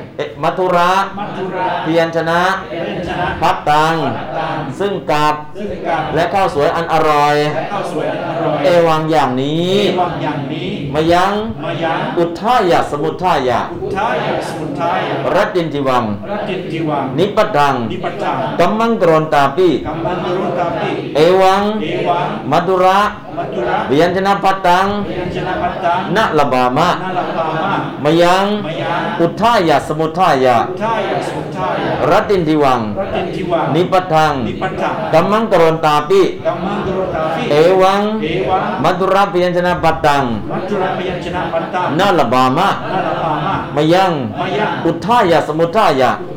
[0.02, 0.05] อ
[0.38, 3.94] มไม่ได้เอ๊ะมัทุระมัจจุราเพียรชนะเป็นชนะ พัดตัง
[4.38, 11.32] ตามซึ่งกับซึ่งการและข้าวสวยอันอร่อยและข้าวสวยอันอร่อย เอวังอย่างนี้เอวังอย่างนี้มายัง
[11.64, 23.00] มายัง อุทธายะสมุทธายะอุทายะสมุทายะรัตตินทิวังรัตติจิวัง นิพพตังนิปัจจังกัมมังกรนตาปิกัมมันรุตาปิเอวังเอวัง มัตุระ
[23.38, 46.34] มัจจุระเบียญชนะพัดตังพยัญชนะปัตตังณละบามะนารับพามะมายังมายังอุทธายะสมุทธายะอุทายะสมุทายะรัตตินทิวังรัตติจิวังนิพพตังนิปัจจังกัมมังกรนตาปิกัมมันรุตาปิเอวังเอวังมัตุระเบียญชนะพัดตังมัจจุระพยัญชนะปัตตังณละบามะนารับพามะมายังมายังอุทธายะสมุทธายะอุทายะสมุทายะรัตตินทิวังรัตติจิวังนิพพตังนิปัจจังกัมมังกรนตาปิกัมมันรุตาปิเอวังเอวังมัตุระเพียญชนะพัดตังมัจจุระพยัญชนะปัตตังณละพามะนารับพามะมายังมายังอุทธายะสมุทธายะทายะสมุทายะรัตตินทิวังรัตติจิวังนิพพตังนิปัจจังกัมมังกรนตาปิกัมมันรุตาปิเอ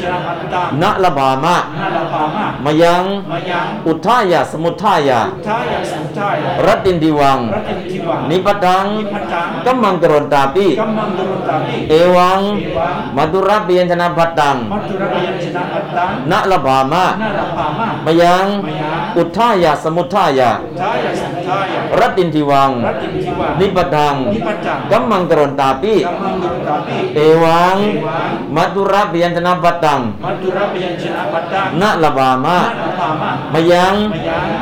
[0.00, 20.50] จจุระพยัญชนะปัตตังณละพามะนารับพามะมายังมายังอุทธายะสมุทธายะทายะสมุทายะรัตตินทิวังรัตติจิวัง นิพพตังนิปัจจังกัมมังกรนตาปิกัมมันรุตาปิเอวังเอวังมัตุระเพียญชนะพัดตังมัจจุระพยัญชนะปัตตังณละพามะนารับพามะมายังมายังอุทธายะสมุทธายะ
[20.80, 33.94] ทายะสมุทายะรัตตินทิวังรัตติจิวังนิพพตังนิปัจจังกัมมังกรนตาปิกัมมันรุตาปิเอวังเอวังมัตุระเพียญชนะพัดตังงมัจจุระพยัญชนะปัตตังณละพามะนารับามะมายัง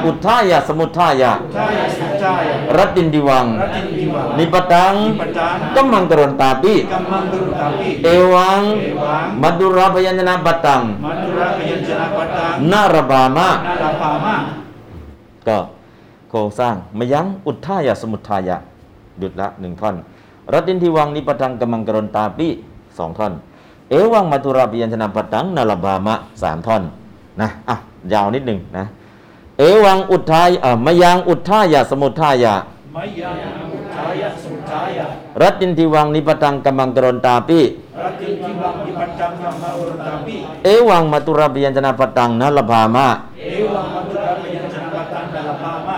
[0.06, 14.34] อุทธายะสมุทธายะทายะสมุทายะรัตินทิวังรัตติจิวังนิพพตัง นิปตังกัมมังกรนตาปิกัมมันรุตาปิเอวังเอวังมัตุระเพียญชนะพัดตังมัจจุระพยัญชนะปัตตังณระบามะนารับามะ
[15.48, 15.58] ก็
[16.30, 18.56] โครงสร้างมายังอุทธายะสมุทธายะ
[19.18, 19.96] หยุดละหนึ่งท่อน
[20.52, 22.48] รัตินทิวังนิปตังกำมังกรนตาปิ
[22.98, 23.32] สองท่อน
[23.90, 26.82] เอวังมัตุราปิยัญชนะปัตังนาลบามะสามท่อน
[27.40, 27.76] นะอะ
[28.12, 28.84] ยาวนิดหนึ่งนะ
[29.58, 32.54] เอวังอุทายเอ่อมายังอุทายะสมุทายะ
[32.96, 33.36] มยัง
[33.74, 35.06] อุทายะสมุทายะ
[35.40, 37.60] รัตตินทิวังนิปตังกำมังกรนตาปิ
[38.04, 43.06] รัตติจิวังนิปัจจังกัมมันรุตาปิเอวังมัตุราปิยัญชนะปัตังนาลบามะ
[43.40, 45.96] เอวังมัจจุระพยัญชนะปัตังนารับามะ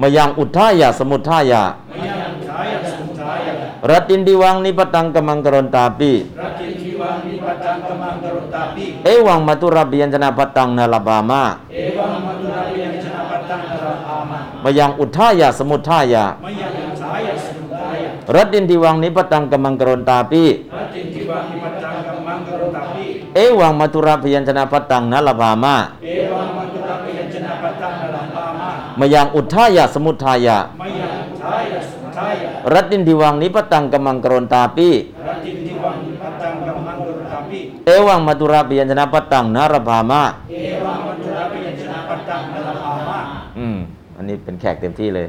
[0.00, 3.52] มายังอุทายะสมุทายะมายังอุทายะสมุทายะ
[3.90, 20.44] รัตตินทิวังนิปตังกำมังกรนตาปิรัตติจิ วังนิปัจจังกัมมันรุตาปิเอวังมัตุราปิยัญชนะปตังนาลบามะเอวังมัจจุระพยัญชนะปัตตังนารับพามะมายังอุทธายะสมุทธายะมยังอุทายะสมุทายะรัตตินทิวังนิปตังกำมังกรนตาปิ
[20.76, 25.74] รัตติจิวังนิปัจจังกัมมันรุตาปิเอวังมัตุราพยัญชนะปตังนาลบามะ
[26.04, 28.68] เอวังมัจจุระพยัญชนะปัตตังนารับพามะ
[28.98, 34.88] มายังอุทธายะสมุทธายะมยังอุทายะสมุทายะรัตตินทิวังนิปตังกำมังกรนตาปิ
[35.28, 40.54] รัตติจิวังนิปัจจังกัมมันรุตาปิ เอวังมัตุราพยัญชนะปตังนารบามะเอ
[40.86, 43.18] วังมัจจุระพยัญชนะปัตตังนารับพามะ
[43.58, 43.78] อืม
[44.16, 45.26] อันนี้เป็นแขกเต็มที่เลย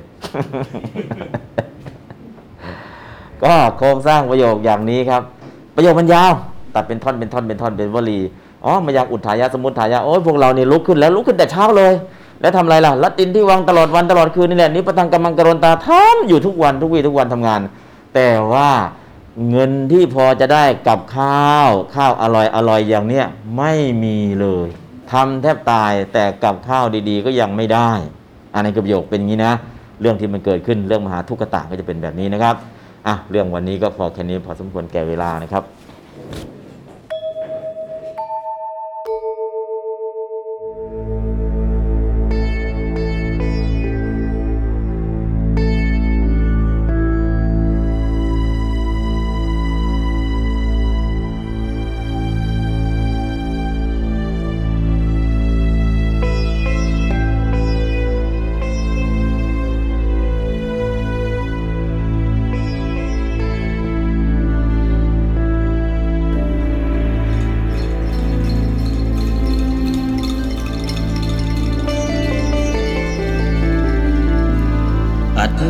[3.44, 5.22] ก็โครงสร้างประโยคอย่างนี้ครับ
[5.76, 6.32] ประโยคมันยาว
[6.76, 8.19] ตัดเป็นท่อนเป็นท่อนเป็นท่อนเป็นวลี
[8.65, 11.94] อ๋อมายังอุทายะสมุทธายะโอ้ยพวกเรานี่ลุกขึ้นแล้วลุกขึ้นแต่เช้าเลย
[12.41, 17.61] แล้วทำอะไรล่ะลัดตินที่วังตลอดวันตลอดคืนนี่แหละนี่ประทังกำมังกรนตาทำอยู่ทุกวันทุกวี่ทุกวันทำงาน
[18.15, 18.69] แต่ว่า
[19.49, 23.26] เงินที่พอจะได้กับข้าว ข้าวอร่อยอร่อยอย่างเนี้ย
[23.57, 24.68] ไม่มีเลย
[25.12, 27.91] ทำแทบตายแต่กับข้าวดีๆ ก็ยังไม่ได้
[28.53, 29.53] อันนี้คือประโยคเป็นอย่างนี้นะ
[30.02, 32.56] เรื่องที่มันเกิดขึ้นเรื่องมหาทุกขตะก็จะเป็นแบบนี้นะครับ
[33.07, 35.64] อะเรื่องวันนี้ก็พอแค่นี้พอสมควรแก่เวลานะครับ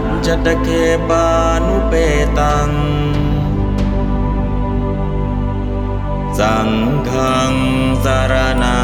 [0.00, 0.68] จจตเค
[1.08, 1.26] ปา
[1.66, 1.94] นุเป
[2.38, 2.70] ตัง
[6.38, 6.70] สัง
[7.10, 7.52] ฆัง
[8.04, 8.78] สารนั